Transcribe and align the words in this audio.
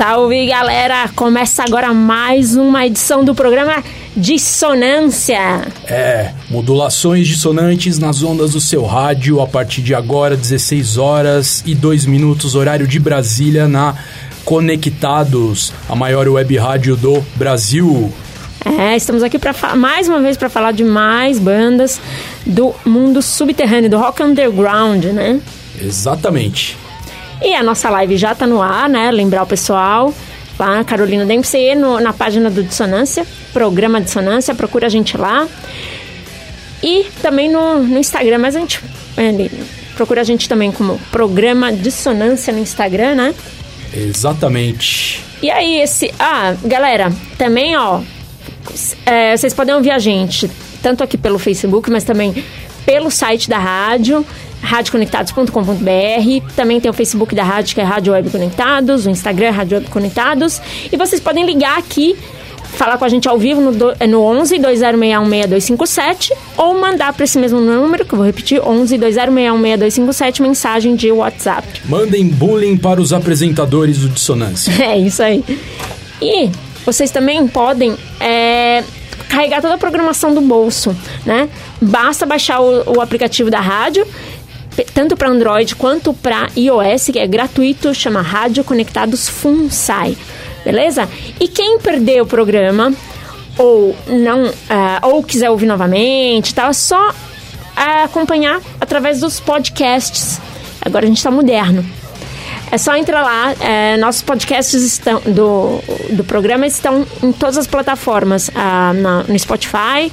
Salve 0.00 0.46
galera! 0.46 1.10
Começa 1.14 1.62
agora 1.62 1.92
mais 1.92 2.56
uma 2.56 2.86
edição 2.86 3.22
do 3.22 3.34
programa 3.34 3.84
Dissonância. 4.16 5.60
É, 5.86 6.32
modulações 6.48 7.28
dissonantes 7.28 7.98
nas 7.98 8.22
ondas 8.22 8.52
do 8.52 8.60
seu 8.62 8.86
rádio 8.86 9.42
a 9.42 9.46
partir 9.46 9.82
de 9.82 9.94
agora, 9.94 10.38
16 10.38 10.96
horas 10.96 11.62
e 11.66 11.74
2 11.74 12.06
minutos, 12.06 12.54
horário 12.54 12.86
de 12.86 12.98
Brasília, 12.98 13.68
na 13.68 13.94
Conectados, 14.42 15.70
a 15.86 15.94
maior 15.94 16.26
web 16.26 16.56
rádio 16.56 16.96
do 16.96 17.22
Brasil. 17.36 18.10
É, 18.64 18.96
estamos 18.96 19.22
aqui 19.22 19.38
para 19.38 19.76
mais 19.76 20.08
uma 20.08 20.22
vez 20.22 20.34
para 20.34 20.48
falar 20.48 20.72
de 20.72 20.82
mais 20.82 21.38
bandas 21.38 22.00
do 22.46 22.74
mundo 22.86 23.20
subterrâneo, 23.20 23.90
do 23.90 23.98
rock 23.98 24.22
underground, 24.22 25.04
né? 25.04 25.38
Exatamente. 25.78 26.79
E 27.42 27.54
a 27.54 27.62
nossa 27.62 27.88
live 27.90 28.16
já 28.16 28.34
tá 28.34 28.46
no 28.46 28.60
ar, 28.60 28.88
né? 28.88 29.10
Lembrar 29.10 29.42
o 29.42 29.46
pessoal 29.46 30.12
lá, 30.58 30.84
Carolina 30.84 31.24
Dempsey, 31.24 31.74
no, 31.74 31.98
na 32.00 32.12
página 32.12 32.50
do 32.50 32.62
Dissonância, 32.62 33.26
programa 33.52 34.00
Dissonância, 34.00 34.54
procura 34.54 34.86
a 34.86 34.90
gente 34.90 35.16
lá. 35.16 35.48
E 36.82 37.06
também 37.22 37.50
no, 37.50 37.82
no 37.82 37.98
Instagram, 37.98 38.38
mas 38.38 38.56
a 38.56 38.60
gente 38.60 38.82
é, 39.16 39.50
procura 39.94 40.20
a 40.20 40.24
gente 40.24 40.48
também 40.48 40.70
como 40.70 40.98
programa 41.10 41.72
Dissonância 41.72 42.52
no 42.52 42.58
Instagram, 42.58 43.14
né? 43.14 43.34
Exatamente. 43.92 45.22
E 45.42 45.50
aí, 45.50 45.80
esse. 45.80 46.12
Ah, 46.18 46.54
galera, 46.62 47.12
também, 47.38 47.76
ó. 47.76 48.00
É, 49.04 49.36
vocês 49.36 49.54
podem 49.54 49.74
ouvir 49.74 49.90
a 49.90 49.98
gente 49.98 50.50
tanto 50.82 51.02
aqui 51.02 51.16
pelo 51.18 51.38
Facebook, 51.38 51.90
mas 51.90 52.04
também 52.04 52.44
pelo 52.84 53.10
site 53.10 53.48
da 53.48 53.58
rádio 53.58 54.24
radioconectados.com.br. 54.60 56.54
Também 56.54 56.80
tem 56.80 56.90
o 56.90 56.94
Facebook 56.94 57.34
da 57.34 57.42
rádio, 57.42 57.74
que 57.74 57.80
é 57.80 57.84
Rádio 57.84 58.12
Web 58.12 58.30
Conectados, 58.30 59.06
o 59.06 59.10
Instagram 59.10 59.46
é 59.46 59.50
Rádio 59.50 59.78
Web 59.78 59.90
Conectados. 59.90 60.60
E 60.92 60.96
vocês 60.96 61.20
podem 61.20 61.44
ligar 61.44 61.78
aqui, 61.78 62.16
falar 62.72 62.98
com 62.98 63.04
a 63.04 63.08
gente 63.08 63.28
ao 63.28 63.38
vivo 63.38 63.60
no, 63.60 63.72
do, 63.72 63.92
no 64.08 64.22
11 64.22 64.56
20616257 64.58 66.32
ou 66.56 66.78
mandar 66.78 67.12
para 67.12 67.24
esse 67.24 67.38
mesmo 67.38 67.60
número, 67.60 68.04
que 68.04 68.12
eu 68.12 68.16
vou 68.16 68.26
repetir, 68.26 68.60
11 68.60 68.96
20616257, 68.98 70.42
mensagem 70.42 70.94
de 70.94 71.10
WhatsApp. 71.10 71.66
Mandem 71.86 72.28
bullying 72.28 72.76
para 72.76 73.00
os 73.00 73.12
apresentadores 73.12 73.98
do 73.98 74.08
Dissonância. 74.08 74.72
É 74.90 74.98
isso 74.98 75.22
aí. 75.22 75.44
E 76.20 76.50
vocês 76.84 77.10
também 77.10 77.46
podem 77.46 77.96
é, 78.18 78.82
carregar 79.28 79.60
toda 79.60 79.74
a 79.74 79.78
programação 79.78 80.34
do 80.34 80.40
bolso, 80.40 80.94
né? 81.24 81.48
Basta 81.80 82.26
baixar 82.26 82.60
o, 82.60 82.96
o 82.96 83.00
aplicativo 83.00 83.50
da 83.50 83.60
rádio 83.60 84.06
tanto 84.94 85.16
para 85.16 85.28
Android 85.28 85.74
quanto 85.76 86.12
para 86.12 86.48
iOS, 86.56 87.06
que 87.12 87.18
é 87.18 87.26
gratuito, 87.26 87.94
chama 87.94 88.22
Rádio 88.22 88.64
Conectados 88.64 89.28
FUNSAI. 89.28 90.16
Beleza? 90.64 91.08
E 91.38 91.48
quem 91.48 91.78
perdeu 91.78 92.24
o 92.24 92.26
programa 92.26 92.92
ou 93.58 93.96
não 94.06 94.46
uh, 94.46 94.52
ou 95.02 95.22
quiser 95.22 95.50
ouvir 95.50 95.66
novamente, 95.66 96.54
tá? 96.54 96.68
É 96.68 96.72
só 96.72 97.10
uh, 97.10 98.04
acompanhar 98.04 98.60
através 98.80 99.20
dos 99.20 99.40
podcasts. 99.40 100.40
Agora 100.80 101.04
a 101.04 101.08
gente 101.08 101.18
está 101.18 101.30
moderno. 101.30 101.84
É 102.70 102.78
só 102.78 102.96
entrar 102.96 103.22
lá. 103.22 103.52
É, 103.60 103.96
nossos 103.96 104.22
podcasts 104.22 104.82
estão 104.82 105.20
do, 105.20 105.80
do 106.14 106.24
programa 106.24 106.66
estão 106.66 107.04
em 107.22 107.32
todas 107.32 107.58
as 107.58 107.66
plataformas, 107.66 108.48
uh, 108.48 108.92
na, 108.94 109.24
no 109.24 109.38
Spotify, 109.38 110.10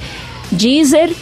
Deezer, 0.50 1.14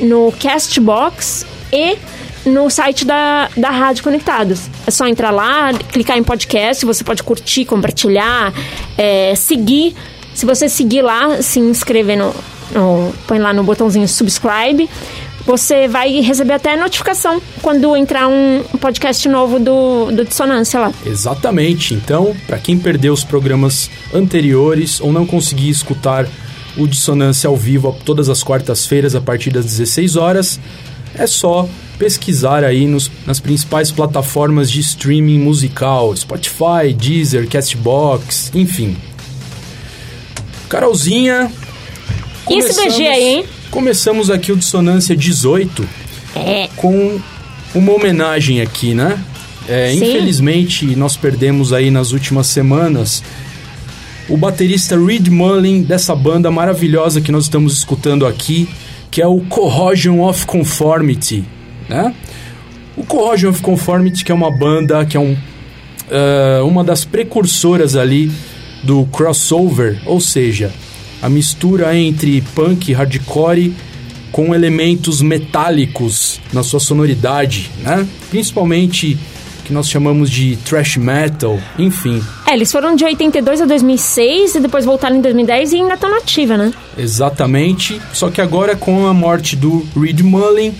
no 0.00 0.32
Castbox 0.32 1.44
e 1.72 1.98
no 2.46 2.70
site 2.70 3.04
da, 3.04 3.50
da 3.56 3.70
Rádio 3.70 4.04
Conectados. 4.04 4.70
É 4.86 4.90
só 4.90 5.06
entrar 5.06 5.30
lá, 5.30 5.72
clicar 5.74 6.16
em 6.16 6.22
podcast, 6.22 6.86
você 6.86 7.02
pode 7.02 7.22
curtir, 7.22 7.64
compartilhar, 7.64 8.54
é, 8.96 9.34
seguir. 9.34 9.94
Se 10.32 10.46
você 10.46 10.68
seguir 10.68 11.02
lá, 11.02 11.42
se 11.42 11.58
inscrever 11.58 12.16
no, 12.16 12.32
no, 12.72 13.12
põe 13.26 13.38
lá 13.38 13.52
no 13.52 13.64
botãozinho 13.64 14.06
subscribe, 14.06 14.88
você 15.44 15.88
vai 15.88 16.20
receber 16.20 16.54
até 16.54 16.76
notificação 16.76 17.40
quando 17.62 17.96
entrar 17.96 18.28
um 18.28 18.62
podcast 18.80 19.28
novo 19.28 19.58
do, 19.58 20.10
do 20.12 20.24
Dissonância 20.24 20.80
lá. 20.80 20.92
Exatamente. 21.04 21.94
Então, 21.94 22.36
para 22.46 22.58
quem 22.58 22.78
perdeu 22.78 23.12
os 23.12 23.24
programas 23.24 23.90
anteriores 24.12 25.00
ou 25.00 25.12
não 25.12 25.26
conseguir 25.26 25.70
escutar 25.70 26.26
o 26.76 26.86
Dissonância 26.86 27.48
ao 27.48 27.56
vivo 27.56 27.96
todas 28.04 28.28
as 28.28 28.42
quartas-feiras 28.42 29.14
a 29.14 29.20
partir 29.20 29.50
das 29.50 29.64
16 29.64 30.16
horas, 30.16 30.60
é 31.18 31.26
só 31.26 31.68
pesquisar 31.98 32.62
aí 32.62 32.86
nos, 32.86 33.10
nas 33.26 33.40
principais 33.40 33.90
plataformas 33.90 34.70
de 34.70 34.80
streaming 34.80 35.38
musical, 35.38 36.14
Spotify, 36.16 36.92
Deezer, 36.96 37.48
Castbox, 37.48 38.50
enfim. 38.54 38.96
Carolzinha. 40.68 41.50
E 42.50 42.58
esse 42.58 42.84
BG 42.84 43.06
aí, 43.06 43.28
hein? 43.28 43.44
Começamos 43.70 44.30
aqui 44.30 44.52
o 44.52 44.56
Dissonância 44.56 45.16
18 45.16 45.88
é. 46.34 46.68
com 46.76 47.20
uma 47.74 47.92
homenagem 47.92 48.60
aqui, 48.60 48.94
né? 48.94 49.18
É, 49.68 49.92
infelizmente, 49.92 50.94
nós 50.94 51.16
perdemos 51.16 51.72
aí 51.72 51.90
nas 51.90 52.12
últimas 52.12 52.46
semanas 52.46 53.22
o 54.28 54.36
baterista 54.36 54.98
Reed 54.98 55.28
Mullin 55.28 55.82
dessa 55.82 56.14
banda 56.14 56.50
maravilhosa 56.50 57.20
que 57.20 57.32
nós 57.32 57.44
estamos 57.44 57.76
escutando 57.76 58.26
aqui, 58.26 58.68
que 59.16 59.22
é 59.22 59.26
o 59.26 59.40
Corrosion 59.40 60.20
of 60.20 60.44
Conformity 60.44 61.42
né? 61.88 62.14
O 62.94 63.02
Corrosion 63.02 63.48
of 63.48 63.62
Conformity, 63.62 64.22
que 64.22 64.30
é 64.30 64.34
uma 64.34 64.50
banda, 64.50 65.06
que 65.06 65.16
é 65.16 65.20
um, 65.20 65.32
uh, 65.32 66.66
uma 66.66 66.84
das 66.84 67.06
precursoras 67.06 67.96
ali 67.96 68.30
do 68.82 69.06
crossover, 69.06 70.02
ou 70.04 70.20
seja, 70.20 70.70
a 71.22 71.30
mistura 71.30 71.96
entre 71.96 72.42
punk 72.54 72.92
hardcore 72.92 73.72
com 74.30 74.54
elementos 74.54 75.22
metálicos 75.22 76.38
na 76.52 76.62
sua 76.62 76.78
sonoridade, 76.78 77.70
né? 77.82 78.06
Principalmente 78.28 79.16
que 79.64 79.72
nós 79.72 79.88
chamamos 79.88 80.30
de 80.30 80.56
thrash 80.56 80.98
metal, 80.98 81.58
enfim. 81.78 82.22
É, 82.48 82.54
eles 82.54 82.70
foram 82.70 82.94
de 82.94 83.04
82 83.04 83.60
a 83.60 83.64
2006 83.64 84.54
e 84.54 84.60
depois 84.60 84.84
voltaram 84.84 85.16
em 85.16 85.20
2010 85.20 85.72
e 85.72 85.76
ainda 85.76 85.94
estão 85.94 86.08
nativa, 86.08 86.56
né? 86.56 86.72
Exatamente, 86.96 88.00
só 88.12 88.30
que 88.30 88.40
agora 88.40 88.76
com 88.76 89.06
a 89.06 89.12
morte 89.12 89.56
do 89.56 89.84
Reed 90.00 90.20
Mullin, 90.20 90.72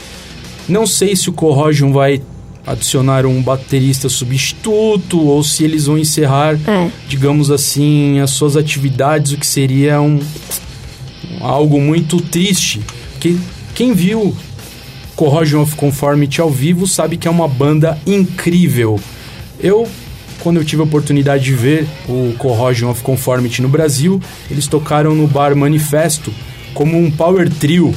não 0.68 0.86
sei 0.86 1.16
se 1.16 1.28
o 1.28 1.32
Corrosion 1.32 1.92
vai 1.92 2.22
adicionar 2.66 3.26
um 3.26 3.42
baterista 3.42 4.08
substituto 4.08 5.20
ou 5.20 5.42
se 5.42 5.64
eles 5.64 5.86
vão 5.86 5.98
encerrar, 5.98 6.54
é. 6.68 6.90
digamos 7.08 7.50
assim, 7.50 8.20
as 8.20 8.30
suas 8.30 8.56
atividades, 8.56 9.32
o 9.32 9.36
que 9.36 9.46
seria 9.46 10.00
um 10.00 10.20
algo 11.40 11.80
muito 11.80 12.20
triste. 12.20 12.80
Que 13.20 13.38
quem 13.74 13.92
viu 13.92 14.36
Corrosion 15.14 15.62
of 15.62 15.76
Conformity 15.76 16.40
ao 16.40 16.50
vivo 16.50 16.86
sabe 16.86 17.16
que 17.16 17.28
é 17.28 17.30
uma 17.30 17.48
banda 17.48 17.98
incrível. 18.06 19.00
Eu 19.60 19.88
quando 20.46 20.58
eu 20.58 20.64
tive 20.64 20.80
a 20.80 20.84
oportunidade 20.84 21.42
de 21.42 21.52
ver 21.52 21.88
o 22.08 22.32
Corrosion 22.38 22.88
of 22.88 23.02
Conformity 23.02 23.60
no 23.60 23.68
Brasil, 23.68 24.22
eles 24.48 24.68
tocaram 24.68 25.12
no 25.12 25.26
bar 25.26 25.56
Manifesto 25.56 26.32
como 26.72 26.96
um 26.96 27.10
power 27.10 27.50
trio 27.50 27.92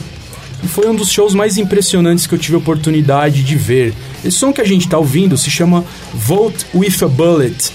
e 0.63 0.67
foi 0.67 0.89
um 0.89 0.95
dos 0.95 1.11
shows 1.11 1.35
mais 1.35 1.59
impressionantes 1.59 2.25
que 2.25 2.33
eu 2.33 2.39
tive 2.39 2.55
a 2.55 2.57
oportunidade 2.57 3.43
de 3.43 3.55
ver. 3.55 3.93
Esse 4.25 4.37
som 4.37 4.51
que 4.51 4.61
a 4.61 4.65
gente 4.65 4.85
está 4.85 4.97
ouvindo 4.97 5.37
se 5.37 5.51
chama 5.51 5.85
Vote 6.11 6.65
with 6.73 6.95
a 7.03 7.07
Bullet, 7.07 7.71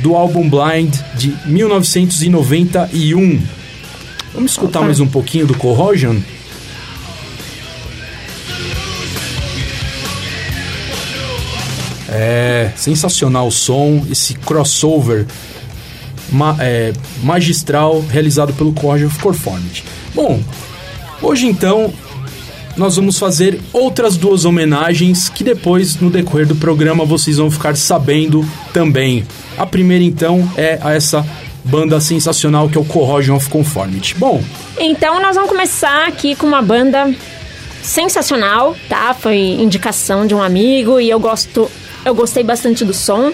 do 0.00 0.14
álbum 0.14 0.50
Blind 0.50 0.94
de 1.16 1.34
1991. 1.46 3.40
Vamos 4.34 4.50
escutar 4.50 4.82
mais 4.82 5.00
um 5.00 5.06
pouquinho 5.06 5.46
do 5.46 5.54
Corrosion? 5.54 6.16
É 12.22 12.70
sensacional 12.76 13.48
o 13.48 13.50
som, 13.50 14.04
esse 14.10 14.34
crossover 14.34 15.24
ma 16.30 16.54
é, 16.60 16.92
magistral 17.22 18.00
realizado 18.00 18.52
pelo 18.52 18.74
of 19.06 19.18
Conformity. 19.20 19.82
Bom, 20.14 20.38
hoje 21.22 21.46
então 21.46 21.90
nós 22.76 22.96
vamos 22.96 23.18
fazer 23.18 23.58
outras 23.72 24.18
duas 24.18 24.44
homenagens 24.44 25.30
que 25.30 25.42
depois, 25.42 25.96
no 25.96 26.10
decorrer 26.10 26.46
do 26.46 26.54
programa, 26.54 27.06
vocês 27.06 27.38
vão 27.38 27.50
ficar 27.50 27.74
sabendo 27.74 28.46
também. 28.70 29.24
A 29.56 29.64
primeira 29.64 30.04
então 30.04 30.46
é 30.58 30.78
a 30.82 30.92
essa 30.92 31.26
banda 31.64 32.00
sensacional 32.00 32.68
que 32.68 32.76
é 32.76 32.80
o 32.80 32.84
Corrosion 32.84 33.34
of 33.34 33.48
Conformity. 33.48 34.14
Bom, 34.16 34.42
então 34.78 35.22
nós 35.22 35.36
vamos 35.36 35.50
começar 35.50 36.06
aqui 36.06 36.34
com 36.34 36.46
uma 36.46 36.60
banda 36.60 37.14
sensacional, 37.82 38.76
tá? 38.90 39.14
Foi 39.14 39.36
indicação 39.36 40.26
de 40.26 40.34
um 40.34 40.42
amigo 40.42 41.00
e 41.00 41.08
eu 41.08 41.18
gosto, 41.18 41.70
eu 42.04 42.14
gostei 42.14 42.42
bastante 42.42 42.84
do 42.84 42.94
som. 42.94 43.32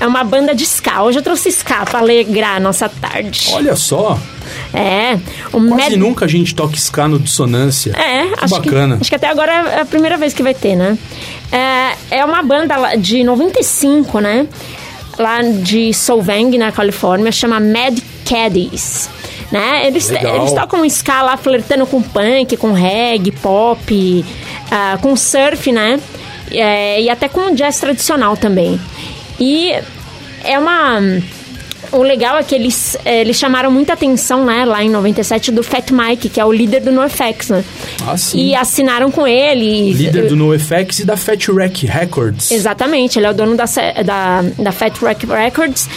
É 0.00 0.06
uma 0.06 0.22
banda 0.22 0.54
de 0.54 0.64
ska. 0.64 1.02
Hoje 1.02 1.18
eu 1.18 1.22
trouxe 1.22 1.50
ska 1.50 1.84
pra 1.84 1.98
alegrar 1.98 2.56
a 2.56 2.60
nossa 2.60 2.88
tarde. 2.88 3.50
Olha 3.52 3.74
só. 3.74 4.18
É. 4.72 5.14
O 5.52 5.60
Quase 5.60 5.90
Mad... 5.90 5.92
nunca 5.96 6.24
a 6.24 6.28
gente 6.28 6.54
toca 6.54 6.76
ska 6.76 7.08
no 7.08 7.18
Dissonância. 7.18 7.92
É, 7.96 8.28
que 8.28 8.44
acho 8.44 8.54
bacana. 8.54 8.96
Que, 8.96 9.02
acho 9.02 9.10
que 9.10 9.16
até 9.16 9.28
agora 9.28 9.52
é 9.52 9.80
a 9.80 9.84
primeira 9.84 10.16
vez 10.16 10.32
que 10.32 10.42
vai 10.42 10.54
ter, 10.54 10.76
né? 10.76 10.96
É, 11.50 12.18
é 12.18 12.24
uma 12.24 12.42
banda 12.42 12.96
de 12.96 13.24
95, 13.24 14.20
né? 14.20 14.46
Lá 15.18 15.42
de 15.42 15.92
Solvang, 15.92 16.56
na 16.56 16.70
Califórnia, 16.70 17.32
chama 17.32 17.58
Mad 17.58 17.98
Caddies. 18.24 19.10
Né? 19.50 19.86
Eles, 19.86 20.10
eles 20.10 20.52
tocam 20.52 20.84
ska 20.84 21.22
lá 21.22 21.36
flertando 21.36 21.86
com 21.86 22.02
punk, 22.02 22.56
com 22.58 22.72
reggae, 22.72 23.32
pop, 23.32 24.24
uh, 24.66 24.98
com 25.00 25.16
surf, 25.16 25.72
né? 25.72 25.98
É, 26.50 27.00
e 27.00 27.10
até 27.10 27.28
com 27.28 27.54
jazz 27.54 27.78
tradicional 27.78 28.36
também. 28.36 28.80
E 29.38 29.72
é 30.44 30.58
uma. 30.58 31.00
O 31.90 32.02
legal 32.02 32.36
é 32.36 32.42
que 32.42 32.54
eles, 32.54 32.98
é, 33.04 33.22
eles 33.22 33.36
chamaram 33.36 33.70
muita 33.70 33.94
atenção, 33.94 34.44
né, 34.44 34.64
lá 34.66 34.84
em 34.84 34.90
97, 34.90 35.50
do 35.50 35.62
Fat 35.62 35.90
Mike, 35.90 36.28
que 36.28 36.38
é 36.38 36.44
o 36.44 36.52
líder 36.52 36.80
do 36.80 36.92
NoFX, 36.92 37.48
né? 37.48 37.64
Ah, 38.06 38.16
sim. 38.16 38.38
E 38.38 38.54
assinaram 38.54 39.10
com 39.10 39.26
ele. 39.26 39.92
Líder 39.92 40.28
do 40.28 40.36
NoFX 40.36 40.98
e 40.98 41.04
da 41.06 41.16
Fat 41.16 41.48
Wreck 41.48 41.86
Records. 41.86 42.50
Exatamente, 42.50 43.18
ele 43.18 43.26
é 43.26 43.30
o 43.30 43.34
dono 43.34 43.56
da, 43.56 43.64
da, 44.04 44.42
da 44.58 44.72
Fat 44.72 45.00
Wreck 45.00 45.24
Records, 45.24 45.88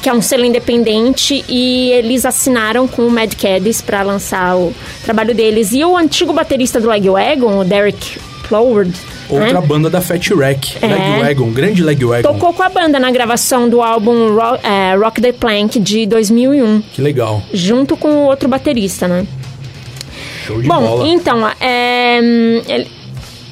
que 0.00 0.08
é 0.08 0.14
um 0.14 0.22
selo 0.22 0.46
independente, 0.46 1.44
e 1.46 1.90
eles 1.90 2.24
assinaram 2.24 2.88
com 2.88 3.02
o 3.02 3.10
Mad 3.10 3.34
Caddies 3.34 3.82
para 3.82 4.02
lançar 4.02 4.56
o 4.56 4.72
trabalho 5.04 5.34
deles. 5.34 5.72
E 5.72 5.84
o 5.84 5.94
antigo 5.94 6.32
baterista 6.32 6.80
do 6.80 6.86
Lagwagon, 6.86 7.58
o 7.58 7.64
Derek 7.64 8.18
Ploward, 8.48 8.94
Outra 9.28 9.60
banda 9.60 9.88
da 9.88 10.00
Fat 10.00 10.30
Wreck, 10.30 10.78
é. 10.82 10.86
Legwagon, 10.86 11.50
grande 11.50 11.82
Legwagon. 11.82 12.22
Tocou 12.22 12.52
com 12.52 12.62
a 12.62 12.68
banda 12.68 12.98
na 12.98 13.10
gravação 13.10 13.68
do 13.68 13.82
álbum 13.82 14.34
Rock, 14.34 14.66
é, 14.66 14.94
Rock 14.96 15.20
the 15.20 15.32
Plank 15.32 15.80
de 15.80 16.06
2001. 16.06 16.82
Que 16.92 17.00
legal. 17.00 17.42
Junto 17.52 17.96
com 17.96 18.08
o 18.08 18.24
outro 18.24 18.48
baterista, 18.48 19.08
né? 19.08 19.26
Show 20.46 20.60
de 20.60 20.68
Bom, 20.68 20.80
bola. 20.80 21.08
então, 21.08 21.48
é, 21.60 22.20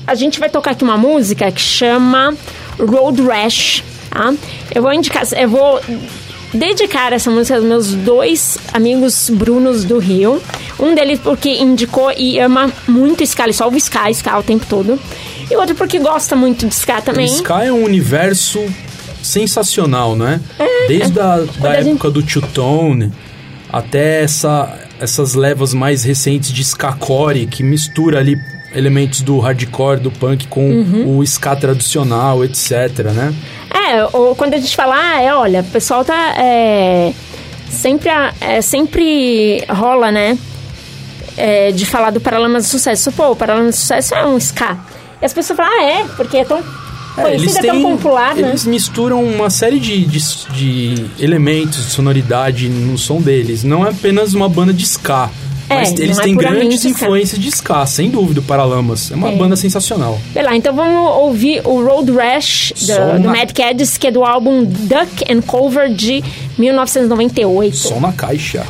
a 0.06 0.14
gente 0.14 0.38
vai 0.38 0.50
tocar 0.50 0.72
aqui 0.72 0.84
uma 0.84 0.96
música 0.98 1.50
que 1.50 1.60
chama 1.60 2.34
Road 2.78 3.22
Rash, 3.22 3.82
tá? 4.10 4.34
Eu 4.74 4.82
vou 4.82 4.92
indicar, 4.92 5.26
eu 5.32 5.48
vou 5.48 5.80
dedicar 6.52 7.12
essa 7.12 7.30
música 7.30 7.56
aos 7.56 7.64
meus 7.64 7.94
dois 7.94 8.58
amigos 8.72 9.30
Brunos 9.30 9.84
do 9.84 9.98
Rio. 9.98 10.40
Um 10.78 10.94
deles 10.94 11.18
porque 11.20 11.48
indicou 11.50 12.12
e 12.16 12.38
ama 12.38 12.70
muito 12.86 13.22
ele 13.22 13.52
só 13.52 13.64
ouve 13.64 13.78
Ska, 13.78 14.10
Ska 14.10 14.38
o 14.38 14.42
tempo 14.42 14.66
todo. 14.68 14.98
E 15.52 15.56
outro 15.56 15.74
porque 15.74 15.98
gosta 15.98 16.34
muito 16.34 16.66
de 16.66 16.74
Ska 16.74 17.02
também. 17.02 17.26
O 17.26 17.28
Ska 17.28 17.64
é 17.64 17.70
um 17.70 17.84
universo 17.84 18.58
sensacional, 19.22 20.16
né? 20.16 20.40
É, 20.58 20.88
Desde 20.88 21.18
é, 21.18 21.22
a 21.22 21.36
da 21.60 21.74
época 21.74 22.08
gente... 22.08 22.10
do 22.10 22.22
Two 22.22 22.42
Tone 22.54 23.12
até 23.70 24.22
essa, 24.22 24.78
essas 24.98 25.34
levas 25.34 25.74
mais 25.74 26.04
recentes 26.04 26.50
de 26.52 26.62
Ska 26.62 26.92
Core, 26.94 27.46
que 27.46 27.62
mistura 27.62 28.18
ali 28.18 28.36
elementos 28.74 29.20
do 29.20 29.38
hardcore, 29.38 30.00
do 30.00 30.10
punk 30.10 30.46
com 30.48 30.66
uhum. 30.66 31.18
o 31.18 31.22
ska 31.22 31.54
tradicional, 31.54 32.42
etc, 32.42 33.12
né? 33.14 33.34
É, 33.70 34.04
ou 34.12 34.34
quando 34.34 34.54
a 34.54 34.58
gente 34.58 34.74
fala, 34.74 34.96
ah, 34.96 35.22
é, 35.22 35.34
olha, 35.34 35.60
o 35.60 35.64
pessoal 35.64 36.02
tá... 36.04 36.34
É, 36.38 37.12
sempre, 37.68 38.08
é, 38.40 38.62
sempre 38.62 39.64
rola, 39.68 40.10
né? 40.10 40.38
É, 41.36 41.72
de 41.72 41.86
falar 41.86 42.10
do 42.10 42.20
Paralamas 42.20 42.64
do 42.64 42.70
Sucesso. 42.70 43.10
Pô, 43.12 43.30
o 43.30 43.36
Paralamas 43.36 43.74
do 43.74 43.78
Sucesso 43.78 44.14
é 44.14 44.26
um 44.26 44.36
ska. 44.38 44.78
E 45.22 45.24
as 45.24 45.32
pessoas 45.32 45.56
falam, 45.56 45.72
ah, 45.72 45.84
é? 45.84 46.04
Porque 46.16 46.38
é 46.38 46.44
tão 46.44 46.62
é, 47.16 47.34
eles 47.34 47.56
é 47.56 47.62
tão 47.62 47.82
popular, 47.82 48.34
né? 48.34 48.48
Eles 48.48 48.64
misturam 48.64 49.22
uma 49.22 49.50
série 49.50 49.78
de, 49.78 50.04
de, 50.04 50.18
de, 50.50 51.06
elementos 51.18 51.84
de 51.86 51.90
sonoridade 51.92 52.68
no 52.68 52.96
som 52.96 53.20
deles. 53.20 53.62
Não 53.62 53.86
é 53.86 53.90
apenas 53.90 54.34
uma 54.34 54.48
banda 54.48 54.72
de 54.72 54.84
ska. 54.84 55.30
É, 55.68 55.74
mas 55.74 55.92
eles 55.92 56.18
é 56.18 56.22
têm 56.22 56.34
grandes 56.34 56.84
influências 56.84 57.40
de 57.40 57.48
ska, 57.48 57.86
sem 57.86 58.10
dúvida, 58.10 58.40
o 58.40 58.42
Paralamas. 58.42 59.10
É 59.10 59.14
uma 59.14 59.30
banda 59.32 59.56
sensacional. 59.56 60.18
Lá, 60.34 60.56
então 60.56 60.74
vamos 60.74 61.16
ouvir 61.18 61.62
o 61.64 61.82
Road 61.82 62.10
Rash 62.12 62.72
do, 62.76 63.22
do 63.22 63.28
Mad 63.28 63.52
Caddies, 63.52 63.96
que 63.96 64.08
é 64.08 64.10
do 64.10 64.24
álbum 64.24 64.64
Duck 64.64 65.24
and 65.30 65.42
Cover 65.42 65.88
de 65.92 66.22
1998. 66.58 67.76
Som 67.76 68.00
na 68.00 68.12
caixa. 68.12 68.66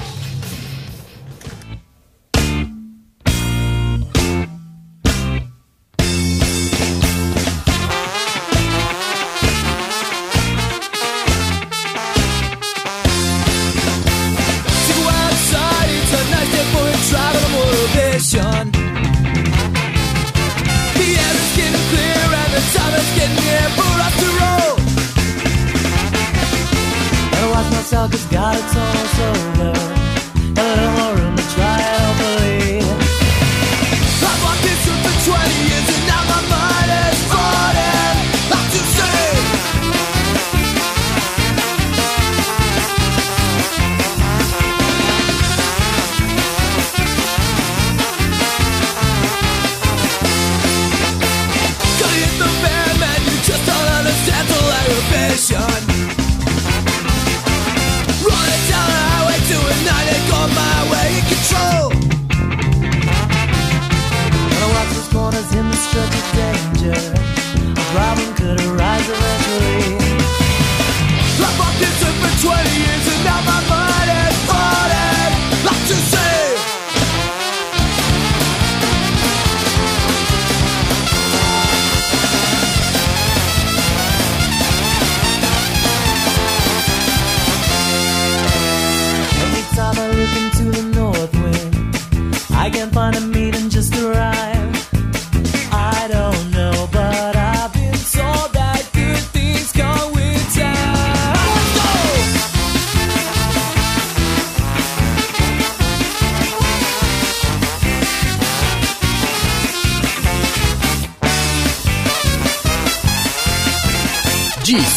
Dissonância. 67.92 68.71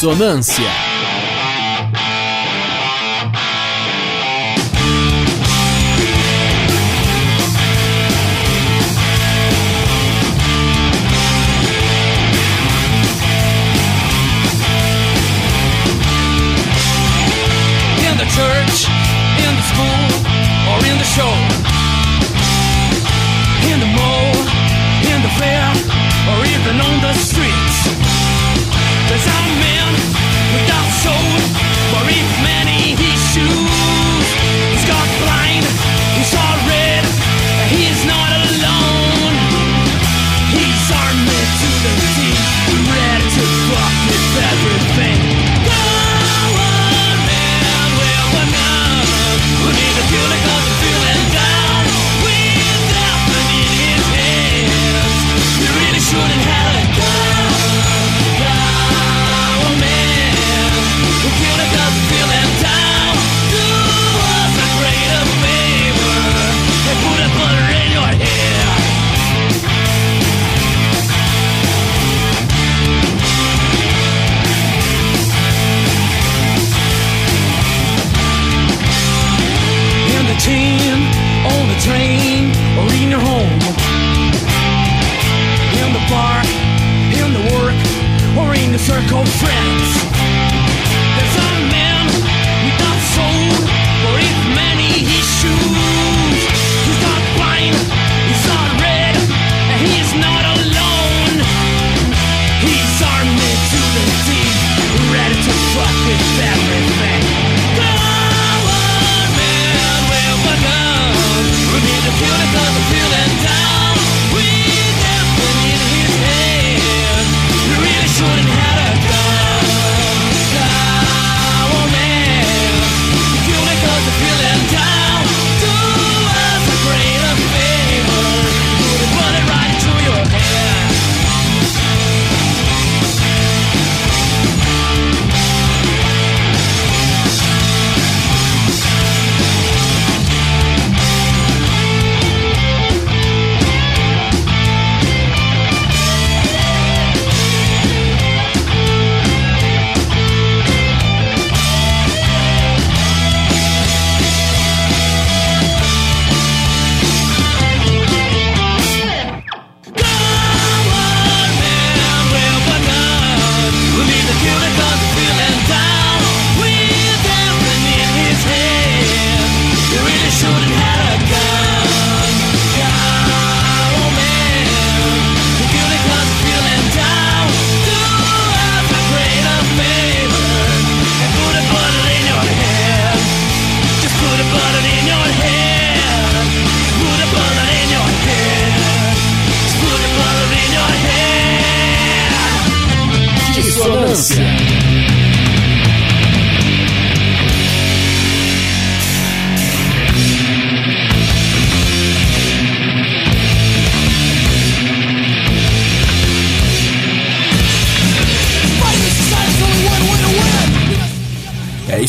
Ressonância. 0.05 0.84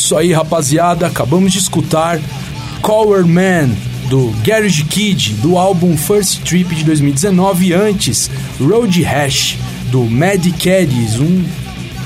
Isso 0.06 0.16
aí, 0.16 0.32
rapaziada. 0.32 1.08
Acabamos 1.08 1.52
de 1.52 1.58
escutar 1.58 2.20
Cower 2.80 3.26
Man 3.26 3.70
do 4.08 4.32
Garage 4.44 4.84
Kid 4.84 5.34
do 5.42 5.58
álbum 5.58 5.96
First 5.96 6.42
Trip 6.42 6.72
de 6.76 6.84
2019 6.84 7.66
e 7.66 7.72
antes 7.72 8.30
Road 8.60 9.02
Rash 9.02 9.58
do 9.90 10.04
Mad 10.04 10.46
Caddies, 10.62 11.18
um 11.18 11.44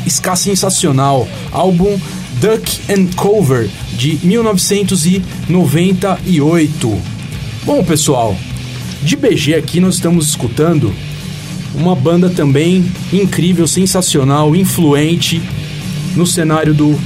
ska 0.06 0.34
sensacional, 0.34 1.28
álbum 1.52 2.00
Duck 2.40 2.80
and 2.90 3.08
Cover 3.16 3.68
de 3.92 4.18
1998. 4.22 7.02
Bom, 7.66 7.84
pessoal, 7.84 8.34
de 9.02 9.14
BG 9.14 9.56
aqui 9.56 9.78
nós 9.78 9.96
estamos 9.96 10.30
escutando 10.30 10.90
uma 11.74 11.94
banda 11.94 12.30
também 12.30 12.90
incrível, 13.12 13.66
sensacional, 13.66 14.56
influente 14.56 15.42
no 16.16 16.26
cenário 16.26 16.72
do 16.72 16.98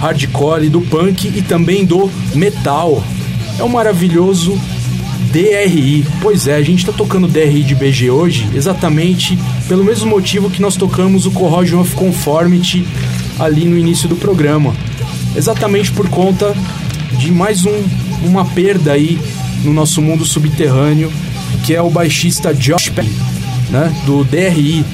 hardcore, 0.00 0.70
do 0.70 0.80
punk 0.80 1.30
e 1.36 1.42
também 1.42 1.84
do 1.84 2.10
metal. 2.34 3.04
É 3.58 3.62
o 3.62 3.68
maravilhoso 3.68 4.58
DRI. 5.30 6.04
Pois 6.22 6.46
é, 6.46 6.56
a 6.56 6.62
gente 6.62 6.80
está 6.80 6.92
tocando 6.92 7.28
DRI 7.28 7.62
de 7.62 7.74
BG 7.74 8.10
hoje 8.10 8.48
exatamente 8.54 9.38
pelo 9.68 9.84
mesmo 9.84 10.08
motivo 10.08 10.50
que 10.50 10.62
nós 10.62 10.74
tocamos 10.74 11.26
o 11.26 11.30
Corrosion 11.30 11.80
of 11.80 11.94
Conformity 11.94 12.86
ali 13.38 13.64
no 13.64 13.78
início 13.78 14.08
do 14.08 14.16
programa. 14.16 14.74
Exatamente 15.36 15.92
por 15.92 16.08
conta 16.08 16.54
de 17.18 17.30
mais 17.30 17.64
um, 17.64 17.84
uma 18.24 18.44
perda 18.44 18.92
aí 18.92 19.20
no 19.62 19.72
nosso 19.72 20.00
mundo 20.00 20.24
subterrâneo, 20.24 21.12
que 21.64 21.74
é 21.74 21.82
o 21.82 21.90
baixista 21.90 22.54
Josh 22.54 22.88
Peck, 22.88 23.10
né, 23.68 23.94
do 24.06 24.24
DRI, 24.24 24.84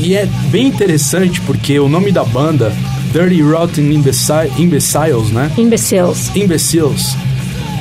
e 0.09 0.15
é 0.15 0.27
bem 0.51 0.67
interessante 0.67 1.41
porque 1.43 1.79
o 1.79 1.89
nome 1.89 2.11
da 2.13 2.25
banda, 2.25 2.73
Dirty 3.13 3.41
Rotten 3.41 3.93
Imbeci- 3.93 4.51
Imbeciles, 4.59 5.31
né? 5.31 5.51
Imbeciles. 5.57 6.31
Imbeciles, 6.35 7.17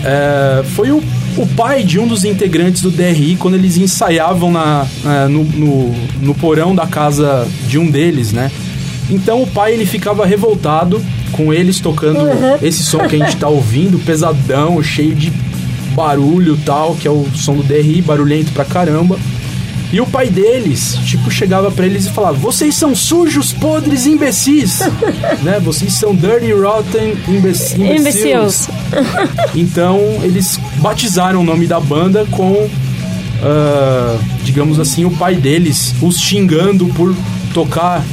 é, 0.03 0.63
foi 0.75 0.91
o, 0.91 1.03
o 1.37 1.47
pai 1.57 1.83
de 1.83 1.99
um 1.99 2.07
dos 2.07 2.23
integrantes 2.23 2.81
do 2.81 2.89
DRI 2.91 3.35
quando 3.37 3.55
eles 3.55 3.75
ensaiavam 3.77 4.51
na, 4.51 4.85
na- 5.03 5.27
no, 5.27 5.43
no, 5.43 5.93
no 6.21 6.35
porão 6.35 6.73
da 6.75 6.85
casa 6.87 7.47
de 7.67 7.77
um 7.79 7.89
deles, 7.89 8.31
né? 8.31 8.51
Então 9.09 9.41
o 9.41 9.47
pai 9.47 9.73
ele 9.73 9.85
ficava 9.85 10.25
revoltado 10.25 11.01
com 11.31 11.53
eles 11.53 11.79
tocando 11.79 12.19
esse 12.61 12.83
som 12.83 12.99
que 12.99 13.15
a 13.15 13.19
gente 13.25 13.37
tá 13.37 13.47
ouvindo, 13.47 13.99
pesadão, 13.99 14.81
cheio 14.81 15.13
de 15.13 15.31
barulho 15.95 16.55
e 16.55 16.65
tal, 16.65 16.95
que 16.95 17.07
é 17.07 17.11
o 17.11 17.25
som 17.35 17.55
do 17.55 17.63
DRI, 17.63 18.01
barulhento 18.01 18.51
pra 18.51 18.65
caramba. 18.65 19.17
E 19.93 20.01
o 20.01 20.05
pai 20.05 20.27
deles, 20.29 20.97
tipo, 21.05 21.29
chegava 21.31 21.71
pra 21.71 21.85
eles 21.85 22.05
e 22.05 22.11
falava: 22.11 22.35
Vocês 22.35 22.75
são 22.75 22.95
sujos, 22.95 23.53
podres, 23.53 24.05
imbecis, 24.05 24.79
né? 25.41 25.59
Vocês 25.63 25.93
são 25.93 26.13
dirty, 26.13 26.51
rotten, 26.51 27.11
imbec 27.11 27.29
imbeciles. 27.29 27.99
Imbeciles. 27.99 28.69
Então 29.55 29.99
eles 30.21 30.59
batizaram 30.77 31.41
o 31.41 31.43
nome 31.43 31.65
da 31.65 31.79
banda 31.79 32.25
com, 32.31 32.67
ah, 33.41 34.17
digamos 34.43 34.79
assim, 34.79 35.05
o 35.05 35.11
pai 35.11 35.35
deles 35.35 35.93
os 36.01 36.19
xingando 36.19 36.87
por 36.87 37.15
tocar 37.53 38.03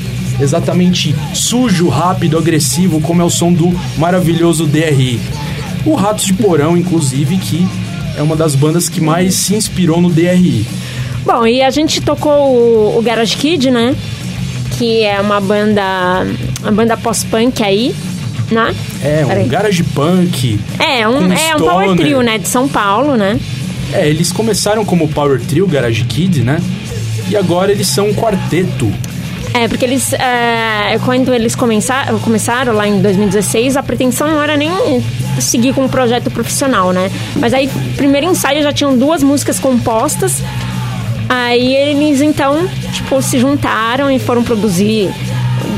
exatamente 0.40 1.14
sujo, 1.34 1.88
rápido, 1.88 2.38
agressivo, 2.38 3.00
como 3.00 3.22
é 3.22 3.24
o 3.24 3.30
som 3.30 3.52
do 3.52 3.72
maravilhoso 3.96 4.66
DRI. 4.66 5.20
O 5.84 5.94
Ratos 5.94 6.26
de 6.26 6.32
Porão, 6.34 6.76
inclusive, 6.76 7.36
que 7.38 7.66
é 8.16 8.22
uma 8.22 8.36
das 8.36 8.54
bandas 8.54 8.88
que 8.88 9.00
mais 9.00 9.34
se 9.34 9.54
inspirou 9.54 10.00
no 10.00 10.10
DRI. 10.10 10.66
Bom, 11.24 11.46
e 11.46 11.62
a 11.62 11.70
gente 11.70 12.00
tocou 12.00 12.32
o, 12.32 12.98
o 12.98 13.02
Garage 13.02 13.36
Kid, 13.36 13.70
né? 13.70 13.94
Que 14.78 15.02
é 15.02 15.20
uma 15.20 15.40
banda. 15.40 15.82
Uma 16.62 16.72
banda 16.72 16.96
pós-punk 16.96 17.62
aí, 17.62 17.94
né? 18.50 18.74
É, 19.02 19.24
um 19.24 19.28
Peraí. 19.28 19.48
garage 19.48 19.82
punk. 19.82 20.58
É, 20.78 21.06
um, 21.06 21.32
é 21.32 21.56
um 21.56 21.58
power 21.58 21.96
trio, 21.96 22.22
né? 22.22 22.38
De 22.38 22.48
São 22.48 22.68
Paulo, 22.68 23.16
né? 23.16 23.38
É, 23.92 24.08
eles 24.08 24.32
começaram 24.32 24.84
como 24.84 25.06
Power 25.08 25.40
Trio, 25.40 25.66
Garage 25.66 26.04
Kid, 26.04 26.42
né? 26.42 26.60
E 27.28 27.36
agora 27.36 27.70
eles 27.70 27.86
são 27.86 28.08
um 28.08 28.14
quarteto. 28.14 28.90
É, 29.54 29.68
porque 29.68 29.84
eles. 29.84 30.12
é, 30.14 30.98
quando 31.04 31.34
eles 31.34 31.54
começaram, 31.54 32.18
começaram 32.20 32.72
lá 32.72 32.88
em 32.88 33.00
2016, 33.02 33.76
a 33.76 33.82
pretensão 33.82 34.28
não 34.28 34.42
era 34.42 34.56
nem 34.56 34.70
seguir 35.40 35.74
com 35.74 35.84
um 35.84 35.88
projeto 35.88 36.30
profissional, 36.30 36.92
né? 36.92 37.10
Mas 37.36 37.52
aí, 37.52 37.68
primeiro 37.96 38.26
ensaio 38.26 38.62
já 38.62 38.72
tinham 38.72 38.96
duas 38.96 39.22
músicas 39.22 39.58
compostas. 39.58 40.42
Aí 41.28 41.74
eles 41.74 42.20
então, 42.20 42.68
tipo, 42.92 43.20
se 43.22 43.38
juntaram 43.38 44.10
e 44.10 44.18
foram 44.18 44.42
produzir 44.42 45.10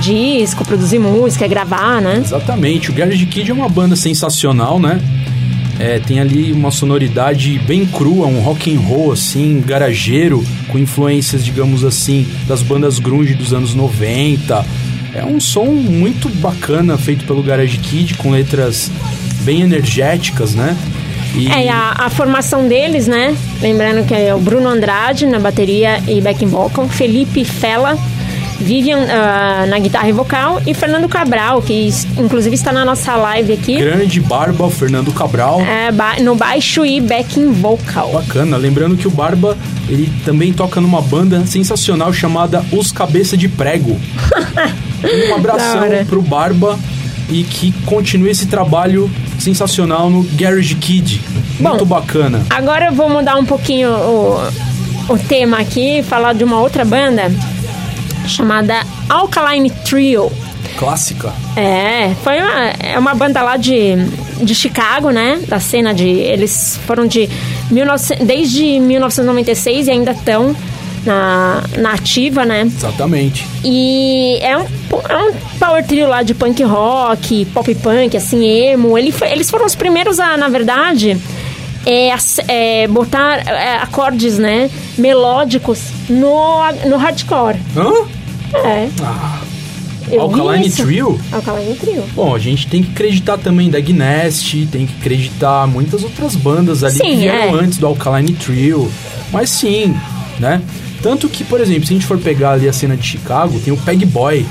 disco, 0.00 0.64
produzir 0.64 0.98
música, 0.98 1.46
gravar, 1.46 2.00
né? 2.00 2.20
Exatamente, 2.24 2.90
o 2.90 2.92
Garage 2.92 3.24
Kid 3.26 3.50
é 3.50 3.54
uma 3.54 3.68
banda 3.68 3.94
sensacional, 3.96 4.78
né? 4.78 5.00
É, 5.78 5.98
tem 5.98 6.20
ali 6.20 6.52
uma 6.52 6.70
sonoridade 6.70 7.58
bem 7.66 7.84
crua, 7.84 8.26
um 8.26 8.40
rock 8.40 8.74
and 8.74 8.80
roll 8.80 9.12
assim, 9.12 9.62
garageiro, 9.64 10.44
com 10.74 10.78
influências, 10.80 11.44
digamos 11.44 11.84
assim, 11.84 12.26
das 12.48 12.60
bandas 12.60 12.98
grunge 12.98 13.32
dos 13.34 13.52
anos 13.52 13.76
90. 13.76 14.66
É 15.14 15.24
um 15.24 15.38
som 15.38 15.66
muito 15.66 16.28
bacana 16.28 16.98
feito 16.98 17.24
pelo 17.24 17.44
Garage 17.44 17.78
Kid, 17.78 18.14
com 18.14 18.32
letras 18.32 18.90
bem 19.42 19.60
energéticas, 19.62 20.52
né? 20.56 20.76
E 21.36 21.46
É, 21.46 21.68
a, 21.70 21.94
a 22.06 22.10
formação 22.10 22.66
deles, 22.66 23.06
né? 23.06 23.36
Lembrando 23.62 24.04
que 24.04 24.12
é 24.14 24.34
o 24.34 24.40
Bruno 24.40 24.68
Andrade 24.68 25.26
na 25.26 25.38
bateria 25.38 26.02
e 26.08 26.20
backing 26.20 26.46
vocal, 26.48 26.88
Felipe 26.88 27.44
Fella, 27.44 27.96
Vivian 28.58 29.06
ah, 29.08 29.66
na 29.68 29.78
guitarra 29.78 30.08
e 30.08 30.12
vocal 30.12 30.60
e 30.66 30.74
Fernando 30.74 31.08
Cabral, 31.08 31.60
que 31.62 31.88
inclusive 32.18 32.54
está 32.56 32.72
na 32.72 32.84
nossa 32.84 33.14
live 33.16 33.52
aqui, 33.52 33.76
grande 33.76 34.20
barba, 34.20 34.64
o 34.66 34.70
Fernando 34.70 35.12
Cabral. 35.12 35.60
é, 35.60 35.92
ba- 35.92 36.16
no 36.20 36.34
baixo 36.34 36.84
e 36.84 37.00
backing 37.00 37.52
vocal. 37.52 38.10
Bacana, 38.12 38.56
lembrando 38.56 38.96
que 38.96 39.06
o 39.06 39.10
Barba, 39.10 39.56
ele 39.88 40.10
também 40.24 40.52
toca 40.52 40.80
numa 40.80 41.00
banda 41.00 41.46
sensacional 41.46 42.12
chamada 42.12 42.64
Os 42.72 42.92
Cabeça 42.92 43.36
de 43.36 43.48
Prego. 43.48 43.98
Um 45.04 45.34
abração 45.34 45.82
pro 46.08 46.22
Barba 46.22 46.78
e 47.28 47.42
que 47.42 47.72
continue 47.84 48.30
esse 48.30 48.46
trabalho 48.46 49.10
sensacional 49.38 50.08
no 50.08 50.22
Garage 50.32 50.74
Kid. 50.76 51.20
Muito 51.60 51.84
Bom. 51.84 51.84
bacana. 51.84 52.42
Agora 52.48 52.86
eu 52.86 52.92
vou 52.92 53.10
mudar 53.10 53.36
um 53.36 53.44
pouquinho 53.44 53.90
o, 53.90 54.38
o 55.10 55.18
tema 55.18 55.58
aqui 55.58 55.98
e 55.98 56.02
falar 56.02 56.32
de 56.32 56.42
uma 56.42 56.58
outra 56.58 56.86
banda 56.86 57.30
chamada 58.26 58.80
Alkaline 59.08 59.70
Trio. 59.70 60.32
Clássica. 60.78 61.32
É, 61.56 62.14
foi 62.22 62.40
uma, 62.40 62.60
é 62.80 62.98
uma 62.98 63.14
banda 63.14 63.42
lá 63.42 63.56
de, 63.56 63.94
de 64.42 64.54
Chicago, 64.54 65.10
né? 65.10 65.40
Da 65.46 65.60
cena 65.60 65.94
de. 65.94 66.08
Eles 66.08 66.80
foram 66.86 67.06
de 67.06 67.28
19, 67.70 68.24
desde 68.24 68.80
1996 68.80 69.86
e 69.86 69.90
ainda 69.90 70.12
estão 70.12 70.54
na, 71.04 71.62
na 71.78 71.92
ativa, 71.92 72.44
né? 72.44 72.62
Exatamente. 72.62 73.46
E 73.62 74.38
é 74.40 74.56
um, 74.56 74.62
é 74.62 75.16
um 75.16 75.32
power 75.58 75.84
trio 75.86 76.08
lá 76.08 76.22
de 76.22 76.34
punk 76.34 76.62
rock, 76.62 77.44
pop 77.46 77.74
punk, 77.76 78.16
assim, 78.16 78.44
emo. 78.44 78.96
Ele 78.96 79.12
eles 79.30 79.50
foram 79.50 79.66
os 79.66 79.74
primeiros 79.74 80.18
a, 80.18 80.36
na 80.36 80.48
verdade, 80.48 81.16
é, 81.86 82.10
é, 82.48 82.86
botar 82.88 83.46
é, 83.46 83.76
acordes, 83.76 84.38
né? 84.38 84.70
Melódicos 84.96 85.90
no, 86.08 86.72
no 86.86 86.96
hardcore. 86.96 87.58
Hã? 87.76 87.92
É. 88.56 88.88
Ah, 89.02 89.40
Eu 90.10 90.20
Alkaline. 90.20 90.70
Trio? 90.70 91.20
Alkaline 91.32 91.74
Trio. 91.74 92.04
Bom, 92.14 92.34
a 92.34 92.38
gente 92.38 92.66
tem 92.66 92.82
que 92.82 92.90
acreditar 92.92 93.38
também 93.38 93.70
da 93.70 93.80
Gnest, 93.80 94.66
tem 94.66 94.86
que 94.86 94.94
acreditar 95.00 95.66
muitas 95.66 96.02
outras 96.02 96.34
bandas 96.36 96.82
ali 96.84 96.94
Sim, 96.96 97.02
que 97.04 97.16
vieram 97.16 97.58
é. 97.58 97.62
antes 97.62 97.78
do 97.78 97.86
Alkaline 97.86 98.32
Trio. 98.32 98.90
Mas 99.32 99.50
sim, 99.50 99.94
né? 100.38 100.60
Tanto 101.02 101.28
que, 101.28 101.44
por 101.44 101.60
exemplo, 101.60 101.86
se 101.86 101.92
a 101.92 101.96
gente 101.96 102.06
for 102.06 102.18
pegar 102.18 102.52
ali 102.52 102.68
a 102.68 102.72
cena 102.72 102.96
de 102.96 103.06
Chicago, 103.06 103.58
tem 103.60 103.72
o 103.72 103.76
Peg 103.76 104.04
Boy, 104.06 104.46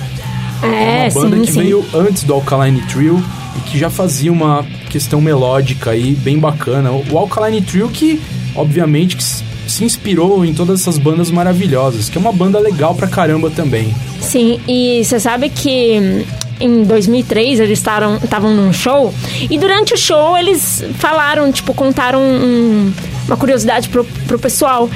É, 0.62 1.10
uma 1.12 1.22
banda 1.24 1.36
sim, 1.38 1.42
que 1.44 1.52
sim. 1.52 1.60
veio 1.62 1.86
antes 1.94 2.24
do 2.24 2.34
Alkaline 2.34 2.82
Trio 2.84 3.24
e 3.58 3.70
que 3.70 3.78
já 3.78 3.89
fazia 3.89 4.32
uma 4.32 4.66
questão 4.89 5.20
melódica 5.20 5.92
aí 5.92 6.12
bem 6.16 6.38
bacana. 6.39 6.92
O 6.92 7.18
Alkaline 7.18 7.62
Trio 7.62 7.89
que, 7.89 8.22
obviamente, 8.56 9.18
que 9.18 9.24
se 9.67 9.84
inspirou 9.84 10.43
em 10.45 10.54
todas 10.54 10.82
essas 10.82 10.97
bandas 10.97 11.32
maravilhosas, 11.32 12.10
que 12.10 12.17
é 12.17 12.21
uma 12.21 12.32
banda 12.32 12.60
legal 12.60 12.93
pra 12.95 13.08
caramba 13.08 13.49
também. 13.49 13.93
Sim, 14.19 14.60
e 14.67 15.02
você 15.04 15.19
sabe 15.19 15.49
que 15.49 15.99
hum, 15.99 16.23
em 16.60 16.84
2003 16.84 17.60
eles 17.60 17.80
estavam 17.80 18.54
num 18.56 18.71
show 18.73 19.13
e 19.49 19.58
durante 19.58 19.93
o 19.93 19.97
show 19.97 20.38
eles 20.38 20.84
falaram, 20.99 21.52
tipo, 21.52 21.73
contaram 21.73 22.19
um- 22.21 22.91
uma 23.28 23.38
curiosidade 23.38 23.89
pro, 23.89 24.04
pro 24.28 24.38
pessoal 24.38 24.89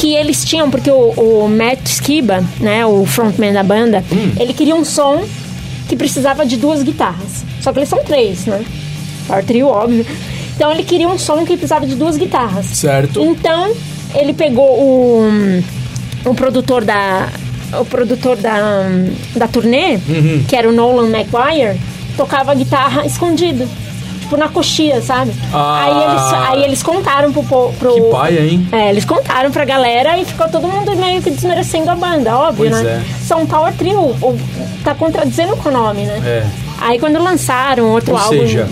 que 0.00 0.14
eles 0.14 0.44
tinham, 0.44 0.70
porque 0.70 0.90
o, 0.90 1.10
o 1.16 1.48
Matt 1.48 1.86
Skiba, 1.86 2.44
né, 2.60 2.84
o 2.86 3.04
frontman 3.06 3.52
da 3.52 3.62
banda, 3.62 4.04
ele 4.38 4.52
queria 4.52 4.74
um 4.76 4.84
som 4.84 5.24
que 5.88 5.96
precisava 5.96 6.44
de 6.46 6.56
duas 6.56 6.82
guitarras. 6.82 7.44
Só 7.60 7.72
que 7.72 7.78
eles 7.80 7.88
são 7.88 8.04
três, 8.04 8.46
né? 8.46 8.64
Power 9.26 9.44
trio, 9.44 9.66
óbvio. 9.68 10.06
Então 10.54 10.70
ele 10.70 10.82
queria 10.84 11.08
um 11.08 11.18
som 11.18 11.38
que 11.44 11.56
precisava 11.56 11.86
de 11.86 11.94
duas 11.96 12.16
guitarras. 12.16 12.66
Certo? 12.66 13.20
Então, 13.22 13.72
ele 14.14 14.32
pegou 14.32 14.66
o, 14.80 15.62
o 16.24 16.34
produtor 16.34 16.84
da 16.84 17.28
o 17.78 17.84
produtor 17.84 18.36
da, 18.36 18.58
da 19.36 19.46
turnê, 19.46 19.98
Uhum. 20.08 20.42
que 20.48 20.56
era 20.56 20.66
o 20.68 20.72
Nolan 20.72 21.08
McGuire, 21.10 21.78
tocava 22.16 22.54
guitarra 22.54 23.04
escondido. 23.04 23.68
Tipo, 24.20 24.36
na 24.38 24.48
coxia, 24.48 25.00
sabe? 25.02 25.32
Ah. 25.52 25.82
Aí, 25.84 26.02
eles, 26.02 26.48
aí 26.50 26.64
eles 26.64 26.82
contaram 26.82 27.32
pro... 27.32 27.42
pro 27.42 27.94
Que 27.94 28.00
paia, 28.10 28.40
hein? 28.40 28.66
É, 28.72 28.90
eles 28.90 29.04
contaram 29.04 29.50
pra 29.50 29.64
galera 29.64 30.18
e 30.18 30.24
ficou 30.24 30.46
todo 30.48 30.66
mundo 30.68 30.94
meio 30.96 31.20
que 31.22 31.30
desmerecendo 31.30 31.90
a 31.90 31.94
banda, 31.94 32.36
óbvio, 32.36 32.70
Pois 32.70 32.82
né? 32.82 33.02
é. 33.02 33.24
São 33.24 33.46
Power 33.46 33.72
Trio, 33.74 33.98
o- 34.00 34.38
tá 34.84 34.94
contradizendo 34.94 35.56
com 35.56 35.68
o 35.70 35.72
nome, 35.72 36.02
né? 36.04 36.20
É. 36.24 36.46
Aí 36.80 36.98
quando 36.98 37.22
lançaram 37.22 37.90
outro 37.90 38.12
Ou 38.14 38.18
álbum... 38.20 38.30
seja, 38.38 38.66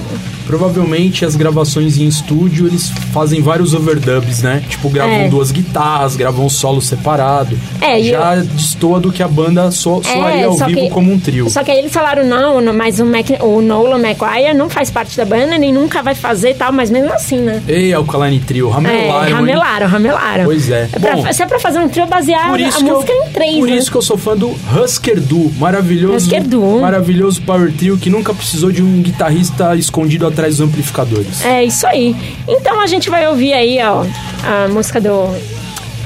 provavelmente 0.47 1.25
as 1.25 1.37
gravações 1.37 1.99
em 1.99 2.07
estúdio 2.07 2.67
eles 2.67 2.91
fazem 3.13 3.43
vários 3.43 3.75
overdubs, 3.75 4.43
né? 4.43 4.63
Tipo, 4.69 4.89
gravam 4.89 5.15
É. 5.15 5.29
duas 5.29 5.51
guitarras, 5.51 6.17
gravam 6.17 6.47
um 6.47 6.51
solo 6.51 6.81
separado. 6.81 7.59
É, 7.81 8.01
Já 8.03 8.37
destoa 8.37 9.01
do 9.01 9.13
que 9.13 9.23
a 9.23 9.29
banda 9.29 9.71
so, 9.71 10.01
soaria 10.03 10.47
ao 10.47 10.55
É, 10.55 10.57
só 10.59 10.67
vivo 10.67 10.81
que- 10.81 10.91
como 10.91 11.13
um 11.13 11.19
trio. 11.19 11.51
Só 11.51 11.63
que 11.65 11.71
aí 11.71 11.79
eles 11.79 11.93
falaram, 11.93 12.25
não, 12.25 12.73
mas 12.73 13.01
o, 13.01 13.05
Mac, 13.07 13.27
o 13.41 13.61
Nolan 13.61 13.99
McGuire 13.99 14.55
não 14.55 14.69
faz 14.71 14.91
parte 14.91 15.17
da 15.17 15.25
banda, 15.25 15.59
nem 15.59 15.73
nunca 15.73 16.03
vai 16.03 16.15
fazer 16.15 16.51
e 16.51 16.55
tal, 16.55 16.73
mas 16.73 16.91
mesmo 16.91 17.13
assim, 17.13 17.39
né? 17.41 17.63
Ei, 17.67 17.93
Alkaline 17.93 18.39
Trio, 18.41 18.69
É, 18.69 18.73
ramelaram, 18.73 19.27
hein? 19.29 19.35
ramelaram, 19.35 19.87
ramelaram. 19.89 20.45
Pois 20.45 20.71
é. 20.71 20.89
é 20.93 20.99
pra, 20.99 21.17
Bom, 21.17 21.33
se 21.33 21.43
é 21.43 21.47
pra 21.47 21.59
fazer 21.59 21.79
um 21.81 21.89
trio 21.89 22.07
baseado, 22.07 22.49
Por 22.51 22.61
isso, 22.61 22.79
a 22.79 22.81
música 22.95 23.13
eu, 23.13 23.23
em 23.25 23.31
três, 23.33 23.57
por 23.59 23.69
né? 23.69 23.77
isso 23.77 23.91
que 23.91 23.97
eu 23.97 24.03
sou 24.03 24.17
fã 24.17 24.37
do 24.37 24.55
Husker 24.75 25.21
Du, 25.21 25.51
maravilhoso, 25.59 26.17
Husker 26.27 26.43
Du. 26.43 26.81
maravilhoso 26.81 27.43
power 27.43 27.73
trio 27.73 27.97
que 27.99 28.09
nunca 28.11 28.33
precisou 28.35 28.71
de 28.71 28.83
um 28.83 29.03
guitarrista 29.03 29.75
escondido 29.77 30.27
atrás 30.37 30.59
dos 30.59 30.69
amplificadores. 30.69 31.45
É 31.45 31.65
isso 31.65 31.87
aí. 31.87 32.15
Então 32.47 32.81
a 32.81 32.87
gente 32.87 33.09
vai 33.11 33.27
ouvir 33.27 33.53
aí, 33.55 33.79
ó, 33.83 34.05
a 34.45 34.69
música 34.69 35.01
do, 35.01 35.35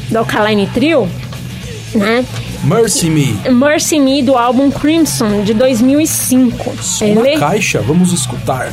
do 0.08 0.18
Alkaline 0.18 0.66
Trio, 0.68 1.08
né? 1.94 2.24
Mercy 2.62 3.08
Me, 3.08 3.32
Mercy 3.50 3.98
Me, 3.98 4.22
do 4.22 4.36
álbum 4.36 4.70
Crimson, 4.70 5.42
de 5.42 5.54
2005. 5.54 6.72
uma 7.02 7.26
Ele- 7.28 7.38
caixa, 7.38 7.80
vamos 7.80 8.12
escutar. 8.12 8.70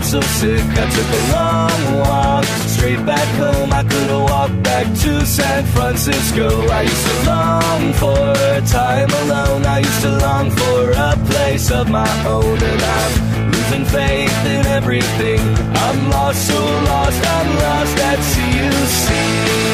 Felt 0.00 0.04
so 0.04 0.20
sick. 0.40 0.64
I 0.82 0.86
took 0.96 1.10
a 1.18 1.22
long 1.36 1.98
walk 2.00 2.44
straight 2.66 3.04
back 3.06 3.28
home. 3.38 3.72
I 3.72 3.82
could 3.82 4.10
have 4.10 4.22
walked 4.22 4.62
back 4.62 4.86
to 5.02 5.26
San 5.26 5.64
Francisco. 5.66 6.46
I 6.68 6.82
used 6.82 7.06
to 7.10 7.16
long 7.30 7.92
for 8.02 8.66
time 8.66 9.10
alone. 9.22 9.64
I 9.64 9.78
used 9.78 10.02
to 10.02 10.10
long 10.26 10.50
for 10.50 10.90
a 10.90 11.12
place 11.30 11.70
of 11.70 11.88
my 11.90 12.12
own. 12.26 12.58
And 12.70 12.82
I'm 12.98 13.52
losing 13.52 13.84
faith 13.84 14.46
in 14.54 14.66
everything. 14.78 15.40
I'm 15.84 16.10
lost, 16.10 16.46
so 16.48 16.60
lost. 16.90 17.20
I'm 17.36 17.48
lost 17.64 17.98
at 18.10 18.18
sea. 18.30 19.73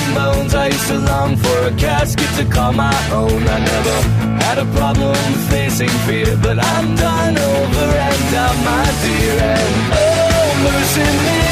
Broken 0.00 0.14
bones. 0.14 0.54
I 0.54 0.66
used 0.66 0.86
to 0.88 0.98
long 0.98 1.36
for 1.36 1.58
a 1.66 1.72
casket 1.76 2.28
to 2.38 2.44
call 2.44 2.72
my 2.72 2.94
own. 3.12 3.42
I 3.48 3.58
never 3.58 3.96
had 4.44 4.58
a 4.58 4.66
problem 4.76 5.16
facing 5.50 5.88
fear, 6.06 6.36
but 6.42 6.58
I'm 6.58 6.94
done 6.96 7.36
over 7.38 7.86
and 8.08 8.34
out, 8.34 8.56
my 8.64 8.86
dear. 9.02 9.34
And 9.38 9.74
oh, 9.92 10.48
mercy 10.64 11.08
me, 11.26 11.42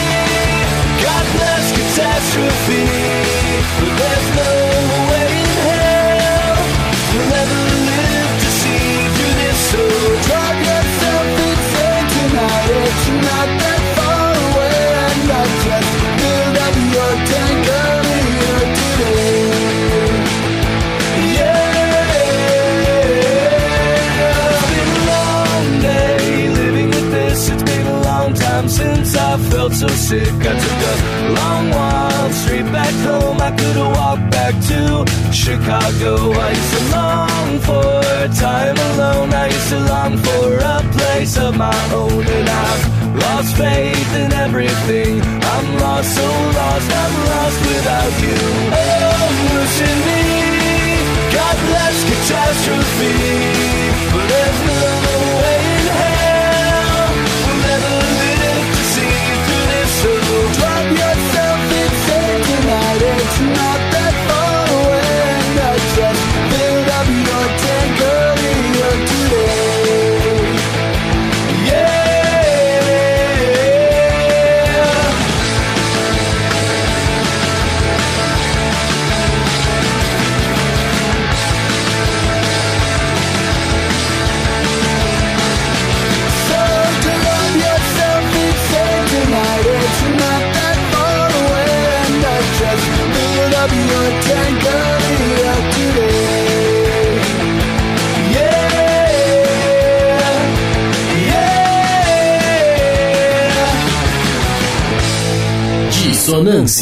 God 1.04 1.24
bless 1.36 1.64
catastrophe. 1.78 2.84
But 3.78 3.92
there's 4.00 4.28
no 4.42 4.52
way 5.10 5.28
in 5.42 5.50
hell 5.66 6.58
you'll 7.12 7.34
ever 7.42 7.62
live 7.90 8.32
to 8.42 8.50
see 8.60 8.90
through 9.14 9.34
this. 9.42 9.58
So 9.72 9.82
drop 10.28 10.54
yourself 10.68 11.26
insane 11.46 12.06
tonight. 12.16 12.68
It's 12.88 13.08
not 13.08 13.48
that 13.62 13.87
felt 29.50 29.72
so 29.72 29.88
sick. 29.88 30.34
I 30.50 30.54
took 30.64 30.80
a 30.92 30.94
long 31.38 31.70
walk 31.70 32.32
straight 32.32 32.68
back 32.72 32.94
home. 33.06 33.40
I 33.40 33.50
could 33.50 33.76
have 33.76 33.92
walked 34.00 34.30
back 34.30 34.54
to 34.70 34.80
Chicago. 35.32 36.32
I 36.32 36.50
used 36.50 36.72
to 36.76 36.82
long 36.96 37.50
for 37.66 38.02
time 38.40 38.76
alone. 38.90 39.32
I 39.32 39.46
used 39.46 39.68
to 39.70 39.80
long 39.92 40.16
for 40.18 40.46
a 40.74 40.78
place 40.96 41.36
of 41.38 41.56
my 41.56 41.80
own, 41.92 42.24
and 42.36 42.48
I've 42.48 42.84
lost 43.24 43.56
faith 43.56 44.12
in 44.22 44.32
everything. 44.32 45.20
I'm 45.54 45.66
lost, 45.82 46.14
so 46.16 46.28
lost. 46.58 46.88
I'm 47.02 47.14
lost 47.32 47.58
without 47.70 48.14
you. 48.26 48.40
Oh, 48.82 49.28
mercy 49.54 49.92
me. 50.06 50.22
God 51.38 51.56
bless 51.68 51.96
catastrophe. 52.10 53.14
But 54.12 54.24
there's 54.32 54.60
no 54.66 55.07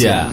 yeah. 0.00 0.32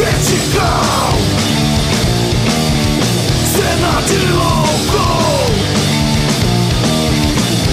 vertical 0.00 1.12
Cena 3.52 4.00
de 4.08 4.18
louco 4.32 5.04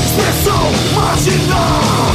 Expressão 0.06 0.66
marginal 0.94 2.12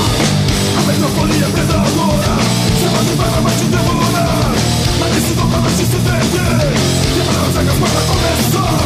A 0.77 0.83
metrofolia 0.87 1.49
predadora 1.49 2.35
Chama 2.79 3.03
de 3.05 3.15
barra 3.17 3.41
vai 3.41 3.55
te 3.57 3.65
devorar 3.65 4.53
Na 5.01 5.07
decisão 5.15 5.49
pra 5.49 5.61
noite 5.61 5.77
se 5.77 5.97
perder 5.97 6.73
Quebrar 7.15 7.49
as 7.49 7.57
regras 7.57 7.79
para 7.81 8.01
começar 8.13 8.81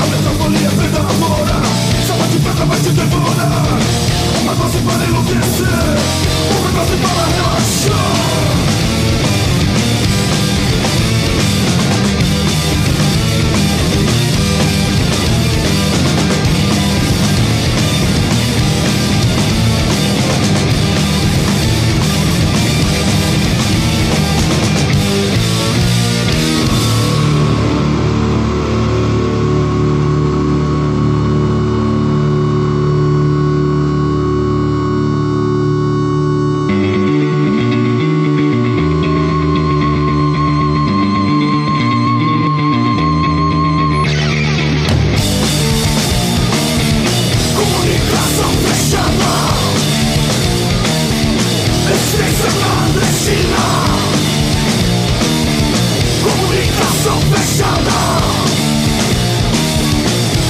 A 0.00 0.06
metrofolia 0.06 0.70
predadora 0.70 1.58
Chama 2.06 2.26
de 2.28 2.38
pedra 2.38 2.64
vai 2.64 2.80
te 2.80 2.88
devorar 2.88 3.78
Uma 4.40 4.54
dose 4.54 4.78
para 4.78 5.04
enlouquecer 5.04 5.98
Uma 6.56 6.70
dose 6.72 6.96
para 7.02 7.24
relaxar 7.36 8.24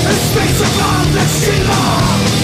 It's 0.06 0.34
fixed 0.34 0.60
upon 0.60 1.12
this 1.12 1.46
killer 1.46 2.43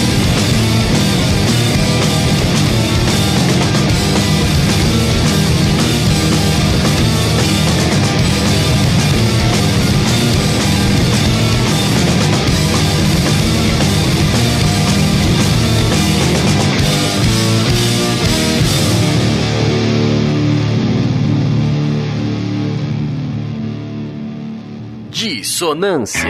Dissonância. 25.61 26.27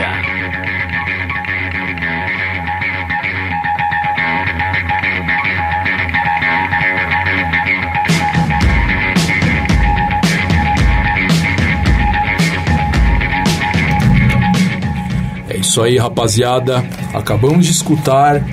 É 15.47 15.57
isso 15.57 15.81
aí, 15.81 15.97
rapaziada. 15.97 16.83
Acabamos 17.13 17.65
de 17.65 17.71
escutar 17.71 18.43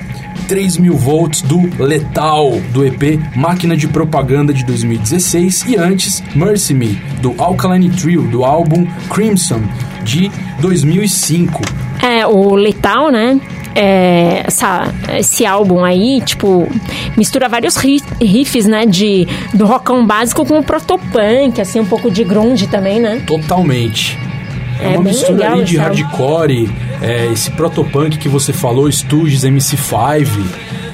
3 0.47 0.77
mil 0.77 0.95
volts 0.95 1.41
do 1.41 1.59
Letal, 1.83 2.51
do 2.71 2.85
EP 2.85 3.19
Máquina 3.35 3.75
de 3.75 3.85
Propaganda 3.85 4.53
de 4.53 4.63
2016 4.63 5.65
e 5.67 5.75
antes 5.75 6.23
Mercy 6.33 6.73
Me, 6.73 6.93
do 7.21 7.35
Alkaline 7.37 7.89
Trio, 7.89 8.21
do 8.29 8.45
álbum 8.45 8.87
Crimson 9.09 9.61
de 10.09 10.31
2005. 10.59 11.61
É, 12.01 12.25
o 12.25 12.55
Letal, 12.55 13.11
né? 13.11 13.39
É, 13.75 14.43
essa, 14.47 14.91
esse 15.17 15.45
álbum 15.45 15.83
aí, 15.83 16.21
tipo, 16.25 16.67
mistura 17.15 17.47
vários 17.47 17.77
ri- 17.77 18.01
riffs, 18.21 18.65
né? 18.65 18.85
De, 18.85 19.27
do 19.53 19.65
rockão 19.65 20.05
básico 20.05 20.45
com 20.45 20.59
o 20.59 20.63
protopunk, 20.63 21.61
assim, 21.61 21.79
um 21.79 21.85
pouco 21.85 22.09
de 22.09 22.23
grunge 22.23 22.67
também, 22.67 22.99
né? 22.99 23.21
Totalmente. 23.27 24.17
É, 24.79 24.85
É 24.93 24.97
uma 24.97 25.03
mistura 25.03 25.51
ali 25.51 25.63
de 25.63 25.77
hardcore, 25.77 26.69
é, 27.01 27.27
esse 27.31 27.51
protopunk 27.51 28.17
que 28.17 28.27
você 28.29 28.51
falou, 28.51 28.89
Stooges, 28.91 29.43
MC5, 29.43 30.27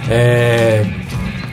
é, 0.09 0.83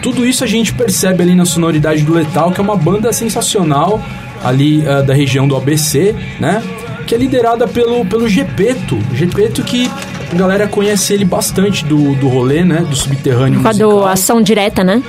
tudo 0.02 0.26
isso 0.26 0.42
a 0.42 0.46
gente 0.46 0.72
percebe 0.74 1.22
ali 1.22 1.34
na 1.34 1.44
sonoridade 1.44 2.02
do 2.02 2.12
Letal, 2.14 2.50
que 2.50 2.60
é 2.60 2.64
uma 2.64 2.76
banda 2.76 3.12
sensacional 3.12 4.00
ali 4.42 4.82
ah, 4.88 5.02
da 5.02 5.14
região 5.14 5.46
do 5.46 5.54
ABC, 5.56 6.14
né? 6.40 6.60
Que 7.06 7.14
é 7.14 7.18
liderada 7.18 7.66
pelo, 7.66 8.04
pelo 8.04 8.28
Gepeto. 8.28 8.98
Gepeto 9.12 9.62
que 9.62 9.90
a 10.30 10.34
galera 10.34 10.66
conhece 10.66 11.12
ele 11.12 11.24
bastante 11.24 11.84
do, 11.84 12.14
do 12.16 12.28
rolê, 12.28 12.64
né? 12.64 12.86
Do 12.88 12.96
subterrâneo 12.96 13.60
Com 13.60 13.68
a 13.68 13.72
do 13.72 14.04
Ação 14.04 14.40
Direta, 14.42 14.82
né? 14.82 15.02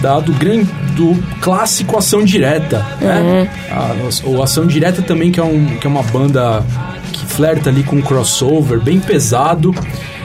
da, 0.00 0.20
do 0.20 0.32
grande 0.32 0.70
do 0.94 1.16
clássico 1.40 1.98
Ação 1.98 2.24
Direta, 2.24 2.78
né? 3.00 3.50
A, 3.70 4.28
o 4.28 4.42
Ação 4.42 4.66
Direta 4.66 5.02
também 5.02 5.30
que 5.30 5.40
é, 5.40 5.42
um, 5.42 5.76
que 5.78 5.86
é 5.86 5.90
uma 5.90 6.02
banda 6.02 6.64
que 7.12 7.26
flerta 7.26 7.70
ali 7.70 7.82
com 7.82 8.00
crossover, 8.00 8.80
bem 8.80 9.00
pesado. 9.00 9.74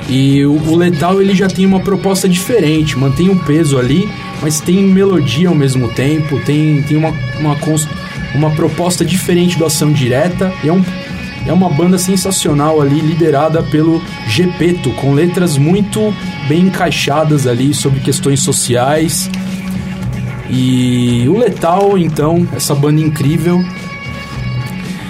E 0.10 0.46
o, 0.46 0.54
o 0.70 0.76
Letal 0.76 1.22
ele 1.22 1.34
já 1.36 1.48
tem 1.48 1.66
uma 1.66 1.80
proposta 1.80 2.28
diferente, 2.28 2.98
mantém 2.98 3.30
um 3.30 3.38
peso 3.38 3.78
ali, 3.78 4.10
mas 4.42 4.60
tem 4.60 4.84
melodia 4.84 5.50
ao 5.50 5.56
mesmo 5.56 5.90
tempo, 5.90 6.40
tem, 6.40 6.82
tem 6.84 6.98
uma, 6.98 7.14
uma, 7.40 7.56
uma 8.36 8.52
proposta 8.52 9.04
diferente 9.04 9.58
do 9.58 9.66
Ação 9.66 9.92
Direta. 9.92 10.52
E 10.64 10.70
é, 10.70 10.74
um, 10.74 10.84
é 11.46 11.54
uma 11.54 11.70
banda 11.70 11.98
sensacional 11.98 12.82
ali, 12.82 13.00
liderada 13.00 13.64
pelo 13.64 14.02
Gepeto, 14.28 14.92
com 14.94 15.14
letras 15.14 15.58
muito 15.58 16.14
bem 16.48 16.62
encaixadas 16.62 17.48
ali 17.48 17.74
sobre 17.74 18.00
questões 18.00 18.42
sociais. 18.42 19.30
E 20.50 21.28
o 21.30 21.38
Letal, 21.38 21.98
então, 21.98 22.48
essa 22.56 22.76
banda 22.76 23.00
incrível. 23.00 23.64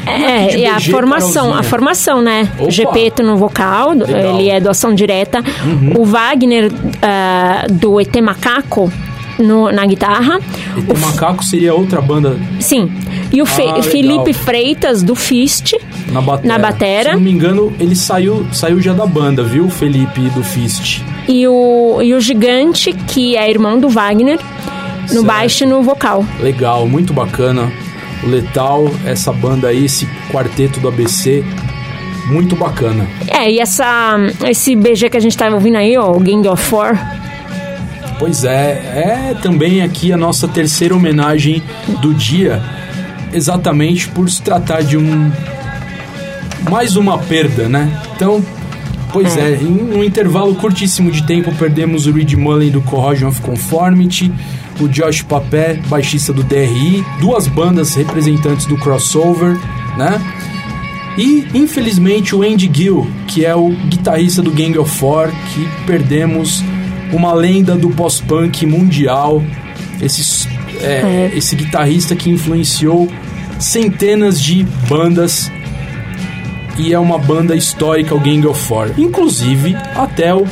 É, 0.06 0.58
e 0.58 0.66
a 0.66 0.76
BG, 0.76 0.92
formação, 0.92 1.34
Carolzinha. 1.34 1.60
a 1.60 1.64
formação, 1.64 2.22
né? 2.22 2.52
Opa. 2.60 2.72
Gepeto 2.72 3.24
no 3.24 3.38
vocal, 3.38 3.92
Legal. 3.92 4.34
Uhum. 4.34 4.40
ele 4.40 4.50
é 4.50 4.60
do 4.60 4.70
Ação 4.70 4.94
Direta. 4.94 5.44
O 5.98 6.06
Wagner 6.06 6.72
ah, 7.02 7.66
do 7.70 8.00
ET 8.00 8.16
Macaco 8.22 8.92
no- 9.39 9.72
na 9.72 9.86
guitarra. 9.86 10.39
E 10.78 10.91
o 10.91 10.98
Macaco 10.98 11.44
seria 11.44 11.74
outra 11.74 12.02
banda 12.02 12.38
Sim. 12.60 12.91
E 13.32 13.41
o 13.41 13.46
Ah. 13.46 13.82
Felipe 13.84 14.34
Freitas 14.34 15.02
do 15.04 15.15
Fist. 15.15 15.74
na 16.12 16.20
batera. 16.22 16.48
Na 16.48 16.60
batera. 16.60 17.10
Se 17.12 17.15
não 17.15 17.22
me 17.22 17.32
engano, 17.32 17.74
ele 17.80 17.96
saiu, 17.96 18.46
saiu 18.52 18.82
já 18.82 18.94
da 18.94 19.06
banda, 19.06 19.44
viu? 19.44 19.70
Felipe 19.70 20.22
do 20.32 20.44
Fist. 20.44 21.02
E 21.28 21.48
o, 21.48 22.00
e 22.02 22.13
o 22.13 22.20
Gigante, 22.20 22.91
que 22.91 23.38
é 23.38 23.50
irmão 23.50 23.80
do 23.80 23.88
Wagner, 23.88 24.39
no 25.04 25.08
Certo. 25.08 25.24
baixo 25.24 25.63
e 25.63 25.67
no 25.67 25.82
vocal. 25.82 26.26
Legal, 26.41 26.88
muito 26.88 27.13
bacana. 27.13 27.72
O 28.24 28.28
Letal, 28.28 28.89
essa 29.06 29.32
banda 29.32 29.70
aí, 29.70 29.86
esse 29.86 30.08
quarteto 30.32 30.80
do 30.80 30.88
ABC, 30.89 31.44
muito 32.28 32.56
bacana. 32.56 33.08
É, 33.28 33.50
e 33.50 33.60
essa, 33.60 34.15
esse 34.48 34.76
BG 34.76 35.10
que 35.10 35.17
a 35.17 35.20
gente 35.22 35.36
tava 35.38 35.56
ouvindo 35.56 35.78
aí, 35.78 35.98
ó, 35.98 36.12
o 36.12 36.20
Gang 36.20 36.48
of 36.48 36.62
Four, 36.62 36.98
Pois 38.22 38.44
é, 38.44 39.32
é 39.32 39.36
também 39.42 39.82
aqui 39.82 40.14
a 40.14 40.16
nossa 40.16 40.48
terceira 40.48 40.96
homenagem 40.96 41.64
do 42.04 42.14
dia, 42.14 42.62
exatamente 43.34 44.08
por 44.10 44.30
se 44.30 44.40
tratar 44.44 44.84
de 44.84 44.96
um 44.96 45.32
mais 46.70 46.96
uma 46.96 47.18
perda, 47.18 47.68
né? 47.68 47.92
Então, 48.16 48.46
pois 49.12 49.36
é, 49.36 49.56
em 49.56 49.96
um 49.98 50.04
intervalo 50.04 50.54
curtíssimo 50.54 51.10
de 51.10 51.24
tempo 51.24 51.52
perdemos 51.56 52.06
o 52.06 52.12
Reed 52.12 52.34
Mullen 52.34 52.70
do 52.70 52.80
Corrosion 52.82 53.28
of 53.28 53.42
Conformity, 53.42 54.32
o 54.80 54.88
Josh 54.88 55.24
Papé, 55.24 55.80
baixista 55.88 56.32
do 56.32 56.44
DRI, 56.44 57.04
duas 57.20 57.48
bandas 57.48 57.96
representantes 57.96 58.68
do 58.68 58.78
crossover, 58.78 59.58
né? 59.98 60.22
E, 61.18 61.48
infelizmente, 61.56 62.36
o 62.36 62.44
Andy 62.44 62.70
Gill, 62.72 63.10
que 63.28 63.44
é 63.44 63.56
o 63.56 63.72
guitarrista 63.90 64.44
do 64.44 64.52
Gang 64.52 64.78
of 64.78 64.96
Four, 64.96 65.32
que 65.52 65.68
perdemos 65.88 66.64
uma 67.12 67.34
lenda 67.34 67.76
do 67.76 67.89
pós-punk 67.89 68.65
mundial. 68.65 69.43
Esse, 70.02 70.47
é, 70.82 71.30
É. 71.32 71.32
esse 71.36 71.56
guitarrista 71.56 72.15
que 72.15 72.30
influenciou 72.30 73.08
centenas 73.60 74.41
de 74.41 74.63
bandas 74.89 75.52
e 76.78 76.93
é 76.93 77.00
uma 77.00 77.17
banda 77.19 77.56
histórica, 77.56 78.15
o 78.15 78.19
Gang 78.19 78.45
of 78.47 78.60
Four. 78.60 78.91
Inclusive, 78.97 79.76
até 79.95 80.34
o, 80.34 80.45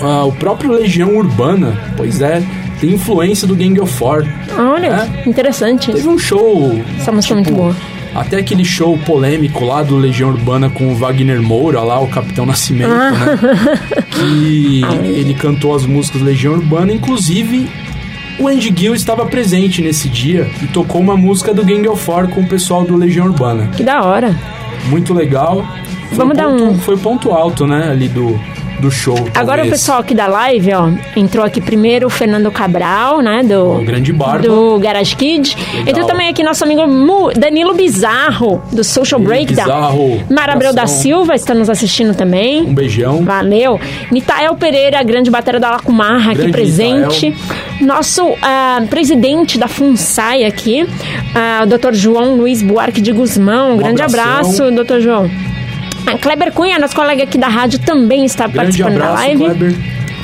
ah, 0.00 0.24
o 0.24 0.32
próprio 0.32 0.70
Legião 0.72 1.16
Urbana, 1.16 1.76
pois 1.96 2.20
é, 2.20 2.42
tem 2.80 2.90
influência 2.94 3.48
do 3.48 3.56
Gang 3.56 3.78
of 3.80 3.92
Four. 3.92 4.24
Olha, 4.56 5.08
interessante. 5.26 5.90
Teve 5.92 6.08
um 6.08 6.18
show. 6.18 6.78
Essa 7.00 7.10
música 7.10 7.34
é 7.34 7.36
muito 7.36 7.52
boa. 7.52 7.74
Até 8.14 8.38
aquele 8.38 8.64
show 8.64 8.98
polêmico 8.98 9.64
lá 9.64 9.82
do 9.82 9.96
Legião 9.96 10.30
Urbana 10.30 10.68
com 10.68 10.88
o 10.92 10.96
Wagner 10.96 11.40
Moura, 11.40 11.80
lá, 11.82 12.00
o 12.00 12.08
Capitão 12.08 12.44
Nascimento, 12.44 12.90
né? 12.90 13.38
Que 14.10 14.82
ele 15.16 15.34
cantou 15.34 15.74
as 15.74 15.86
músicas 15.86 16.20
do 16.20 16.26
Legião 16.26 16.54
Urbana, 16.54 16.92
inclusive. 16.92 17.68
O 18.38 18.48
Andy 18.48 18.72
Gill 18.74 18.94
estava 18.94 19.26
presente 19.26 19.82
nesse 19.82 20.08
dia 20.08 20.50
e 20.62 20.66
tocou 20.66 21.00
uma 21.00 21.16
música 21.16 21.52
do 21.52 21.64
Gang 21.64 21.86
of 21.88 22.02
Four 22.02 22.28
com 22.28 22.40
o 22.40 22.46
pessoal 22.46 22.84
do 22.84 22.96
Legião 22.96 23.26
Urbana. 23.26 23.68
Que 23.76 23.82
da 23.84 24.02
hora. 24.02 24.34
Muito 24.86 25.12
legal. 25.12 25.64
Foi 26.08 26.16
Vamos 26.16 26.32
o 26.34 26.36
dar 26.36 26.44
ponto, 26.48 26.64
um- 26.64 26.78
Foi 26.78 26.94
o 26.94 26.98
ponto 26.98 27.30
alto, 27.32 27.66
né, 27.66 27.88
ali 27.90 28.08
do, 28.08 28.40
do 28.80 28.90
show. 28.90 29.14
Agora 29.34 29.62
o 29.62 29.64
talvez. 29.64 29.70
pessoal 29.70 30.00
aqui 30.00 30.14
da 30.14 30.26
live, 30.26 30.72
ó, 30.74 30.88
entrou 31.16 31.44
aqui 31.44 31.60
primeiro 31.60 32.06
o 32.06 32.10
Fernando 32.10 32.50
Cabral, 32.50 33.20
né, 33.20 33.42
do 33.42 33.78
O 33.80 33.84
grande 33.84 34.12
barba. 34.12 34.46
do 34.46 34.78
Garage 34.78 35.16
Kid. 35.16 35.56
Legal. 35.56 35.88
Entrou 35.88 36.06
também 36.06 36.28
aqui 36.28 36.42
nosso 36.42 36.64
amigo 36.64 36.82
Danilo 37.36 37.74
Bizarro, 37.74 38.62
do 38.72 38.82
Social 38.82 39.20
Breakdown. 39.20 39.64
Bizarro. 39.64 40.24
Mara 40.30 40.52
Abreu 40.54 40.72
da. 40.72 40.86
Silva 40.86 41.34
está 41.34 41.54
nos 41.54 41.70
assistindo 41.70 42.14
também. 42.14 42.62
Um 42.62 42.74
beijão. 42.74 43.24
Valeu. 43.24 43.80
Nitael 44.10 44.54
Pereira, 44.56 45.02
grande 45.02 45.30
batera 45.30 45.60
da 45.60 45.70
Lacumarra, 45.70 46.32
aqui 46.32 46.42
Grande 46.42 46.52
presente. 46.52 47.34
Nosso 47.80 48.34
ah, 48.42 48.82
presidente 48.90 49.58
da 49.58 49.68
FUNSAI 49.68 50.44
aqui, 50.44 50.86
ah, 51.34 51.64
o 51.64 51.66
Dr. 51.66 51.94
João 51.94 52.36
Luiz 52.36 52.62
Buarque 52.62 53.00
de 53.00 53.12
Guzmão. 53.12 53.74
Um 53.74 53.76
grande 53.78 54.02
abração. 54.02 54.66
abraço, 54.66 54.84
Dr. 54.84 55.00
João. 55.00 55.30
A 56.06 56.18
Kleber 56.18 56.52
Cunha, 56.52 56.78
nosso 56.78 56.94
colega 56.94 57.22
aqui 57.24 57.38
da 57.38 57.48
rádio, 57.48 57.78
também 57.78 58.24
está 58.24 58.44
Grande 58.46 58.56
participando 58.56 58.98
da 58.98 59.04
abraço, 59.06 59.22
live. 59.22 59.44
Kleber. 59.44 59.76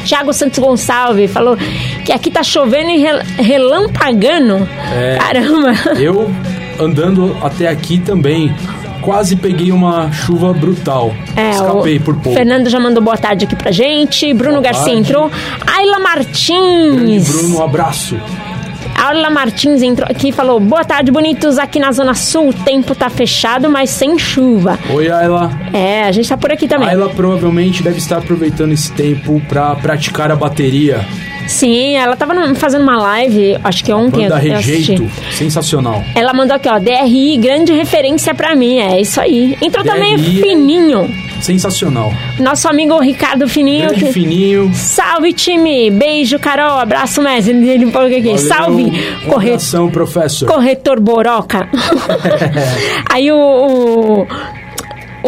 Thiago 0.05 0.33
Santos 0.33 0.59
Gonçalves 0.59 1.31
falou 1.33 1.57
que 2.05 2.13
aqui 2.13 2.31
tá 2.31 2.43
chovendo 2.43 2.91
e 2.91 2.99
rel- 2.99 3.23
relampagando. 3.39 4.69
É. 4.95 5.17
Caramba. 5.19 5.73
Eu, 5.99 6.31
andando 6.79 7.37
até 7.43 7.69
aqui 7.69 7.99
também, 7.99 8.55
quase 9.03 9.35
peguei 9.37 9.73
uma 9.73 10.11
chuva 10.13 10.53
brutal. 10.53 11.13
É, 11.37 11.51
Escapei 11.51 11.99
por 11.99 12.15
pouco. 12.17 12.37
Fernando 12.39 12.69
já 12.71 12.79
mandou 12.79 13.03
boa 13.03 13.17
tarde 13.17 13.45
aqui 13.47 13.57
pra 13.57 13.71
gente. 13.73 14.33
Bruno 14.33 14.61
Boa 14.61 14.63
Garcia 14.65 14.85
tarde. 14.93 14.99
entrou. 15.01 15.31
Ayla 15.67 15.99
Grande 15.99 16.03
Martins. 16.05 17.29
Bruno, 17.29 17.59
um 17.59 17.63
abraço. 17.65 18.17
Ayla 18.97 19.31
Martins 19.31 19.83
entrou 19.83 20.09
aqui 20.11 20.29
e 20.29 20.33
falou: 20.33 20.59
Boa 20.59 20.85
tarde, 20.85 21.11
bonitos. 21.11 21.59
Aqui 21.59 21.79
na 21.79 21.93
Zona 21.93 22.15
Sul 22.15 22.49
o 22.49 22.53
tempo 22.53 22.95
tá 22.95 23.11
fechado, 23.11 23.69
mas 23.69 23.91
sem 23.91 24.19
chuva. 24.19 24.79
Oi, 24.91 25.11
Ayla. 25.11 25.51
É, 25.73 26.05
a 26.05 26.13
gente 26.13 26.29
tá 26.29 26.37
por 26.37 26.51
aqui 26.51 26.67
também. 26.67 26.89
Ayla 26.89 27.09
provavelmente 27.11 27.83
deve 27.83 27.99
estar 27.99 28.19
aproveitando 28.19 28.73
esse 28.73 28.91
tempo 28.93 29.41
pra 29.49 29.75
praticar 29.77 30.31
a 30.31 30.37
bateria. 30.37 31.05
Sim, 31.47 31.95
ela 31.97 32.17
tava 32.17 32.35
fazendo 32.55 32.83
uma 32.83 32.97
live, 32.99 33.57
acho 33.63 33.85
que 33.85 33.93
ontem 33.93 34.25
eu, 34.25 34.31
Banda 34.31 34.45
eu 34.45 34.55
assisti. 34.57 34.93
Rejeito, 34.93 35.11
sensacional. 35.33 36.03
Ela 36.15 36.33
mandou 36.33 36.57
aqui, 36.57 36.69
ó, 36.69 36.79
DRI, 36.79 37.37
grande 37.39 37.73
referência 37.73 38.35
pra 38.35 38.55
mim. 38.57 38.79
É 38.79 39.01
isso 39.01 39.21
aí. 39.21 39.57
Entrou 39.63 39.85
também 39.85 40.17
DRI. 40.17 40.43
Fininho. 40.43 41.09
Sensacional. 41.41 42.13
Nosso 42.41 42.67
amigo 42.67 42.99
Ricardo 42.99 43.47
Fininho. 43.47 43.89
Grande 43.89 44.05
que- 44.07 44.13
fininho. 44.13 44.71
Salve, 44.75 45.33
time! 45.35 45.91
Beijo, 45.91 46.39
Carol. 46.39 46.79
Abraço, 46.79 47.21
mestre. 47.23 47.53
Ele 47.69 47.91
falou 47.93 48.09
aqui. 48.09 48.21
Valeu. 48.23 48.39
Salve, 48.39 48.83
Um 49.25 49.29
corre... 49.31 49.49
abração, 49.51 49.91
professor. 49.91 50.47
corretor 50.49 50.99
Boroca. 50.99 51.69
Aí 53.13 53.31
o, 53.31 53.37
o, 53.37 54.27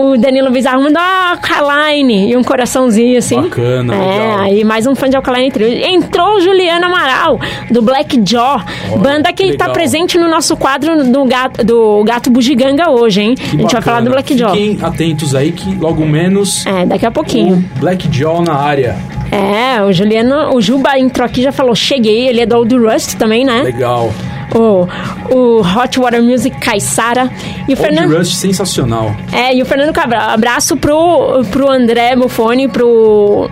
o 0.01 0.17
Danilo 0.17 0.51
Bizarro 0.51 0.83
mandou 0.83 1.03
Alkaline 1.03 2.31
e 2.31 2.37
um 2.37 2.43
coraçãozinho 2.45 3.19
assim. 3.19 3.41
Bacana, 3.43 3.95
É, 3.95 3.99
legal. 3.99 4.39
aí 4.41 4.65
mais 4.65 4.87
um 4.87 4.95
fã 4.95 5.09
de 5.09 5.17
Alkaline 5.17 5.51
Trio. 5.51 5.69
Entrou 5.69 6.37
o 6.37 6.41
Juliano 6.41 6.87
Amaral, 6.87 7.41
do 7.71 7.83
Black 7.83 8.21
Jaw. 8.25 8.61
Olha, 8.91 8.99
banda 8.99 9.33
que 9.33 9.45
que 9.51 9.57
tá 9.57 9.65
legal. 9.67 9.73
presente 9.75 10.17
no 10.19 10.29
nosso 10.29 10.57
quadro 10.57 11.05
do 11.05 11.25
Gato, 11.25 11.65
do 11.65 12.05
gato 12.05 12.31
Bugiganga 12.31 12.91
hoje, 12.91 13.21
hein? 13.23 13.35
Que 13.35 13.43
a 13.43 13.45
gente 13.51 13.57
vai 13.57 13.65
bacana. 13.67 13.83
falar 13.83 14.01
do 14.03 14.11
Black 14.11 14.37
Jaw. 14.39 14.53
Fiquem 14.55 14.79
atentos 14.83 15.35
aí 15.35 15.53
que 15.53 15.75
logo 15.75 16.05
menos 16.07 16.65
É, 16.67 16.87
daqui 16.87 17.05
a 17.07 17.11
pouquinho. 17.11 17.65
Black 17.81 18.09
Jaw 18.17 18.43
na 18.43 18.55
área. 18.55 18.97
É, 19.31 19.83
o 19.83 19.93
Juliano, 19.93 20.55
o 20.57 20.61
Juba 20.61 20.99
entrou 20.99 21.27
aqui 21.27 21.41
e 21.41 21.45
já 21.45 21.53
falou, 21.53 21.75
cheguei, 21.75 22.29
ele 22.29 22.41
é 22.41 22.47
do 22.47 22.57
Old 22.57 22.75
Rust 22.77 23.15
também, 23.17 23.45
né? 23.45 23.63
Legal. 23.63 24.11
O, 24.55 24.89
o 25.35 25.61
Hot 25.61 25.99
Water 25.99 26.23
Music 26.23 26.59
Caissara. 26.59 27.31
E 27.69 27.75
o 27.75 27.77
Fernando. 27.77 28.17
Rust 28.17 28.35
sensacional. 28.35 29.15
É, 29.33 29.55
e 29.55 29.63
o 29.63 29.67
Fernando 29.67 29.93
Cabral. 29.93 30.31
Abraço 30.31 30.77
pro, 30.77 31.45
pro 31.51 31.71
André 31.71 32.17
Buffoni, 32.17 32.69
pro. 32.69 33.51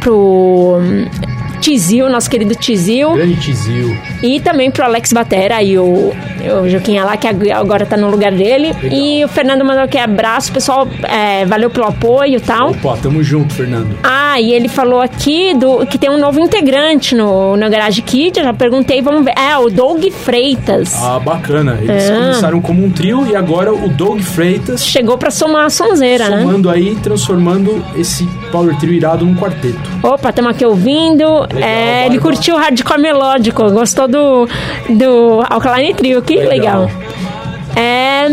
pro. 0.00 0.78
Tizil, 1.62 2.08
nosso 2.10 2.28
querido 2.28 2.54
Tizil. 2.56 3.12
Grande 3.14 3.36
Tizil. 3.36 3.96
E 4.22 4.40
também 4.40 4.70
pro 4.70 4.84
Alex 4.84 5.12
Batera 5.12 5.62
e 5.62 5.78
o, 5.78 6.12
o 6.62 6.68
Joquinha 6.68 7.04
lá, 7.04 7.16
que 7.16 7.28
ag- 7.28 7.52
agora 7.52 7.86
tá 7.86 7.96
no 7.96 8.10
lugar 8.10 8.32
dele. 8.32 8.74
Legal. 8.82 8.98
E 8.98 9.24
o 9.24 9.28
Fernando 9.28 9.64
mandou 9.64 9.84
aqui 9.84 9.96
abraço, 9.96 10.52
pessoal. 10.52 10.88
é, 11.04 11.46
valeu 11.46 11.70
pelo 11.70 11.86
apoio 11.86 12.36
e 12.36 12.40
tal. 12.40 12.70
Opa, 12.70 12.96
tamo 13.00 13.22
junto, 13.22 13.54
Fernando. 13.54 13.96
Ah, 14.02 14.40
e 14.40 14.52
ele 14.52 14.68
falou 14.68 15.00
aqui 15.00 15.54
do, 15.54 15.86
que 15.86 15.96
tem 15.98 16.10
um 16.10 16.18
novo 16.18 16.40
integrante 16.40 17.14
no, 17.14 17.56
no 17.56 17.70
Garage 17.70 18.02
Kid. 18.02 18.38
Eu 18.38 18.44
já 18.44 18.52
perguntei, 18.52 19.00
vamos 19.00 19.24
ver. 19.24 19.34
É, 19.38 19.56
o 19.56 19.70
Doug 19.70 20.04
Freitas. 20.10 20.94
Ah, 21.02 21.20
bacana. 21.20 21.78
Eles 21.80 22.02
É. 22.10 22.14
começaram 22.16 22.60
como 22.60 22.84
um 22.84 22.90
trio 22.90 23.24
e 23.30 23.36
agora 23.36 23.72
o 23.72 23.88
Doug 23.88 24.20
Freitas 24.20 24.84
Chegou 24.84 25.16
pra 25.16 25.30
somar 25.30 25.66
a 25.66 25.70
sonzeira, 25.70 26.28
né? 26.28 26.40
somando 26.42 26.68
aí, 26.68 26.96
transformando 27.02 27.84
esse 27.96 28.26
power 28.50 28.76
trio 28.78 28.92
irado 28.92 29.24
num 29.24 29.34
quarteto. 29.36 29.78
Opa, 30.02 30.30
estamos 30.30 30.50
aqui 30.50 30.64
ouvindo. 30.64 31.24
É, 31.60 32.06
ele 32.06 32.18
curtiu 32.18 32.54
o 32.54 32.58
hardcore 32.58 33.00
melódico, 33.00 33.70
gostou 33.70 34.08
do, 34.08 34.48
do 34.90 35.42
Alkaline 35.48 35.94
Trio, 35.94 36.22
que 36.22 36.36
legal. 36.36 36.82
Legal. 36.86 36.90
É, 37.76 38.28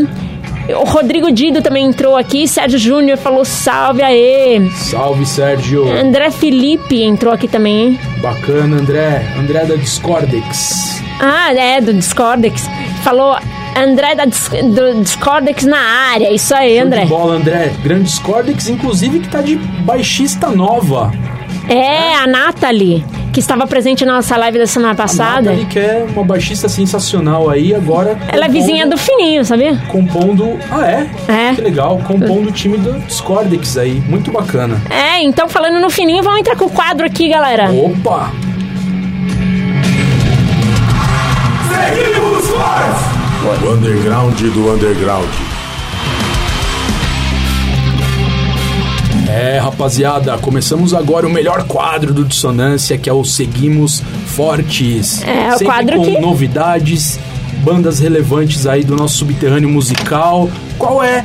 o 0.75 0.84
Rodrigo 0.84 1.32
Dido 1.32 1.62
também 1.62 1.86
entrou 1.86 2.15
aqui, 2.15 2.47
Sérgio 2.47 2.77
Júnior 2.77 3.17
falou 3.17 3.43
salve 3.43 4.01
aê. 4.03 4.62
Salve, 4.75 5.25
Sérgio. 5.25 5.89
André 5.91 6.29
Felipe 6.32 7.01
entrou 7.01 7.34
aqui 7.34 7.47
também, 7.47 7.88
hein? 7.88 7.99
Bacana, 8.21 8.77
André. 8.77 9.25
André 9.38 9.65
da 9.65 9.75
Discordex. 9.75 11.01
Ah, 11.19 11.53
é, 11.53 11.82
do 11.82 11.93
Discordex. 11.93 12.69
Falou 13.03 13.36
André 13.75 14.13
da 14.15 14.25
Dis- 14.25 14.49
do 14.49 15.01
Discordex 15.01 15.63
na 15.65 15.79
área, 15.79 16.32
isso 16.32 16.53
aí, 16.53 16.77
Show 16.77 16.86
André. 16.86 17.05
bola, 17.05 17.36
André. 17.36 17.71
Grande 17.84 18.03
Discordex, 18.03 18.69
inclusive, 18.69 19.19
que 19.19 19.29
tá 19.29 19.41
de 19.41 19.55
baixista 19.55 20.49
nova. 20.49 21.12
É, 21.69 22.15
a 22.15 22.25
Nathalie, 22.25 23.05
que 23.32 23.39
estava 23.39 23.67
presente 23.67 24.03
na 24.03 24.15
nossa 24.15 24.36
live 24.36 24.58
da 24.58 24.65
semana 24.65 24.95
passada. 24.95 25.51
Nathalie, 25.51 25.65
que 25.67 25.77
é 25.77 26.08
uma 26.15 26.23
baixista 26.23 26.67
sensacional 26.67 27.47
aí, 27.47 27.75
agora... 27.75 28.17
Ela 28.27 28.45
é 28.45 28.49
vizinha 28.49 28.88
do 28.88 28.97
Fininho, 28.97 29.45
sabia? 29.45 29.77
Compondo... 29.88 30.58
Ah, 30.71 30.88
é? 30.88 31.10
É. 31.27 31.53
Que 31.53 31.62
legal. 31.62 32.01
Compondo 32.08 32.49
o 32.49 32.51
time 32.51 32.77
do 32.77 32.93
Discordex 33.01 33.77
aí. 33.77 34.01
Muito 34.08 34.32
bacana. 34.32 34.82
É, 34.89 35.21
então 35.21 35.47
falando 35.47 35.79
no 35.79 35.91
fininho, 35.91 36.23
vamos 36.23 36.39
entrar 36.39 36.55
com 36.55 36.65
o 36.65 36.69
quadro 36.71 37.05
aqui, 37.05 37.29
galera. 37.29 37.69
Opa! 37.71 38.32
O 43.62 43.71
underground 43.71 44.39
do 44.41 44.73
underground. 44.73 45.49
É, 49.32 49.58
rapaziada, 49.60 50.38
começamos 50.39 50.94
agora 50.94 51.28
o 51.28 51.30
melhor 51.30 51.63
quadro 51.65 52.13
do 52.13 52.26
Dissonância, 52.26 52.98
que 52.98 53.10
é 53.10 53.13
o 53.13 53.24
Seguimos 53.24 54.02
Fortes. 54.26 55.22
É, 55.24 55.50
o 55.50 55.52
Sempre 55.52 55.65
quadro 55.65 55.96
com 55.98 56.04
que- 56.06 56.20
novidades, 56.20 57.20
bandas 57.63 58.00
relevantes 58.00 58.65
aí 58.65 58.84
do 58.84 58.96
nosso 58.96 59.18
subterrâneo 59.18 59.70
musical. 59.70 60.50
Qual 60.80 61.04
é 61.04 61.24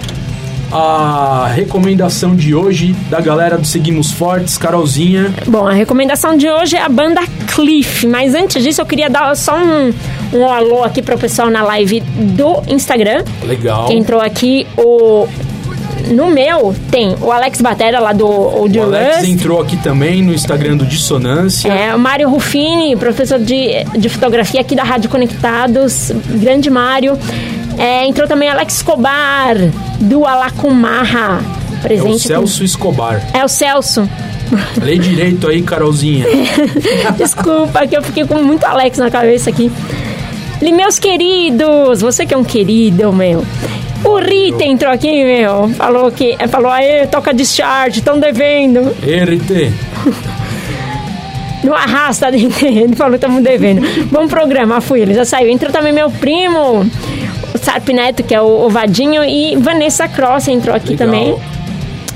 a 0.71 1.51
recomendação 1.55 2.37
de 2.37 2.55
hoje 2.55 2.95
da 3.09 3.21
galera 3.21 3.57
do 3.57 3.67
Seguimos 3.67 4.13
Fortes, 4.13 4.59
Carolzinha? 4.59 5.33
Bom, 5.47 5.67
a 5.67 5.73
recomendação 5.73 6.37
de 6.37 6.49
hoje 6.49 6.77
é 6.77 6.83
a 6.83 6.89
banda 6.89 7.23
Cliff, 7.55 8.07
mas 8.07 8.35
antes 8.35 8.63
disso 8.63 8.81
eu 8.83 8.87
queria 8.87 9.09
dar 9.09 9.35
só 9.35 9.57
um, 9.57 9.93
um 10.33 10.47
alô 10.49 10.85
aqui 10.85 11.01
pro 11.01 11.17
pessoal 11.17 11.49
na 11.49 11.63
live 11.63 12.01
do 12.01 12.63
Instagram. 12.69 13.25
Legal. 13.45 13.91
Entrou 13.91 14.21
aqui 14.21 14.67
o. 14.77 15.27
No 16.11 16.31
meu 16.31 16.75
tem 16.91 17.15
o 17.21 17.31
Alex 17.33 17.61
Batera 17.61 17.99
lá 18.01 18.13
do 18.13 18.27
Old 18.27 18.79
O 18.79 18.83
Alex 18.83 19.17
Rust. 19.19 19.29
entrou 19.29 19.61
aqui 19.61 19.77
também 19.79 20.23
no 20.23 20.33
Instagram 20.33 20.77
do 20.77 20.85
Dissonância. 20.85 21.69
É, 21.69 21.95
o 21.95 21.99
Mário 21.99 22.29
Ruffini, 22.29 22.95
professor 22.97 23.39
de, 23.39 23.85
de 23.97 24.09
fotografia 24.09 24.61
aqui 24.61 24.75
da 24.75 24.83
Rádio 24.83 25.09
Conectados, 25.11 26.13
grande 26.41 26.71
Mário. 26.71 27.19
É, 27.79 28.07
entrou 28.07 28.29
também 28.29 28.49
Alex 28.49 28.77
Escobar, 28.77 29.57
do 30.01 30.25
Alacumarra. 30.25 31.41
É 31.41 31.77
o 31.77 31.81
Presente. 31.81 32.27
Celso 32.29 32.65
Escobar. 32.65 33.21
É 33.33 33.45
o 33.45 33.49
Celso. 33.49 34.09
Lê 34.83 34.97
direito 34.99 35.49
aí, 35.49 35.63
Carolzinha. 35.63 36.25
Desculpa, 37.17 37.87
que 37.87 37.97
eu 37.97 38.03
fiquei 38.03 38.25
com 38.25 38.43
muito 38.43 38.65
Alex 38.65 38.99
na 38.99 39.11
cabeça 39.11 39.51
aqui. 39.51 39.71
E 40.63 40.73
meus 40.73 40.99
queridos, 40.99 42.01
você 42.01 42.25
que 42.25 42.33
é 42.33 42.37
um 42.37 42.45
querido, 42.45 43.13
meu. 43.13 43.45
O 44.05 44.19
Rita 44.19 44.65
entrou 44.65 44.93
aqui, 44.93 45.25
meu. 45.25 45.69
Falou 45.71 46.11
que. 46.13 46.37
Falou, 46.49 46.71
aê, 46.71 47.07
toca 47.07 47.33
discharge, 47.33 47.99
estão 47.99 48.19
devendo. 48.21 48.81
RT. 49.03 49.73
Não 51.65 51.75
arrasta, 51.75 52.29
ele 52.29 52.95
falou, 52.95 53.15
estamos 53.15 53.43
devendo. 53.43 53.83
Bom 54.13 54.29
programa, 54.29 54.81
fui, 54.83 55.01
ele 55.01 55.15
já 55.15 55.25
saiu. 55.25 55.49
Entrou 55.49 55.73
também 55.73 55.93
meu 55.93 56.11
primo, 56.11 56.81
o 57.55 57.59
Sarp 57.59 57.89
Neto, 57.89 58.23
que 58.23 58.35
é 58.35 58.41
o, 58.41 58.67
o 58.67 58.69
Vadinho, 58.69 59.25
e 59.25 59.57
Vanessa 59.57 60.07
Cross 60.07 60.49
entrou 60.49 60.77
aqui 60.77 60.91
Legal. 60.91 61.07
também. 61.07 61.37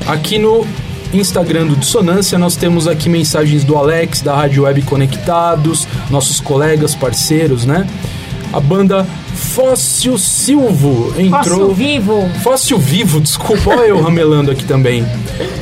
Aqui 0.06 0.38
no 0.38 0.66
Instagram 1.14 1.66
do 1.66 1.76
Dissonância, 1.76 2.38
nós 2.38 2.56
temos 2.56 2.86
aqui 2.86 3.08
mensagens 3.08 3.64
do 3.64 3.76
Alex, 3.76 4.20
da 4.20 4.34
Rádio 4.34 4.64
Web 4.64 4.82
Conectados, 4.82 5.88
nossos 6.10 6.40
colegas, 6.40 6.94
parceiros, 6.94 7.64
né? 7.64 7.86
A 8.52 8.60
banda 8.60 9.06
Fóssil 9.38 10.18
Silvo 10.18 11.14
entrou. 11.16 11.42
Fóssil 11.42 11.74
Vivo. 11.74 12.30
Fóssil 12.42 12.78
Vivo, 12.78 13.20
desculpa, 13.20 13.70
olha 13.70 13.88
eu 13.88 14.00
ramelando 14.02 14.50
aqui 14.50 14.64
também. 14.64 15.06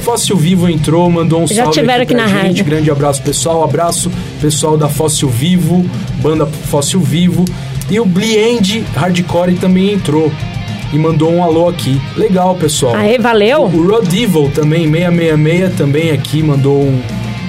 Fóssil 0.03 0.37
Vivo 0.37 0.69
entrou, 0.69 1.11
mandou 1.11 1.43
um 1.43 1.47
Já 1.47 1.65
salve 1.65 1.81
tiveram 1.81 2.03
aqui 2.03 2.15
aqui 2.15 2.15
pra 2.15 2.23
na 2.23 2.29
gente. 2.29 2.47
rádio. 2.47 2.65
Grande 2.65 2.91
abraço, 2.91 3.23
pessoal. 3.23 3.63
Abraço, 3.63 4.11
pessoal 4.41 4.77
da 4.79 4.89
Fóssil 4.89 5.29
Vivo, 5.29 5.85
banda 6.23 6.47
Fóssil 6.47 7.01
Vivo. 7.01 7.45
E 7.91 8.01
o 8.01 8.05
Bliend 8.05 8.85
Hardcore 8.97 9.55
também 9.55 9.93
entrou 9.93 10.33
e 10.93 10.99
mandou 10.99 11.31
um 11.33 11.43
alô 11.43 11.69
aqui. 11.69 12.01
Legal, 12.17 12.55
pessoal. 12.57 12.95
Aê, 12.97 13.19
valeu. 13.19 13.63
O 13.65 13.87
Rod 13.89 14.13
Evil 14.13 14.51
também, 14.55 14.91
666, 14.91 15.75
também 15.77 16.11
aqui 16.11 16.43
mandou 16.43 16.83
um, 16.83 17.01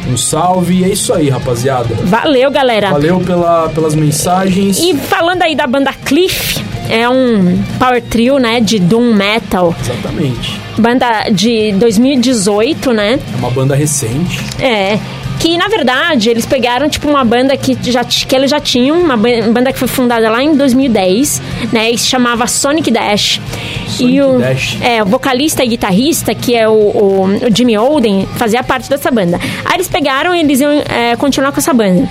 um 0.10 0.18
salve. 0.18 0.80
E 0.80 0.84
é 0.84 0.89
isso 0.89 1.14
aí, 1.14 1.30
rapaziada. 1.30 1.93
Valeu, 2.03 2.49
galera. 2.51 2.91
Valeu 2.91 3.20
pela, 3.20 3.70
pelas 3.70 3.95
mensagens. 3.95 4.80
E 4.80 4.95
falando 4.95 5.41
aí 5.43 5.55
da 5.55 5.68
banda 5.68 5.93
Cliff, 5.93 6.64
é 6.89 7.08
um 7.08 7.62
power 7.80 8.01
trio, 8.01 8.38
né, 8.39 8.60
de 8.60 8.80
doom 8.80 9.14
metal. 9.14 9.76
Exatamente. 9.80 10.60
Banda 10.78 11.30
de 11.32 11.72
2018, 11.74 12.93
né? 12.93 13.20
É 13.34 13.38
uma 13.38 13.49
banda 13.49 13.76
recente. 13.76 14.39
É. 14.62 14.99
Que 15.48 15.58
na 15.58 15.70
verdade 15.70 16.30
eles 16.30 16.45
pegaram 16.45 16.89
tipo 16.89 17.08
uma 17.08 17.24
banda 17.24 17.56
que 17.56 17.78
já 17.89 18.04
que 18.04 18.36
eles 18.36 18.52
já 18.52 18.60
tinham, 18.60 19.00
uma 19.00 19.16
ban- 19.16 19.50
banda 19.54 19.72
que 19.72 19.80
foi 19.80 19.88
fundada 19.88 20.30
lá 20.30 20.43
em 20.43 20.54
2010, 20.58 21.41
né? 21.72 21.89
E 21.89 21.98
se 21.98 22.06
chamava 22.06 22.45
Sonic 22.48 22.91
Dash. 22.91 23.39
Sonic 23.88 24.14
e 24.18 24.22
o, 24.22 24.39
Dash. 24.39 24.78
É, 24.82 25.02
o 25.02 25.06
vocalista 25.06 25.64
e 25.64 25.68
guitarrista, 25.70 26.36
que 26.36 26.54
é 26.54 26.68
o, 26.68 26.74
o- 26.74 27.24
o 27.50 27.56
Jimmy 27.56 27.78
Olden, 27.78 28.28
fazia 28.36 28.62
parte 28.62 28.89
dessa 28.89 29.10
banda. 29.10 29.39
Aí 29.64 29.76
eles 29.76 29.88
pegaram 29.88 30.36
e 30.36 30.41
eles 30.41 30.60
iam 30.60 30.84
é, 30.89 31.16
continuar 31.16 31.54
com 31.54 31.60
essa 31.62 31.74
banda. 31.74 32.06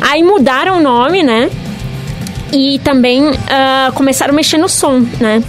Aí 0.00 0.22
mudaram 0.22 0.78
o 0.78 0.80
nome, 0.80 1.22
né? 1.22 1.50
E 2.50 2.78
também 2.78 3.30
ah, 3.50 3.92
começaram 3.94 4.32
a 4.32 4.36
mexer 4.36 4.56
no 4.56 4.70
som, 4.70 5.04
né? 5.20 5.42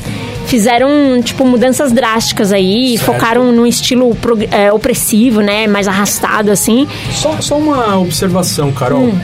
Fizeram, 0.46 1.22
tipo, 1.24 1.46
mudanças 1.46 1.92
drásticas 1.92 2.52
aí, 2.52 2.98
Certo. 2.98 3.06
focaram 3.06 3.52
num 3.52 3.66
estilo 3.66 4.16
é, 4.52 4.72
opressivo, 4.72 5.42
né? 5.42 5.68
Mais 5.68 5.88
arrastado, 5.88 6.52
assim. 6.52 6.88
Só, 7.12 7.40
só 7.42 7.58
uma 7.58 7.98
observação, 7.98 8.72
Carol. 8.72 9.06
Hum. 9.06 9.20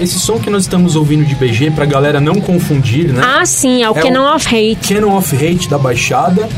Esse 0.00 0.18
som 0.18 0.38
que 0.38 0.48
nós 0.48 0.62
estamos 0.62 0.96
ouvindo 0.96 1.26
de 1.26 1.34
BG, 1.34 1.72
pra 1.72 1.84
galera 1.84 2.20
não 2.20 2.36
confundir, 2.40 3.12
né? 3.12 3.20
Ah, 3.22 3.44
sim, 3.44 3.82
é 3.82 3.90
o 3.90 3.96
É 3.98 4.00
Canon 4.02 4.34
of 4.34 4.46
Hate. 4.48 4.94
Canon 4.94 5.14
of 5.16 5.36
Hate 5.36 5.68
da 5.68 5.76
Baixada. 5.76 6.48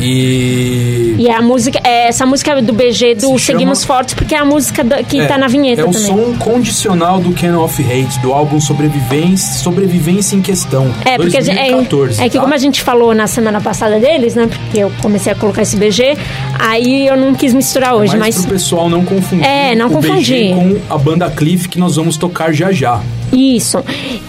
E. 0.00 1.14
E 1.18 1.28
é 1.28 1.34
a 1.34 1.40
música, 1.42 1.80
é 1.82 2.08
essa 2.08 2.26
música 2.26 2.60
do 2.60 2.72
BG 2.72 3.14
do 3.14 3.38
Se 3.38 3.46
Seguimos 3.46 3.80
chama- 3.80 3.86
Fortes, 3.96 4.14
porque 4.14 4.34
é 4.34 4.38
a 4.38 4.44
música 4.44 4.84
da- 4.84 5.02
que 5.02 5.18
É, 5.20 5.26
tá 5.26 5.38
na 5.38 5.48
vinheta 5.48 5.80
é 5.82 5.84
o 5.84 5.90
também. 5.90 6.06
som 6.06 6.34
condicional 6.38 7.18
do 7.20 7.32
Canon 7.32 7.64
of 7.64 7.82
Hate, 7.82 8.18
do 8.20 8.32
álbum 8.32 8.60
Sobrevivência, 8.60 9.54
Sobrevivência 9.62 10.36
em 10.36 10.42
Questão, 10.42 10.92
É, 11.04 11.16
porque 11.16 11.36
a 11.36 11.40
gente- 11.40 11.58
é, 11.58 11.70
2014. 11.70 12.20
é 12.22 12.28
que 12.28 12.36
tá? 12.36 12.40
como 12.42 12.52
a 12.54 12.58
gente 12.58 12.82
falou 12.82 13.14
na 13.14 13.26
semana 13.26 13.60
passada 13.60 13.98
deles, 13.98 14.34
né? 14.34 14.46
Porque 14.48 14.78
eu 14.78 14.92
comecei 15.00 15.32
a 15.32 15.34
colocar 15.34 15.62
esse 15.62 15.76
BG, 15.76 16.16
aí 16.58 17.06
eu 17.06 17.16
não 17.16 17.34
quis 17.34 17.54
misturar 17.54 17.94
hoje, 17.94 18.16
mas, 18.16 18.36
mas, 18.36 18.44
pro 18.44 18.54
pessoal 18.54 18.88
não 18.90 19.04
confundir 19.04 19.44
É, 19.46 19.74
não 19.74 19.86
o 19.86 20.00
BG 20.00 20.08
confundir. 20.08 20.54
com 20.54 20.94
a 20.94 20.98
banda 20.98 21.30
Cliff 21.30 21.68
que 21.68 21.78
nós 21.78 21.96
vamos 21.96 22.16
tocar 22.16 22.52
já 22.52 22.70
já. 22.72 23.00
Isso. 23.32 23.82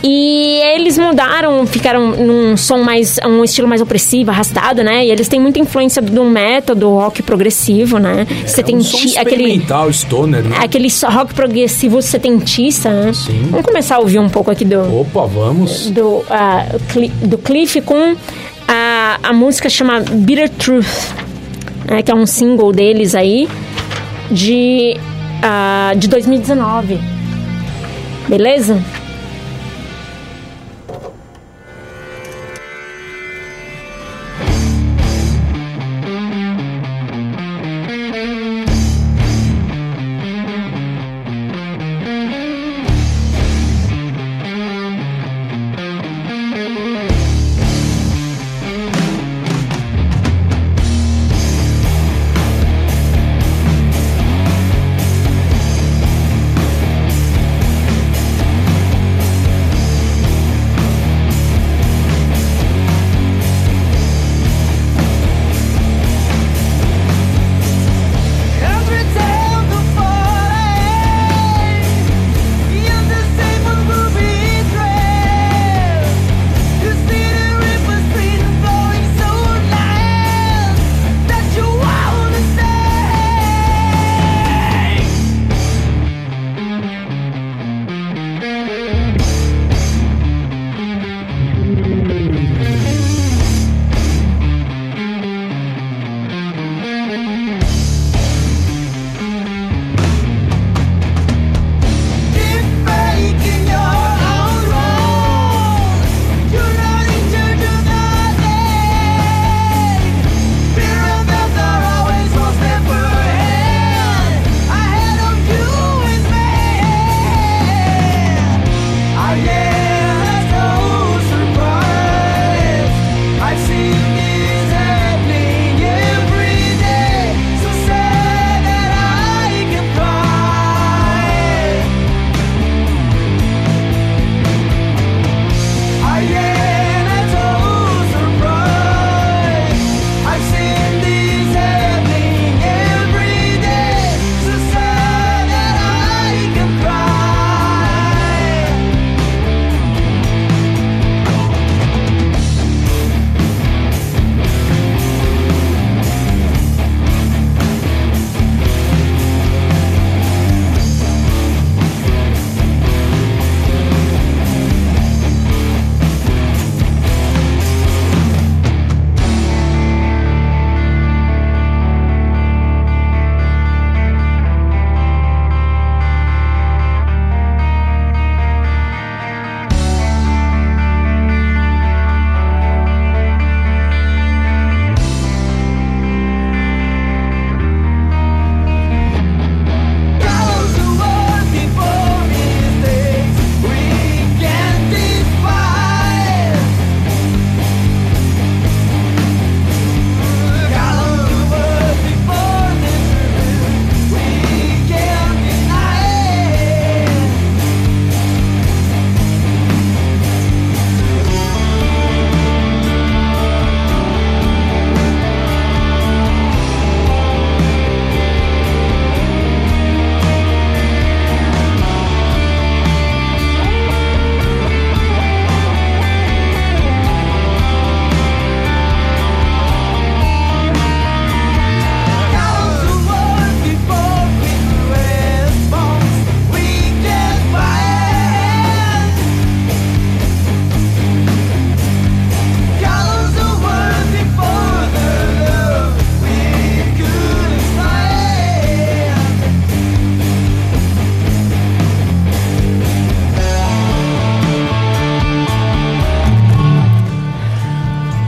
E 0.04 0.60
eles 0.76 0.98
mudaram, 0.98 1.66
ficaram 1.68 2.12
num 2.12 2.58
som 2.58 2.80
mais. 2.80 3.18
um 3.26 3.44
estilo 3.44 3.68
mais 3.68 3.82
opressivo, 3.82 4.32
arrastado, 4.32 4.84
né? 4.84 5.06
E 5.06 5.12
eles 5.12 5.28
têm 5.28 5.40
muita 5.40 5.60
influência 5.60 6.02
do 6.02 6.24
metal, 6.26 6.76
do 6.76 6.90
rock 6.90 7.22
progressivo, 7.22 8.00
né? 8.00 8.26
Você 8.46 8.64
tem 8.64 8.76
é 8.76 8.78
um 8.80 8.82
som 8.82 8.98
aquele. 8.98 9.18
experimental, 9.18 9.92
stoner, 9.94 10.44
né? 10.44 10.58
Aquele 10.60 10.88
rock 11.06 11.34
progressivo 11.34 12.02
setentista, 12.02 12.90
né? 12.90 13.14
Sim. 13.14 13.48
Vamos 13.52 13.66
começar 13.66 13.96
a 13.96 14.00
ouvir 14.00 14.20
um 14.20 14.30
pouco 14.30 14.52
aqui 14.52 14.66
do. 14.66 14.80
Opa, 15.02 15.26
vamos. 15.26 15.90
do, 15.92 16.24
ah, 16.30 16.66
Cli- 16.92 17.12
do 17.22 17.38
Cliff 17.38 17.80
com 17.82 18.16
a, 18.68 19.20
a 19.24 19.32
música 19.34 19.70
chama 19.70 20.00
Bitter 20.02 20.50
Truth, 20.50 21.14
né, 21.90 22.02
que 22.02 22.12
é 22.12 22.16
um 22.16 22.26
single 22.26 22.72
deles 22.74 23.16
aí 23.16 23.48
de, 24.32 24.98
ah, 25.42 25.94
de 25.96 26.08
2019. 26.08 27.00
Beleza? 28.28 28.78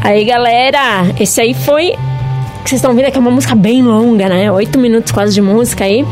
Aí, 0.09 0.25
galera, 0.25 1.05
esse 1.19 1.39
aí 1.39 1.53
foi. 1.53 1.91
Que 2.63 2.69
vocês 2.69 2.79
estão 2.79 2.95
vendo 2.95 3.05
aqui 3.05 3.17
é 3.17 3.19
uma 3.19 3.29
música 3.29 3.53
bem 3.53 3.83
longa, 3.83 4.27
né? 4.27 4.51
Oito 4.51 4.79
minutos 4.79 5.11
quase 5.11 5.35
de 5.35 5.39
música 5.39 5.83
aí. 5.83 6.03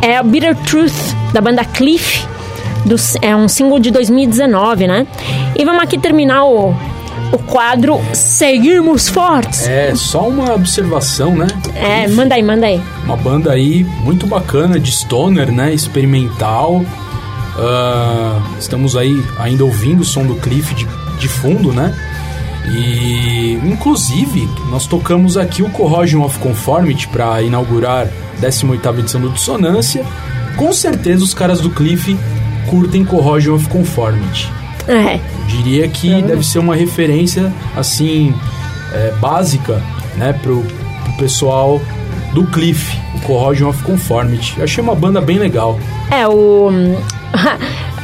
É 0.00 0.16
a 0.16 0.22
Bitter 0.22 0.56
Truth, 0.56 1.14
da 1.30 1.42
banda 1.42 1.62
Cliff. 1.62 2.26
Do, 2.86 2.96
é 3.20 3.36
um 3.36 3.46
single 3.46 3.78
de 3.78 3.90
2019, 3.90 4.86
né? 4.86 5.06
E 5.54 5.62
vamos 5.62 5.82
aqui 5.82 5.98
terminar 5.98 6.46
o, 6.46 6.70
o 7.32 7.38
quadro 7.46 8.00
Seguimos 8.14 9.10
Fortes. 9.10 9.68
É, 9.68 9.94
só 9.94 10.26
uma 10.26 10.54
observação, 10.54 11.36
né? 11.36 11.46
É, 11.74 12.08
manda 12.08 12.36
aí, 12.36 12.42
manda 12.42 12.64
aí. 12.64 12.80
Uma 13.04 13.16
banda 13.18 13.52
aí 13.52 13.84
muito 14.02 14.26
bacana 14.26 14.80
de 14.80 14.90
stoner, 14.90 15.52
né? 15.52 15.74
Experimental. 15.74 16.82
Ah, 17.58 18.40
estamos 18.58 18.96
aí 18.96 19.22
ainda 19.38 19.66
ouvindo 19.66 20.00
o 20.00 20.04
som 20.04 20.24
do 20.24 20.34
Cliff 20.36 20.74
de, 20.74 20.88
de 21.18 21.28
fundo, 21.28 21.74
né? 21.74 21.94
E 22.66 23.58
inclusive 23.64 24.48
nós 24.70 24.86
tocamos 24.86 25.36
aqui 25.36 25.62
o 25.62 25.70
Corrosion 25.70 26.22
of 26.22 26.38
Conformity 26.38 27.08
para 27.08 27.42
inaugurar 27.42 28.06
a 28.06 28.40
18ª 28.40 28.98
edição 29.00 29.20
do 29.20 29.30
Dissonância. 29.30 30.04
Com 30.56 30.72
certeza 30.72 31.24
os 31.24 31.34
caras 31.34 31.60
do 31.60 31.70
Cliff 31.70 32.16
curtem 32.68 33.04
Corrosion 33.04 33.54
of 33.54 33.68
Conformity. 33.68 34.50
É. 34.88 35.18
Diria 35.46 35.88
que 35.88 36.22
deve 36.22 36.44
ser 36.44 36.58
uma 36.58 36.74
referência 36.74 37.52
assim 37.76 38.34
é, 38.92 39.12
básica, 39.20 39.82
né, 40.16 40.32
pro, 40.32 40.62
pro 40.62 41.12
pessoal 41.18 41.80
do 42.32 42.44
Cliff, 42.46 42.98
o 43.14 43.20
Corrosion 43.20 43.68
of 43.68 43.82
Conformity. 43.82 44.54
Eu 44.58 44.64
achei 44.64 44.82
uma 44.82 44.94
banda 44.94 45.20
bem 45.20 45.38
legal. 45.38 45.78
É, 46.10 46.26
o. 46.26 46.70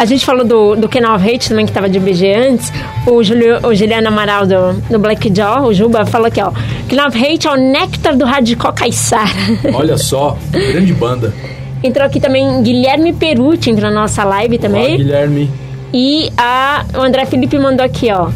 A 0.00 0.06
gente 0.06 0.24
falou 0.24 0.46
do, 0.46 0.76
do 0.76 0.86
of 0.86 1.30
Hate 1.30 1.50
também, 1.50 1.66
que 1.66 1.72
tava 1.72 1.86
de 1.86 2.00
BG 2.00 2.34
antes. 2.34 2.72
O, 3.06 3.22
Julio, 3.22 3.58
o 3.62 3.74
Juliano 3.74 4.08
Amaral 4.08 4.46
do, 4.46 4.72
do 4.88 4.98
Black 4.98 5.30
Jaw, 5.30 5.66
o 5.66 5.74
Juba, 5.74 6.06
falou 6.06 6.28
aqui, 6.28 6.40
ó. 6.40 6.50
Ken 6.88 7.06
of 7.06 7.18
Hate 7.18 7.46
é 7.46 7.50
o 7.50 7.56
néctar 7.56 8.16
do 8.16 8.24
hardcore 8.24 8.72
caiçara. 8.72 9.28
Olha 9.74 9.98
só, 9.98 10.38
grande 10.50 10.94
banda. 10.94 11.34
Entrou 11.84 12.06
aqui 12.06 12.18
também 12.18 12.62
Guilherme 12.62 13.12
Perucci, 13.12 13.68
entrou 13.68 13.90
na 13.90 14.00
nossa 14.00 14.24
live 14.24 14.54
Olá, 14.56 14.62
também. 14.62 14.96
Guilherme. 14.96 15.50
E 15.92 16.32
a, 16.34 16.86
o 16.94 17.02
André 17.02 17.26
Felipe 17.26 17.58
mandou 17.58 17.84
aqui, 17.84 18.10
ó. 18.10 18.30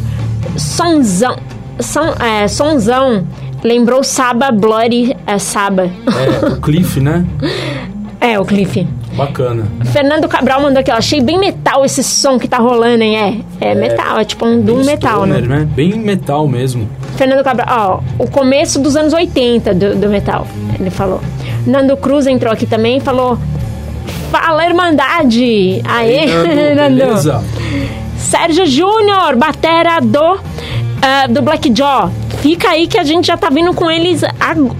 Sonzão. 0.59 1.39
Som, 1.81 2.15
é, 2.23 2.47
sonzão. 2.47 3.27
Lembrou 3.63 4.05
Saba 4.05 4.53
Bloody 4.53 5.17
é, 5.27 5.39
Saba. 5.39 5.85
É, 5.85 6.47
o 6.47 6.61
Cliff, 6.61 7.01
né? 7.01 7.25
É, 8.21 8.41
o 8.41 8.45
Cliff. 8.45 8.87
Bacana. 9.15 9.67
Fernando 9.93 10.29
Cabral 10.29 10.61
mandou 10.61 10.81
aqui, 10.81 10.91
ó. 10.91 10.97
Achei 10.97 11.21
bem 11.21 11.39
metal 11.39 11.85
esse 11.85 12.03
som 12.03 12.39
que 12.39 12.49
tá 12.49 12.59
rolando, 12.59 13.03
hein? 13.03 13.45
É, 13.61 13.69
é, 13.71 13.75
metal, 13.75 14.19
é 14.19 14.25
tipo 14.25 14.45
um 14.45 14.61
doom 14.61 14.77
Bem 14.79 14.87
metal, 14.87 15.25
stoner, 15.25 15.49
né? 15.49 15.69
Bem 15.75 15.95
metal 15.99 16.49
mesmo. 16.49 16.89
Fernando 17.17 17.45
Cabral, 17.45 18.03
ó, 18.19 18.23
o 18.25 18.29
começo 18.29 18.81
dos 18.81 18.97
anos 18.97 19.13
80 19.13 19.75
do, 19.75 19.95
do 19.95 20.09
metal, 20.09 20.47
ele 20.79 20.91
falou. 20.91 21.21
Nando 21.67 21.97
Cruz 21.97 22.27
entrou 22.27 22.53
aqui 22.53 22.67
também 22.67 22.99
e 22.99 23.01
falou. 23.01 23.39
Fala, 24.31 24.67
Irmandade! 24.67 25.81
Aê, 25.85 26.27
Nando, 26.27 26.75
Nando! 26.75 26.97
beleza? 26.97 27.45
Sérgio 28.19 28.67
Júnior, 28.67 29.37
batera 29.37 30.01
do, 30.01 30.41
ah, 31.01 31.27
do 31.29 31.41
Black 31.41 31.73
Jaw. 31.75 32.11
Fica 32.41 32.71
aí 32.71 32.89
que 32.89 32.99
a 32.99 33.05
gente 33.05 33.29
já 33.29 33.37
tá 33.37 33.49
vindo 33.49 33.73
com 33.73 33.91
eles, 33.91 34.23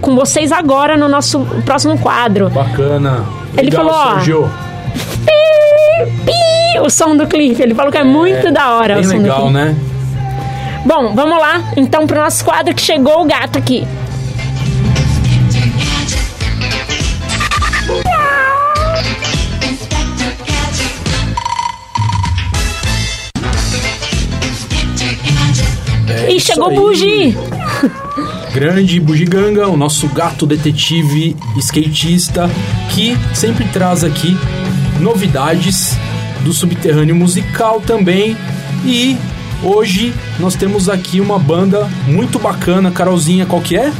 com 0.01 0.15
vocês 0.15 0.51
agora 0.51 0.97
no 0.97 1.07
nosso 1.07 1.39
próximo 1.65 1.97
quadro. 1.97 2.49
Bacana. 2.49 3.23
Ele 3.57 3.69
Legal, 3.69 3.85
falou, 3.89 3.99
ó, 3.99 4.13
Sérgio. 4.15 4.51
Pi, 5.25 6.11
pi, 6.25 6.79
o 6.81 6.89
som 6.89 7.15
do 7.15 7.25
Cliff. 7.27 7.61
Ele 7.61 7.73
falou 7.73 7.91
que 7.91 7.97
é, 7.97 8.03
muito 8.03 8.51
da 8.51 8.71
hora 8.75 8.99
o 8.99 9.03
som 9.03 9.17
do 9.17 9.21
legal, 9.21 9.37
Cliff. 9.41 9.53
né? 9.53 9.75
Bom, 10.85 11.15
vamos 11.15 11.39
lá 11.39 11.63
então 11.75 12.05
pro 12.05 12.19
nosso 12.21 12.43
quadro 12.45 12.73
que 12.75 12.81
chegou 12.81 13.21
o 13.21 13.25
gato 13.25 13.57
aqui. 13.57 13.87
É 26.09 26.31
e 26.33 26.39
chegou 26.39 26.71
o. 26.71 26.75
Bugi. 26.75 27.35
Grande 28.59 29.01
Bugiganga, 29.01 29.67
o 29.67 29.75
nosso 29.75 30.07
gato 30.07 30.45
detetive 30.45 31.35
skatista, 31.57 32.49
que 32.89 33.17
sempre 33.33 33.65
traz 33.65 34.01
aqui 34.01 34.37
novidades 35.01 35.97
do 36.39 36.53
subterrâneo 36.53 37.13
musical 37.13 37.81
também. 37.81 38.37
E 38.85 39.17
hoje 39.61 40.13
nós 40.39 40.55
temos 40.55 40.87
aqui 40.87 41.19
uma 41.19 41.37
banda 41.37 41.89
muito 42.07 42.39
bacana. 42.39 42.91
Carolzinha, 42.91 43.45
qual 43.45 43.61
que 43.61 43.75
é? 43.75 43.91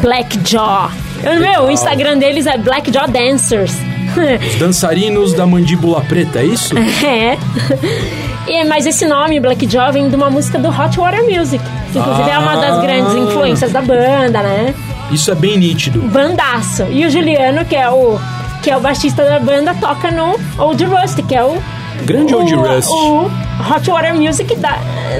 Black 0.00 0.38
Jaw. 0.48 0.92
Eu- 1.24 1.40
Meu, 1.40 1.62
o 1.64 1.70
Instagram 1.72 2.16
deles 2.16 2.46
é 2.46 2.56
Black 2.56 2.92
Jaw 2.92 3.08
Dancers. 3.08 3.74
Os 4.48 4.54
dançarinos 4.60 5.32
da 5.34 5.44
mandíbula 5.44 6.00
preta, 6.02 6.38
é 6.38 6.46
isso? 6.46 6.72
é. 6.78 7.36
E, 8.46 8.62
mas 8.66 8.84
esse 8.84 9.06
nome, 9.06 9.40
Black 9.40 9.66
Jaw, 9.66 9.90
vem 9.90 10.10
de 10.10 10.14
uma 10.16 10.28
música 10.28 10.58
do 10.58 10.68
Hot 10.68 10.98
Water 10.98 11.24
Music. 11.24 11.64
Que 11.94 12.00
inclusive 12.00 12.28
é 12.30 12.38
uma 12.38 12.56
das 12.56 12.78
Ah. 12.78 12.80
grandes 12.82 13.14
influências 13.14 13.70
da 13.72 13.80
banda, 13.80 14.42
né? 14.42 14.74
Isso 15.12 15.30
é 15.30 15.34
bem 15.34 15.56
nítido. 15.56 16.00
Bandaço. 16.02 16.84
E 16.90 17.06
o 17.06 17.10
Juliano, 17.10 17.64
que 17.64 17.76
é 17.76 17.88
o, 17.88 18.18
que 18.62 18.70
é 18.70 18.76
o 18.76 18.80
baixista 18.80 19.22
da 19.24 19.38
banda, 19.38 19.72
toca 19.74 20.10
no 20.10 20.34
Old 20.58 20.84
Rust, 20.84 21.22
que 21.22 21.34
é 21.34 21.44
o. 21.44 21.56
Grande 22.04 22.34
o, 22.34 22.38
Old 22.38 22.54
Rust. 22.56 22.88
O 22.90 23.30
Hot 23.72 23.88
Water 23.88 24.14
Music 24.16 24.56
da, 24.56 24.76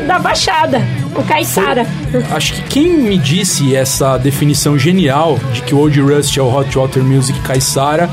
da 0.09 0.19
Baixada, 0.19 0.83
o 1.15 1.23
Caissara. 1.23 1.87
Acho 2.35 2.55
que 2.55 2.63
quem 2.63 2.89
me 2.99 3.17
disse 3.17 3.77
essa 3.77 4.19
definição 4.19 4.77
genial 4.77 5.39
de 5.53 5.63
que 5.63 5.75
o 5.75 5.79
Old 5.79 6.01
Rust 6.01 6.37
é 6.37 6.43
o 6.43 6.53
Hot 6.53 6.77
Water 6.77 7.05
Music 7.05 7.39
Caissara 7.43 8.11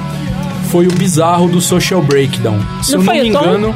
foi 0.70 0.86
o 0.86 0.92
bizarro 0.92 1.48
do 1.48 1.60
Social 1.60 2.02
Breakdown. 2.04 2.60
Se 2.84 2.96
Não 2.96 3.00
eu 3.02 3.06
não 3.06 3.14
me 3.14 3.32
o 3.32 3.34
Tom? 3.34 3.76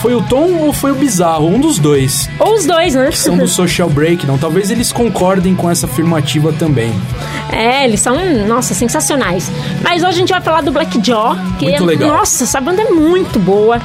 Foi 0.00 0.14
o 0.14 0.22
Tom 0.22 0.54
ou 0.58 0.72
foi 0.72 0.92
o 0.92 0.94
bizarro? 0.94 1.46
Um 1.48 1.60
dos 1.60 1.78
dois. 1.78 2.28
Ou 2.38 2.54
os 2.54 2.64
dois, 2.66 2.94
né? 2.94 3.10
São 3.12 3.36
do 3.36 3.48
Social 3.48 3.90
Breakdown. 3.90 4.38
Talvez 4.38 4.70
eles 4.70 4.92
concordem 4.92 5.54
com 5.54 5.70
essa 5.70 5.86
afirmativa 5.86 6.52
também. 6.52 6.92
É, 7.52 7.84
eles 7.84 8.00
são, 8.00 8.16
nossa, 8.46 8.74
sensacionais. 8.74 9.50
Mas 9.82 10.02
hoje 10.02 10.10
a 10.10 10.18
gente 10.18 10.30
vai 10.30 10.40
falar 10.40 10.60
do 10.60 10.70
Black 10.70 11.00
Jaw, 11.04 11.36
que 11.58 11.66
Muito 11.66 11.82
é, 11.82 11.86
legal. 11.86 12.08
nossa, 12.10 12.44
essa 12.44 12.60
banda 12.60 12.82
é 12.82 12.90
muito 12.90 13.38
boa. 13.38 13.80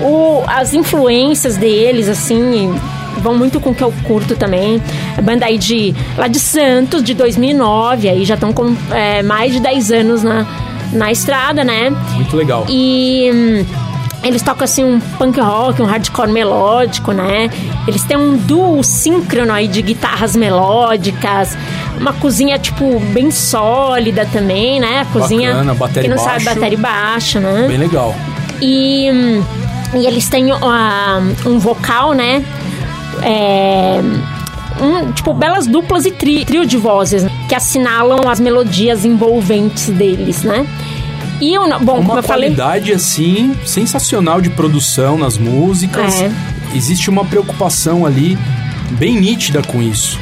O, 0.00 0.42
as 0.46 0.72
influências 0.74 1.56
deles, 1.56 2.08
assim, 2.08 2.74
vão 3.18 3.36
muito 3.36 3.60
com 3.60 3.70
o 3.70 3.74
que 3.74 3.82
eu 3.82 3.92
curto 4.04 4.36
também. 4.36 4.80
A 5.16 5.22
banda 5.22 5.46
aí 5.46 5.58
de 5.58 5.94
lá 6.16 6.28
de 6.28 6.38
Santos, 6.38 7.02
de 7.02 7.14
2009, 7.14 8.08
aí 8.08 8.24
já 8.24 8.34
estão 8.34 8.52
com 8.52 8.76
é, 8.92 9.22
mais 9.22 9.52
de 9.52 9.60
10 9.60 9.90
anos 9.90 10.22
na, 10.22 10.46
na 10.92 11.10
estrada, 11.10 11.64
né? 11.64 11.90
Muito 12.14 12.36
legal. 12.36 12.66
E 12.68 13.30
hum, 13.34 13.85
eles 14.28 14.42
tocam 14.42 14.64
assim 14.64 14.84
um 14.84 15.00
punk 15.00 15.38
rock, 15.40 15.80
um 15.82 15.86
hardcore 15.86 16.30
melódico, 16.32 17.12
né? 17.12 17.48
Eles 17.86 18.02
têm 18.04 18.16
um 18.16 18.36
duo 18.36 18.82
síncrono 18.82 19.52
aí 19.52 19.68
de 19.68 19.82
guitarras 19.82 20.34
melódicas, 20.36 21.56
uma 22.00 22.12
cozinha 22.12 22.58
tipo 22.58 22.98
bem 23.12 23.30
sólida 23.30 24.26
também, 24.32 24.80
né? 24.80 25.00
A 25.00 25.04
cozinha 25.06 25.50
Bacana, 25.52 25.74
bateria 25.74 26.02
quem 26.02 26.10
não 26.10 26.16
e 26.16 26.20
sabe 26.20 26.44
baixo. 26.44 26.60
bateria 26.60 26.78
baixo, 26.78 27.40
né? 27.40 27.66
Bem 27.68 27.78
legal. 27.78 28.14
E, 28.60 29.08
e 29.94 30.06
eles 30.06 30.28
têm 30.28 30.50
ah, 30.52 31.20
um 31.44 31.58
vocal, 31.58 32.12
né? 32.12 32.44
É, 33.22 34.00
um, 34.80 35.10
tipo, 35.12 35.32
belas 35.32 35.66
duplas 35.66 36.04
e 36.04 36.10
tri- 36.10 36.44
trio 36.44 36.66
de 36.66 36.76
vozes 36.76 37.22
né? 37.22 37.30
que 37.48 37.54
assinalam 37.54 38.28
as 38.28 38.38
melodias 38.40 39.04
envolventes 39.04 39.88
deles, 39.88 40.42
né? 40.42 40.66
E 41.40 41.54
eu, 41.54 41.68
não- 41.68 41.78
bom, 41.84 41.96
como 41.96 42.12
Uma 42.12 42.18
eu 42.20 42.22
falei. 42.22 42.54
qualidade, 42.54 42.92
assim, 42.92 43.54
sensacional 43.64 44.40
de 44.40 44.50
produção 44.50 45.18
nas 45.18 45.36
músicas. 45.38 46.20
É. 46.20 46.30
Existe 46.74 47.08
uma 47.10 47.24
preocupação 47.24 48.04
ali 48.06 48.36
bem 48.92 49.18
nítida 49.20 49.62
com 49.62 49.82
isso. 49.82 50.18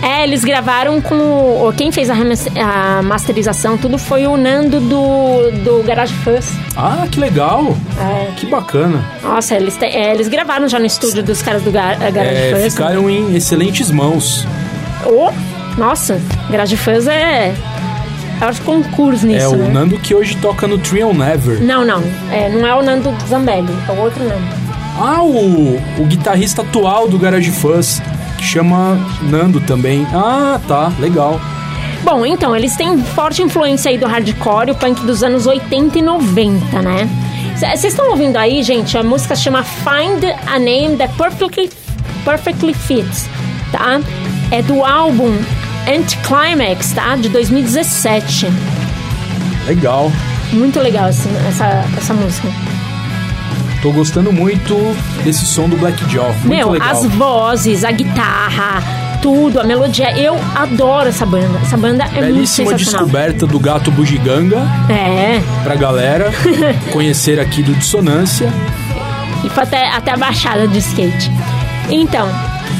É, 0.00 0.22
eles 0.22 0.44
gravaram 0.44 1.00
com. 1.00 1.14
o- 1.16 1.72
Quem 1.76 1.90
fez 1.90 2.08
a, 2.08 2.14
a 2.14 3.02
masterização, 3.02 3.76
tudo 3.76 3.98
foi 3.98 4.26
o 4.28 4.36
Nando 4.36 4.78
do, 4.80 5.50
do 5.64 5.82
Garage 5.84 6.14
Fuzz. 6.22 6.52
Ah, 6.76 7.04
que 7.10 7.18
legal! 7.18 7.76
É. 8.00 8.30
Que 8.36 8.46
bacana. 8.46 9.04
Nossa, 9.22 9.56
eles, 9.56 9.76
te- 9.76 9.86
é, 9.86 10.12
eles 10.14 10.28
gravaram 10.28 10.68
já 10.68 10.78
no 10.78 10.86
estúdio 10.86 11.22
dos 11.22 11.42
caras 11.42 11.62
do 11.62 11.72
Gar, 11.72 11.98
Garage 11.98 12.36
É, 12.36 12.50
Fuzz. 12.54 12.74
ficaram 12.74 13.10
em 13.10 13.34
excelentes 13.34 13.90
mãos. 13.90 14.46
Oh, 15.04 15.30
nossa, 15.76 16.20
Garage 16.48 16.76
Fuzz 16.76 17.08
é. 17.08 17.52
Nisso. 19.26 19.44
é 19.44 19.48
o 19.48 19.56
né? 19.56 19.70
Nando 19.70 19.98
que 19.98 20.14
hoje 20.14 20.36
toca 20.36 20.66
no 20.66 20.78
Trial 20.78 21.12
Never. 21.12 21.62
Não, 21.62 21.84
não. 21.84 22.02
É, 22.30 22.48
não 22.48 22.66
é 22.66 22.74
o 22.74 22.82
Nando 22.82 23.14
Zambelli, 23.28 23.72
é 23.88 23.92
o 23.92 23.96
outro 24.00 24.22
Nando. 24.24 24.46
Ah, 25.00 25.22
o, 25.22 25.76
o 25.98 26.06
guitarrista 26.06 26.62
atual 26.62 27.08
do 27.08 27.18
Garage 27.18 27.50
Fuzz, 27.50 28.02
que 28.36 28.44
chama 28.44 28.98
Nando 29.22 29.60
também. 29.60 30.06
Ah, 30.12 30.60
tá, 30.66 30.92
legal. 30.98 31.40
Bom, 32.02 32.24
então, 32.24 32.56
eles 32.56 32.76
têm 32.76 32.98
forte 33.02 33.42
influência 33.42 33.90
aí 33.90 33.98
do 33.98 34.06
hardcore, 34.06 34.70
o 34.70 34.74
punk 34.74 35.04
dos 35.04 35.22
anos 35.22 35.46
80 35.46 35.98
e 35.98 36.02
90, 36.02 36.82
né? 36.82 37.08
Vocês 37.56 37.84
estão 37.84 38.10
ouvindo 38.10 38.36
aí, 38.36 38.62
gente? 38.62 38.96
A 38.96 39.02
música 39.02 39.34
chama 39.34 39.64
Find 39.64 40.24
a 40.46 40.58
Name 40.58 40.96
That 40.96 41.12
Perfectly, 41.14 41.70
perfectly 42.24 42.72
Fits, 42.72 43.28
tá? 43.72 44.00
É 44.50 44.62
do 44.62 44.84
álbum 44.84 45.36
Anticlimax, 45.88 46.92
tá? 46.92 47.16
De 47.16 47.28
2017. 47.28 48.46
Legal. 49.66 50.10
Muito 50.52 50.78
legal 50.80 51.08
essa, 51.08 51.28
essa, 51.48 51.84
essa 51.96 52.14
música. 52.14 52.48
Tô 53.82 53.92
gostando 53.92 54.32
muito 54.32 54.74
desse 55.24 55.44
som 55.46 55.68
do 55.68 55.76
Black 55.76 56.02
Jaw. 56.12 56.32
Muito 56.32 56.48
Meu, 56.48 56.70
legal. 56.70 56.90
as 56.90 57.04
vozes, 57.04 57.84
a 57.84 57.92
guitarra, 57.92 58.82
tudo, 59.22 59.60
a 59.60 59.64
melodia. 59.64 60.10
Eu 60.18 60.36
adoro 60.56 61.08
essa 61.08 61.24
banda. 61.24 61.58
Essa 61.62 61.76
banda 61.76 62.04
é 62.04 62.20
muito 62.20 62.20
Belíssima 62.34 62.70
sensacional. 62.70 63.04
descoberta 63.06 63.46
do 63.46 63.58
gato 63.60 63.90
bugiganga 63.92 64.58
É, 64.90 65.40
pra 65.62 65.76
galera 65.76 66.32
conhecer 66.92 67.38
aqui 67.38 67.62
do 67.62 67.72
Dissonância. 67.74 68.52
e 69.44 69.48
foi 69.48 69.62
até, 69.62 69.88
até 69.90 70.10
a 70.12 70.16
baixada 70.16 70.66
de 70.66 70.78
skate. 70.78 71.30
Então, 71.88 72.28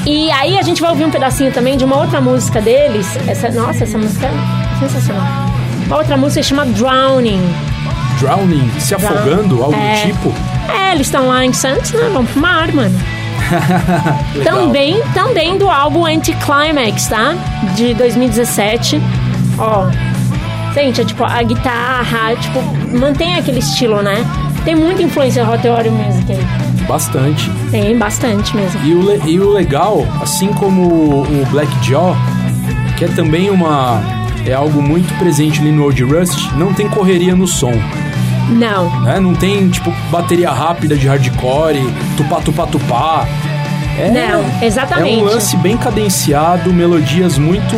e 0.07 0.31
aí 0.33 0.59
a 0.59 0.63
gente 0.63 0.81
vai 0.81 0.91
ouvir 0.91 1.05
um 1.05 1.11
pedacinho 1.11 1.53
também 1.53 1.77
de 1.77 1.85
uma 1.85 1.97
outra 1.97 2.21
música 2.21 2.61
deles. 2.61 3.07
Essa, 3.27 3.51
nossa, 3.51 3.85
essa 3.85 3.99
música 3.99 4.27
é 4.27 4.79
sensacional. 4.81 5.25
Uma 5.87 5.97
outra 5.99 6.17
música 6.17 6.43
chama 6.43 6.65
Drowning. 6.67 7.43
Drowning, 8.21 8.71
se 8.79 8.95
afogando, 8.95 9.63
algo 9.63 9.77
É. 9.79 9.95
do 10.07 10.07
tipo. 10.13 10.35
É, 10.73 10.93
eles 10.95 11.07
estão 11.07 11.29
lá 11.29 11.45
em 11.45 11.53
Santos, 11.53 11.93
né? 11.93 12.11
Vão 12.13 12.25
pro 12.25 12.41
mar, 12.41 12.73
mano. 12.73 12.99
Também, 14.45 15.01
também 15.15 15.57
do 15.57 15.71
álbum 15.71 16.05
Anticlimax, 16.05 17.07
tá? 17.09 17.35
De 17.75 17.95
2017. 17.95 19.01
Ó. 19.59 19.87
Gente, 20.75 21.01
é 21.01 21.05
tipo, 21.05 21.25
a 21.25 21.43
guitarra, 21.43 22.37
tipo, 22.37 22.61
mantém 22.99 23.37
aquele 23.37 23.61
estilo, 23.61 24.03
né? 24.03 24.17
Tem 24.65 24.75
muita 24.75 25.03
influência 25.03 25.49
Hot 25.49 25.63
Theory 25.63 25.89
Music 25.91 26.31
aí. 26.31 26.47
Bastante. 26.89 27.51
Tem 27.71 27.97
bastante 27.99 28.57
mesmo. 28.57 28.81
E 28.85 28.95
o, 28.95 29.27
e 29.29 29.39
o 29.39 29.51
legal, 29.51 30.07
assim 30.23 30.49
como 30.55 30.83
o 31.23 31.47
Black 31.51 31.71
Jaw, 31.87 32.17
que 32.97 33.05
é 33.05 33.09
também 33.09 33.51
uma. 33.51 34.01
É 34.47 34.55
algo 34.55 34.81
muito 34.81 35.13
presente 35.19 35.61
ali 35.61 35.71
no 35.71 35.85
Old 35.85 36.03
Rust, 36.03 36.51
não 36.57 36.73
tem 36.73 36.89
correria 36.89 37.37
no 37.37 37.47
som. 37.47 37.73
Não. 38.49 38.89
né? 39.03 39.21
Não 39.21 39.35
tem, 39.35 39.69
tipo, 39.69 39.93
bateria 40.11 40.51
rápida 40.51 40.97
de 40.97 41.07
hardcore, 41.07 41.79
tupá, 42.17 42.37
tupá, 42.41 42.67
tupá. 42.67 43.29
É, 43.99 44.11
Não, 44.11 44.43
exatamente. 44.67 45.19
É 45.19 45.23
um 45.23 45.25
lance 45.25 45.55
bem 45.59 45.77
cadenciado, 45.77 46.73
melodias 46.73 47.37
muito 47.37 47.77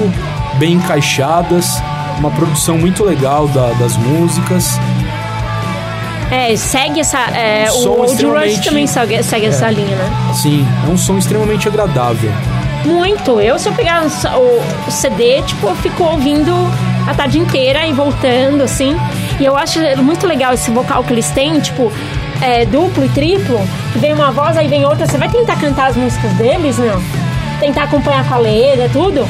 bem 0.59 0.75
encaixadas, 0.75 1.83
uma 2.19 2.31
produção 2.31 2.79
muito 2.79 3.03
legal 3.05 3.49
da- 3.49 3.73
das 3.81 3.97
músicas. 3.97 4.79
É, 6.31 6.55
segue 6.57 7.01
essa. 7.01 7.19
É, 7.37 7.67
Um 7.73 7.89
o 7.89 8.01
Old 8.03 8.25
Rush 8.25 8.59
também 8.61 8.87
segue, 8.87 9.23
segue 9.23 9.47
essa 9.47 9.69
linha, 9.71 9.97
né? 9.97 10.33
Sim, 10.35 10.67
é 10.87 10.89
um 10.89 10.97
som 10.97 11.19
extremamente 11.19 11.67
agradável. 11.69 12.31
Muito. 12.85 13.41
Eu, 13.41 13.59
se 13.59 13.69
eu 13.69 13.73
pegar 13.75 14.03
o, 14.05 14.89
o 14.89 14.91
CD, 14.91 15.43
tipo, 15.43 15.67
eu 15.67 15.77
fico 15.77 16.03
ouvindo 16.05 16.53
a 17.07 17.15
tarde 17.15 17.39
inteira 17.39 17.87
e 17.87 17.93
voltando, 17.93 18.63
assim. 18.63 18.97
E 19.39 19.45
eu 19.45 19.57
acho 19.57 19.79
muito 19.99 20.27
legal 20.27 20.55
esse 20.55 20.71
vocal 20.71 21.03
que 21.03 21.13
eles 21.13 21.29
têm, 21.31 21.59
tipo, 21.61 21.93
é, 22.41 22.65
duplo 22.65 23.05
e 23.05 23.09
triplo. 23.09 23.61
Que 23.93 23.99
vem 23.99 24.13
uma 24.13 24.31
voz, 24.31 24.57
aí 24.57 24.69
vem 24.69 24.85
outra. 24.85 25.07
Você 25.07 25.19
vai 25.19 25.29
tentar 25.29 25.57
cantar 25.57 25.91
as 25.91 25.97
músicas 25.97 26.33
deles, 26.35 26.79
não? 26.79 27.03
Tentar 27.59 27.85
acompanhar 27.85 28.27
com 28.27 28.35
a 28.35 28.39
letra, 28.39 28.89
tudo. 28.93 29.27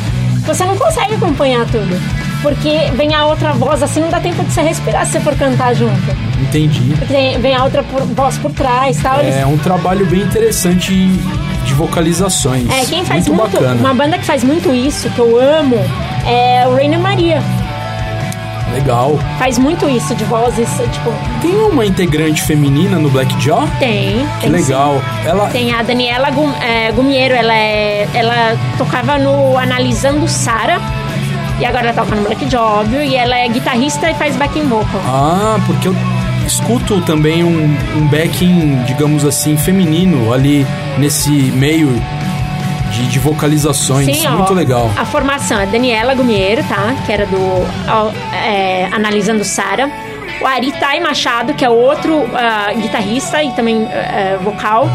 Você 0.46 0.64
não 0.64 0.76
consegue 0.76 1.14
acompanhar 1.14 1.64
tudo. 1.66 2.19
Porque 2.43 2.91
vem 2.95 3.14
a 3.14 3.26
outra 3.26 3.53
voz, 3.53 3.82
assim, 3.82 4.01
não 4.01 4.09
dá 4.09 4.18
tempo 4.18 4.43
de 4.43 4.51
você 4.53 4.62
respirar 4.62 5.05
se 5.05 5.12
você 5.12 5.20
for 5.20 5.36
cantar 5.36 5.74
junto. 5.74 5.93
Entendi. 6.41 6.95
Porque 6.99 7.36
vem 7.38 7.55
a 7.55 7.64
outra 7.64 7.82
por- 7.82 8.03
voz 8.07 8.38
por 8.38 8.51
trás 8.53 8.97
tal. 9.03 9.20
Eles 9.20 9.36
É 9.36 9.45
um 9.47 9.59
trabalho 9.59 10.07
bem 10.07 10.20
interessante 10.22 10.93
de 11.66 11.74
vocalizações. 11.74 12.66
É, 12.70 12.84
quem 12.86 13.05
faz 13.05 13.28
muito, 13.28 13.43
muito, 13.43 13.53
bacana. 13.61 13.74
uma 13.80 13.93
banda 13.95 14.16
que 14.18 14.24
faz 14.24 14.43
muito 14.43 14.72
isso, 14.74 15.11
que 15.11 15.18
eu 15.18 15.38
amo, 15.38 15.76
é 16.26 16.66
o 16.66 16.74
Rainer 16.74 16.99
Maria. 16.99 17.43
Legal. 18.72 19.18
Faz 19.38 19.59
muito 19.59 19.88
isso 19.88 20.14
de 20.14 20.22
vozes, 20.24 20.68
tipo, 20.93 21.12
Tem 21.43 21.51
uma 21.57 21.84
integrante 21.84 22.41
feminina 22.43 22.99
no 22.99 23.11
Black 23.11 23.34
Jaw? 23.43 23.68
tem. 23.80 24.24
Que 24.36 24.43
tem 24.43 24.51
legal. 24.51 25.03
Ela 25.26 25.47
sim. 25.47 25.53
Tem 25.53 25.72
a 25.74 25.82
Daniela 25.82 26.30
Gum, 26.30 26.51
é, 26.62 26.93
Gumiero, 26.93 27.34
ela, 27.34 27.53
é, 27.53 28.09
ela 28.14 28.57
tocava 28.78 29.18
no 29.18 29.59
Analisando 29.59 30.26
Sara. 30.28 30.80
E 31.61 31.66
agora 31.66 31.88
ela 31.88 31.92
toca 31.92 32.16
no 32.16 32.22
Black 32.22 32.56
óbvio. 32.56 33.02
E 33.02 33.14
ela 33.14 33.36
é 33.36 33.48
guitarrista 33.48 34.11
e 34.11 34.14
faz 34.14 34.34
backing 34.36 34.66
vocal. 34.66 35.00
Ah, 35.04 35.58
porque 35.66 35.88
eu 35.88 35.94
escuto 36.46 37.00
também 37.02 37.44
um, 37.44 37.76
um 37.96 38.06
backing, 38.08 38.82
digamos 38.84 39.24
assim, 39.24 39.56
feminino 39.56 40.32
ali 40.32 40.66
nesse 40.98 41.30
meio 41.30 41.88
de, 42.90 43.06
de 43.08 43.18
vocalizações. 43.18 44.06
Muito 44.06 44.52
ó, 44.52 44.54
legal. 44.54 44.90
A 44.96 45.04
formação 45.04 45.61
é 45.61 45.66
Daniela 45.66 46.14
Gumiero, 46.14 46.64
tá? 46.64 46.94
Que 47.04 47.12
era 47.12 47.26
do 47.26 47.38
ó, 47.88 48.11
é, 48.34 48.88
Analisando 48.92 49.44
Sara. 49.44 49.90
O 50.40 50.46
Ari 50.46 50.72
Tai 50.72 50.98
Machado, 51.00 51.52
que 51.52 51.62
é 51.62 51.68
outro 51.68 52.24
ah, 52.34 52.72
guitarrista 52.74 53.42
e 53.42 53.52
também 53.52 53.86
ah, 53.86 54.38
vocal. 54.42 54.88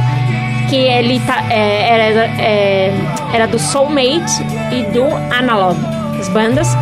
Que 0.68 0.78
ele 0.78 1.20
tá, 1.20 1.44
é, 1.52 2.10
era, 2.10 2.26
é, 2.42 2.94
era 3.32 3.48
do 3.48 3.60
Soulmate 3.60 4.42
e 4.72 4.82
do 4.92 5.06
Analog, 5.32 5.78
as 6.26 6.30
bandas. 6.30 6.76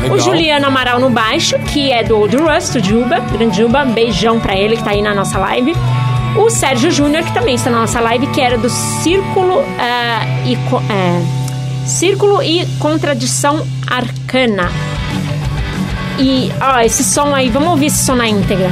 Legal. 0.00 0.16
O 0.16 0.20
Juliano 0.20 0.66
Amaral 0.66 1.00
no 1.00 1.10
baixo, 1.10 1.58
que 1.60 1.92
é 1.92 2.02
do 2.02 2.16
Old 2.16 2.36
Rust, 2.36 2.76
o 2.76 2.84
Juba, 2.84 3.20
grande 3.20 3.56
Juba, 3.56 3.84
beijão 3.84 4.40
pra 4.40 4.56
ele 4.56 4.76
que 4.76 4.84
tá 4.84 4.90
aí 4.90 5.02
na 5.02 5.14
nossa 5.14 5.38
live. 5.38 5.74
O 6.36 6.50
Sérgio 6.50 6.90
Júnior, 6.90 7.24
que 7.24 7.32
também 7.32 7.54
está 7.54 7.70
na 7.70 7.80
nossa 7.80 8.00
live, 8.00 8.26
que 8.28 8.40
era 8.40 8.56
do 8.56 8.68
Círculo 8.68 9.64
ah, 9.78 10.24
e 10.46 10.54
é, 10.54 11.86
Círculo 11.86 12.42
e 12.42 12.64
Contradição 12.78 13.66
Arcana. 13.86 14.70
E, 16.18 16.50
ó, 16.60 16.80
esse 16.80 17.02
som 17.04 17.34
aí, 17.34 17.48
vamos 17.48 17.70
ouvir 17.70 17.86
esse 17.86 18.04
som 18.04 18.14
na 18.14 18.28
íntegra. 18.28 18.70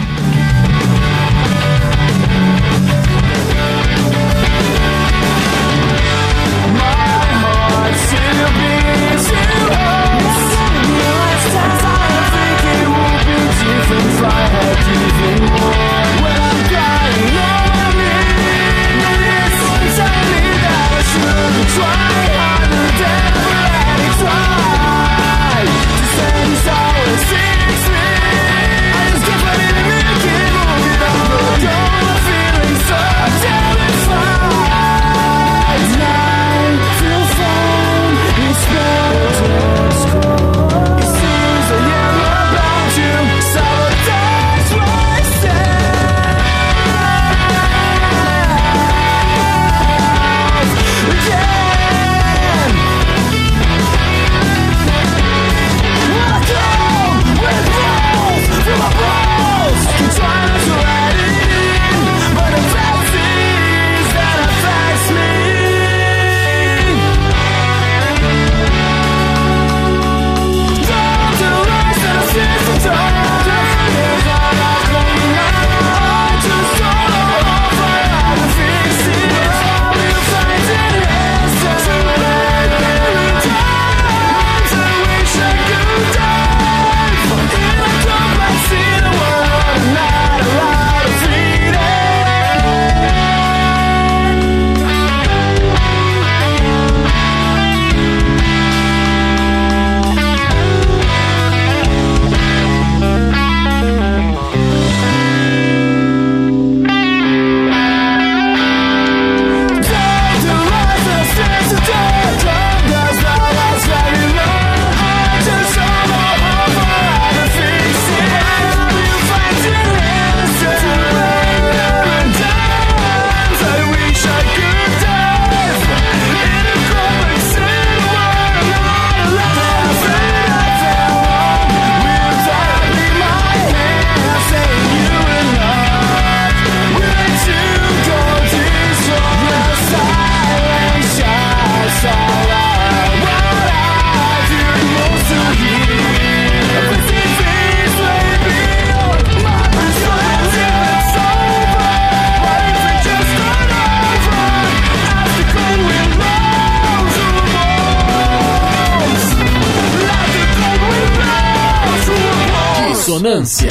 Dissonância. 163.47 163.71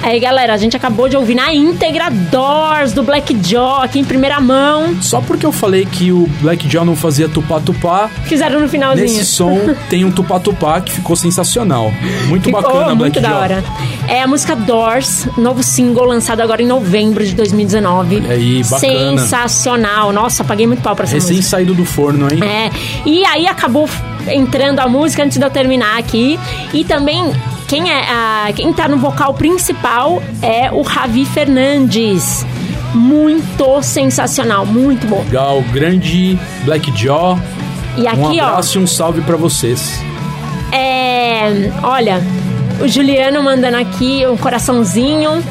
Aí, 0.00 0.18
galera, 0.20 0.54
a 0.54 0.56
gente 0.56 0.74
acabou 0.76 1.06
de 1.08 1.16
ouvir 1.16 1.34
na 1.34 1.52
íntegra 1.52 2.08
Doors 2.10 2.92
do 2.92 3.02
Black 3.02 3.36
Jaw 3.42 3.82
aqui 3.82 3.98
em 3.98 4.04
primeira 4.04 4.40
mão. 4.40 4.96
Só 5.02 5.20
porque 5.20 5.44
eu 5.44 5.52
falei 5.52 5.84
que 5.84 6.10
o 6.10 6.26
Black 6.40 6.66
Jaw 6.68 6.82
não 6.84 6.96
fazia 6.96 7.28
tupá-tupá, 7.28 8.08
Fizeram 8.24 8.58
no 8.60 8.68
finalzinho. 8.68 9.06
nesse 9.06 9.26
som 9.26 9.58
tem 9.90 10.04
um 10.06 10.10
tupá-tupá 10.10 10.80
que 10.80 10.92
ficou 10.92 11.14
sensacional. 11.14 11.92
Muito 12.26 12.44
Ficou 12.44 12.62
bacana, 12.62 12.94
muito 12.94 12.98
Black 12.98 13.20
da 13.20 13.28
Jaw. 13.28 13.40
hora. 13.40 13.64
É 14.08 14.22
a 14.22 14.26
música 14.26 14.56
Doors, 14.56 15.28
novo 15.36 15.62
single 15.62 16.06
lançado 16.06 16.40
agora 16.40 16.62
em 16.62 16.66
novembro 16.66 17.24
de 17.26 17.34
2019. 17.34 18.20
E 18.20 18.30
aí, 18.32 18.62
bacana. 18.64 19.18
Sensacional. 19.20 20.10
Nossa, 20.12 20.42
paguei 20.42 20.66
muito 20.66 20.80
pau 20.80 20.96
pra 20.96 21.04
essa 21.04 21.14
Recém 21.14 21.36
música. 21.36 21.50
saído 21.50 21.74
do 21.74 21.84
forno, 21.84 22.28
hein? 22.32 22.40
É, 22.42 22.70
e 23.04 23.24
aí 23.26 23.46
acabou 23.46 23.86
entrando 24.28 24.80
a 24.80 24.88
música 24.88 25.22
antes 25.24 25.38
de 25.38 25.44
eu 25.44 25.50
terminar 25.50 25.98
aqui. 25.98 26.38
E 26.72 26.84
também, 26.84 27.32
quem, 27.66 27.90
é, 27.90 28.04
a, 28.10 28.48
quem 28.54 28.72
tá 28.72 28.88
no 28.88 28.96
vocal 28.98 29.34
principal 29.34 30.22
é 30.42 30.70
o 30.70 30.82
Ravi 30.82 31.24
Fernandes. 31.24 32.46
Muito 32.94 33.82
sensacional, 33.82 34.64
muito 34.64 35.06
bom. 35.06 35.20
Legal, 35.24 35.62
grande 35.72 36.38
Black 36.64 36.90
Jaw. 36.96 37.38
E 37.96 38.06
aqui, 38.06 38.18
um 38.18 38.38
ó, 38.42 38.46
abraço 38.46 38.78
e 38.78 38.82
um 38.82 38.86
salve 38.86 39.20
pra 39.22 39.36
vocês. 39.36 40.00
é. 40.72 41.70
Olha, 41.82 42.22
o 42.80 42.86
Juliano 42.88 43.42
mandando 43.42 43.76
aqui 43.76 44.26
um 44.26 44.36
coraçãozinho. 44.36 45.42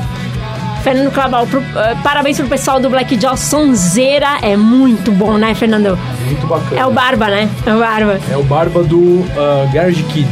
Fernando 0.84 1.12
Claval, 1.12 1.46
pro- 1.48 1.60
eh, 1.76 1.96
parabéns 2.02 2.38
pro 2.38 2.48
pessoal 2.48 2.80
do 2.80 2.90
Black 2.90 3.20
Jaw 3.20 3.36
Sonzeira. 3.36 4.38
É 4.42 4.56
muito 4.56 5.12
bom, 5.12 5.34
né, 5.34 5.54
Fernando? 5.54 5.98
Muito 6.28 6.48
bacana. 6.48 6.80
É 6.82 6.86
o 6.86 6.92
Barba, 6.92 7.28
né? 7.28 7.50
É 7.66 7.74
o 7.74 7.80
Barba. 7.80 8.20
É 8.32 8.38
o 8.38 8.44
barba 8.44 8.84
do 8.84 9.26
ah, 9.38 9.70
Garage 9.74 10.04
Kid. 10.04 10.28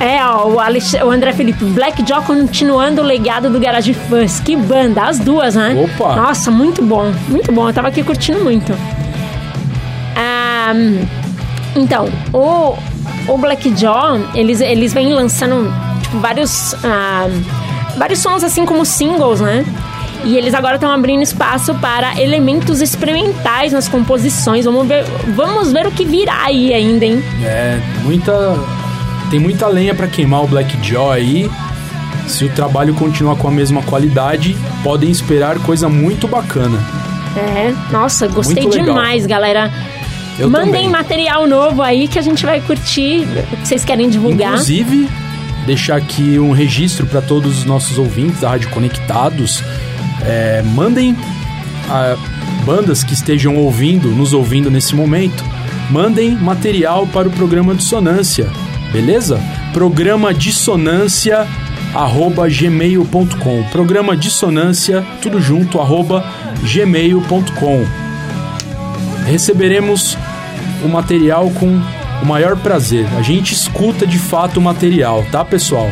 É, 0.00 0.24
ó, 0.24 0.48
o, 0.48 0.58
Alex- 0.58 0.94
o 0.94 1.10
André 1.10 1.32
Felipe, 1.32 1.64
Black 1.64 2.04
Jaw 2.06 2.22
continuando 2.22 3.00
o 3.02 3.04
legado 3.04 3.48
do 3.48 3.60
Garage 3.60 3.94
Fãs. 3.94 4.40
Que 4.40 4.56
banda, 4.56 5.02
as 5.04 5.18
duas, 5.20 5.54
né? 5.54 5.76
Opa! 5.96 6.16
Nossa, 6.16 6.50
muito 6.50 6.82
bom, 6.82 7.12
muito 7.28 7.52
bom. 7.52 7.68
Eu 7.68 7.72
tava 7.72 7.88
aqui 7.88 8.02
curtindo 8.02 8.40
muito. 8.42 8.76
Ah, 10.16 10.72
então, 11.76 12.08
o, 12.32 12.76
o 13.28 13.38
Black 13.38 13.72
Jaw, 13.76 14.18
eles, 14.34 14.60
eles 14.60 14.92
vêm 14.92 15.12
lançando 15.12 15.72
tipo, 16.02 16.18
vários, 16.18 16.74
vários 17.96 18.18
sons 18.18 18.42
assim 18.42 18.66
como 18.66 18.84
singles, 18.84 19.40
né? 19.40 19.64
E 20.24 20.36
eles 20.36 20.54
agora 20.54 20.76
estão 20.76 20.90
abrindo 20.90 21.22
espaço 21.22 21.74
para 21.74 22.20
elementos 22.20 22.80
experimentais 22.80 23.72
nas 23.72 23.88
composições. 23.88 24.64
Vamos 24.64 24.86
ver, 24.86 25.04
vamos 25.34 25.72
ver 25.72 25.86
o 25.86 25.90
que 25.90 26.04
virá 26.04 26.44
aí 26.44 26.72
ainda, 26.72 27.04
hein? 27.04 27.22
É, 27.44 27.80
muita. 28.02 28.32
Tem 29.30 29.40
muita 29.40 29.66
lenha 29.66 29.94
pra 29.94 30.06
queimar 30.06 30.44
o 30.44 30.46
Black 30.46 30.76
Jaw 30.86 31.10
aí. 31.10 31.50
Se 32.26 32.44
o 32.44 32.48
trabalho 32.50 32.94
continuar 32.94 33.36
com 33.36 33.48
a 33.48 33.50
mesma 33.50 33.82
qualidade, 33.82 34.56
podem 34.82 35.10
esperar 35.10 35.58
coisa 35.60 35.88
muito 35.88 36.28
bacana. 36.28 36.78
É, 37.36 37.72
nossa, 37.90 38.28
gostei 38.28 38.68
demais, 38.68 39.26
galera. 39.26 39.72
Eu 40.38 40.48
Mandem 40.48 40.72
também. 40.72 40.88
material 40.88 41.46
novo 41.46 41.82
aí 41.82 42.08
que 42.08 42.18
a 42.18 42.22
gente 42.22 42.44
vai 42.44 42.60
curtir, 42.60 43.26
vocês 43.62 43.84
querem 43.84 44.08
divulgar. 44.08 44.52
Inclusive, 44.52 45.08
deixar 45.66 45.96
aqui 45.96 46.38
um 46.38 46.52
registro 46.52 47.06
para 47.06 47.20
todos 47.20 47.58
os 47.58 47.64
nossos 47.64 47.98
ouvintes 47.98 48.40
da 48.40 48.50
Rádio 48.50 48.70
Conectados. 48.70 49.62
É, 50.24 50.62
mandem 50.62 51.16
ah, 51.88 52.16
bandas 52.64 53.02
que 53.02 53.12
estejam 53.12 53.56
ouvindo, 53.56 54.08
nos 54.08 54.32
ouvindo 54.32 54.70
nesse 54.70 54.94
momento, 54.94 55.44
mandem 55.90 56.32
material 56.36 57.06
para 57.06 57.28
o 57.28 57.32
programa 57.32 57.74
Dissonância, 57.74 58.48
beleza? 58.92 59.40
Programa 59.72 60.32
Dissonância 60.32 61.46
arroba 61.94 62.48
gmail.com 62.48 63.64
programa 63.70 64.16
dissonância 64.16 65.04
tudo 65.20 65.40
junto 65.42 65.78
arroba 65.78 66.24
gmail.com 66.62 67.84
receberemos 69.26 70.16
o 70.82 70.88
material 70.88 71.50
com 71.50 71.80
o 72.22 72.26
maior 72.26 72.56
prazer. 72.56 73.06
A 73.18 73.22
gente 73.22 73.52
escuta 73.52 74.06
de 74.06 74.18
fato 74.18 74.58
o 74.58 74.60
material, 74.62 75.24
tá, 75.30 75.44
pessoal? 75.44 75.90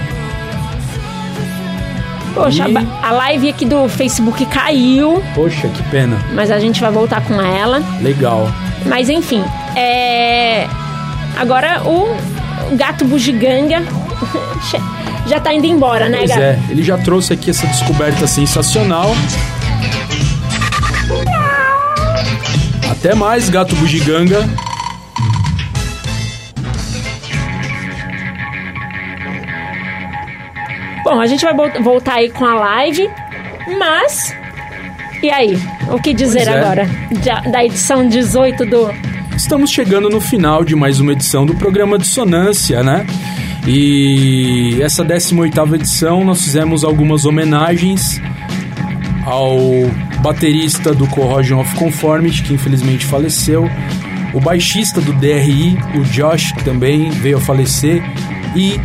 Poxa, 2.35 2.69
E- 2.69 2.77
a- 3.03 3.11
live 3.11 3.49
aqui 3.49 3.65
do 3.67 3.89
Facebook 3.89 4.47
caiu, 4.47 5.23
Poxa, 5.35 5.67
que 5.69 5.83
pena. 5.85 6.17
mas 6.33 6.51
a 6.51 6.59
gente 6.61 6.81
vai 6.81 6.91
voltar 6.91 7.21
com 7.23 7.41
ela. 7.41 7.83
Legal. 8.01 8.49
Mas 8.87 9.09
enfim, 9.11 9.45
é... 9.77 10.67
agora 11.37 11.83
o 11.85 12.17
gato 12.77 13.05
bugiganga 13.05 13.83
já 15.27 15.41
tá 15.41 15.53
indo 15.53 15.67
embora, 15.67 16.09
né, 16.09 16.19
Pois 16.19 16.31
gato? 16.31 16.41
é, 16.41 16.59
ele 16.71 16.83
já 16.85 16.97
trouxe 16.97 17.33
aqui 17.33 17.51
essa 17.51 17.67
descoberta 17.67 18.27
sensacional. 18.29 19.15
Até 22.91 23.15
mais, 23.15 23.49
gato 23.49 23.75
bugiganga. 23.77 24.49
Bom, 31.11 31.21
a 31.21 31.27
gente 31.27 31.45
vai 31.45 31.53
vol- 31.53 31.83
voltar 31.83 32.19
aí 32.19 32.31
com 32.31 32.45
a 32.45 32.55
live, 32.55 33.11
mas. 33.77 34.33
E 35.21 35.29
aí? 35.29 35.59
O 35.91 36.01
que 36.01 36.15
dizer 36.15 36.47
é. 36.47 36.57
agora? 36.57 36.89
Da, 37.25 37.41
da 37.51 37.65
edição 37.65 38.07
18 38.07 38.65
do. 38.65 38.89
Estamos 39.37 39.73
chegando 39.73 40.09
no 40.09 40.21
final 40.21 40.63
de 40.63 40.77
mais 40.77 41.01
uma 41.01 41.11
edição 41.11 41.45
do 41.45 41.53
programa 41.57 41.99
Dissonância, 41.99 42.85
né? 42.85 43.05
E 43.67 44.79
essa 44.81 45.05
18ª 45.05 45.75
edição 45.75 46.23
nós 46.23 46.45
fizemos 46.45 46.85
algumas 46.85 47.25
homenagens 47.25 48.23
ao 49.27 49.59
baterista 50.23 50.95
do 50.95 51.09
Corrosion 51.09 51.59
of 51.59 51.75
Conformity, 51.75 52.45
que 52.45 52.55
infelizmente 52.55 53.05
faleceu, 53.05 53.69
o 54.33 54.39
baixista 54.39 55.01
do 55.01 55.13
DRI, 55.15 55.77
o 55.97 56.03
Josh, 56.05 56.53
que 56.53 56.63
também 56.63 57.11
veio 57.11 57.39
a 57.39 57.41
falecer, 57.41 58.01
e 58.55 58.81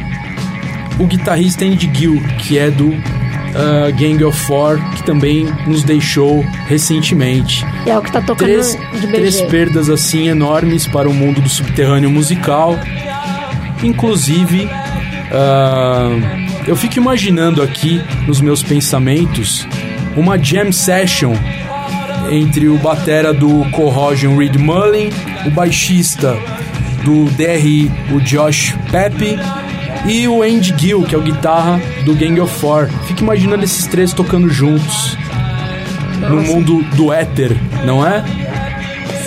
o 0.99 1.05
guitarrista 1.05 1.65
Andy 1.65 1.89
Gill, 1.93 2.21
que 2.39 2.57
é 2.57 2.69
do 2.69 2.93
ah, 3.55 3.89
Gang 3.91 4.23
of 4.23 4.37
Four, 4.45 4.79
que 4.95 5.03
também 5.03 5.47
nos 5.65 5.83
deixou 5.83 6.43
recentemente 6.67 7.65
É 7.85 7.97
o 7.97 8.01
que 8.01 8.11
tá 8.11 8.21
tocando 8.21 8.47
três, 8.47 8.77
de 8.99 9.07
três 9.07 9.41
BG. 9.41 9.47
perdas 9.47 9.89
assim 9.89 10.27
enormes 10.27 10.85
para 10.87 11.09
o 11.09 11.13
mundo 11.13 11.41
do 11.41 11.49
subterrâneo 11.49 12.09
musical. 12.09 12.77
Inclusive, 13.83 14.69
ah, 15.31 16.09
eu 16.67 16.75
fico 16.75 16.97
imaginando 16.97 17.61
aqui 17.61 18.01
nos 18.27 18.41
meus 18.41 18.63
pensamentos 18.63 19.67
uma 20.15 20.37
jam 20.37 20.71
session 20.71 21.33
entre 22.31 22.67
o 22.67 22.77
batera 22.77 23.33
do 23.33 23.69
Corrosion 23.71 24.35
Reed 24.35 24.55
Mullin, 24.55 25.09
o 25.45 25.51
baixista 25.51 26.35
do 27.03 27.25
DRI, 27.31 27.91
o 28.11 28.19
Josh 28.19 28.73
Pepe, 28.91 29.37
e 30.07 30.27
o 30.27 30.41
Andy 30.43 30.73
Gill, 30.77 31.03
que 31.03 31.15
é 31.15 31.17
o 31.17 31.21
guitarra 31.21 31.79
do 32.05 32.13
Gang 32.15 32.39
of 32.39 32.53
Four. 32.59 32.87
Fico 33.07 33.21
imaginando 33.21 33.63
esses 33.63 33.85
três 33.87 34.13
tocando 34.13 34.49
juntos 34.49 35.17
no 36.29 36.41
mundo 36.41 36.83
do 36.95 37.11
éter, 37.11 37.55
não 37.85 38.05
é? 38.05 38.23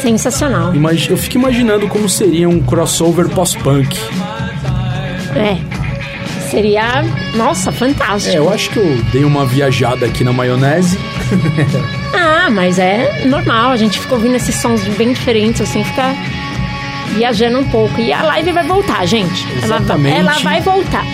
Sensacional. 0.01 0.73
Eu 1.09 1.17
fico 1.17 1.37
imaginando 1.39 1.89
como 1.89 2.09
seria 2.09 2.49
um 2.49 2.61
crossover 2.61 3.29
pós-punk. 3.29 3.99
É. 5.37 5.57
Seria. 6.51 7.03
Nossa, 7.35 7.69
É, 7.69 7.73
fantástico. 7.73 8.35
eu 8.37 8.51
acho 8.51 8.71
que 8.71 8.79
eu 8.79 8.97
dei 9.13 9.25
uma 9.25 9.45
viajada 9.45 10.07
aqui 10.07 10.25
na 10.25 10.33
maionese. 10.33 10.99
Ah, 12.21 12.51
mas 12.51 12.79
é 12.79 13.27
normal. 13.27 13.71
A 13.71 13.77
gente 13.77 14.01
fica 14.01 14.15
ouvindo 14.15 14.35
esses 14.35 14.55
sons 14.55 14.81
bem 14.97 15.13
diferentes, 15.13 15.61
assim, 15.61 15.85
fica 15.85 16.15
viajando 17.19 17.59
um 17.59 17.65
pouco. 17.69 18.01
E 18.01 18.13
a 18.13 18.23
live 18.23 18.53
vai 18.53 18.63
voltar, 18.65 19.05
gente. 19.05 19.45
Ela, 19.57 19.65
Exatamente. 19.65 20.17
ela 20.17 20.33
vai 20.39 20.61
voltar. 20.61 21.05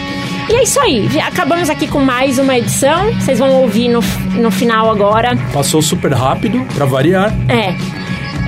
E 0.50 0.52
é 0.52 0.62
isso 0.62 0.78
aí. 0.78 1.08
Acabamos 1.20 1.70
aqui 1.70 1.88
com 1.88 2.00
mais 2.00 2.38
uma 2.38 2.56
edição. 2.58 3.10
Vocês 3.14 3.38
vão 3.38 3.50
ouvir 3.62 3.88
no, 3.88 4.00
no 4.34 4.50
final 4.50 4.90
agora. 4.90 5.34
Passou 5.52 5.80
super 5.80 6.12
rápido, 6.12 6.62
pra 6.74 6.84
variar. 6.84 7.32
É. 7.48 7.74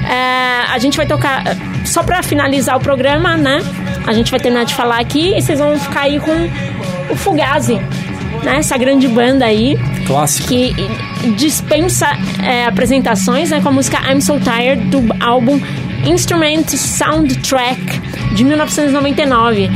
É, 0.07 0.65
a 0.71 0.79
gente 0.79 0.99
vai 0.99 1.07
tocar. 1.07 1.43
Só 1.87 2.03
pra 2.03 2.23
finalizar 2.23 2.77
o 2.77 2.81
programa, 2.81 3.37
né? 3.37 3.61
A 4.07 4.13
gente 4.13 4.31
vai 4.31 4.39
terminar 4.39 4.65
de 4.65 4.75
falar 4.75 5.01
aqui 5.01 5.35
e 5.35 5.41
vocês 5.41 5.59
vão 5.59 5.79
ficar 5.79 6.03
aí 6.03 6.21
com 6.21 6.51
o 7.11 7.17
Fugazi, 7.17 7.77
né? 8.45 8.59
Essa 8.59 8.77
grande 8.77 9.09
banda 9.09 9.47
aí 9.47 9.79
Clássico. 10.07 10.49
que 10.49 10.75
dispensa 11.37 12.09
é, 12.43 12.67
apresentações, 12.67 13.51
né? 13.51 13.61
Com 13.63 13.71
a 13.71 13.73
música 13.73 13.99
I'm 14.13 14.21
So 14.21 14.39
Tired 14.39 14.85
do 14.91 15.03
álbum 15.25 15.59
Instrument 16.07 16.69
Soundtrack 16.69 18.01
de 18.35 18.45
1999. 18.45 19.71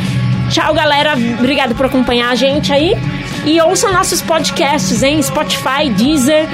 Tchau, 0.50 0.74
galera. 0.74 1.14
Obrigado 1.38 1.74
por 1.74 1.86
acompanhar 1.86 2.30
a 2.30 2.34
gente 2.34 2.72
aí. 2.72 2.94
E 3.44 3.60
ouçam 3.60 3.92
nossos 3.92 4.20
podcasts 4.20 5.02
em 5.02 5.22
Spotify, 5.22 5.88
Deezer, 5.96 6.46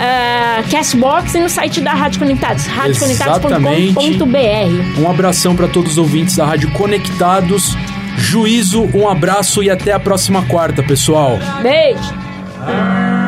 ah, 0.00 0.62
Castbox 0.70 1.34
e 1.34 1.40
no 1.40 1.48
site 1.48 1.80
da 1.80 1.92
Rádio 1.92 2.18
Conectados, 2.18 2.66
radioconectados.com.br. 2.66 5.00
Um 5.00 5.10
abração 5.10 5.54
pra 5.54 5.68
todos 5.68 5.92
os 5.92 5.98
ouvintes 5.98 6.36
da 6.36 6.44
Rádio 6.44 6.70
Conectados. 6.72 7.76
Juízo, 8.16 8.90
um 8.94 9.08
abraço 9.08 9.62
e 9.62 9.70
até 9.70 9.92
a 9.92 10.00
próxima 10.00 10.42
quarta, 10.42 10.82
pessoal. 10.82 11.38
Beijo! 11.62 13.21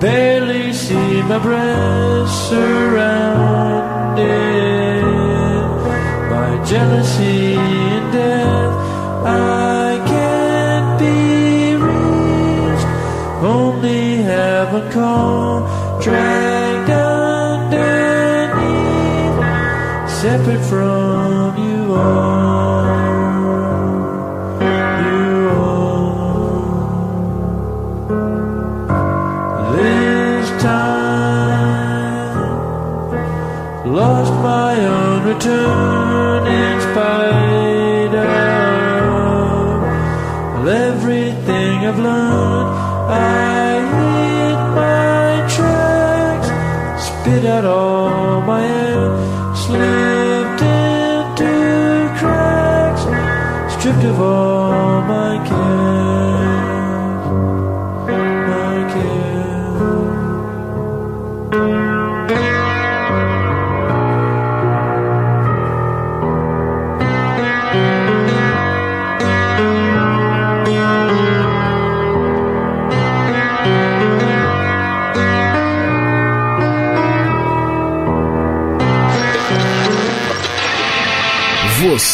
Barely 0.00 0.72
see 0.72 1.22
my 1.22 1.38
breath 1.40 2.30
surrounded 2.48 4.22
by 6.30 6.64
jealousy 6.64 7.54
and 7.56 8.12
death. 8.12 8.74
I 9.26 10.00
can't 10.06 11.00
be 11.00 11.74
reached, 11.74 12.86
only 13.42 14.22
heaven 14.22 14.88
call, 14.92 15.66
return 35.28 36.46
in 36.46 36.80
spite 36.80 38.14
of 38.14 38.28
everything 40.66 41.74
I've 41.88 41.98
learned. 41.98 42.68
I 43.10 43.80
hit 43.96 44.60
my 44.82 45.30
tracks, 45.54 46.48
spit 47.08 47.44
out 47.44 47.64
all 47.66 47.87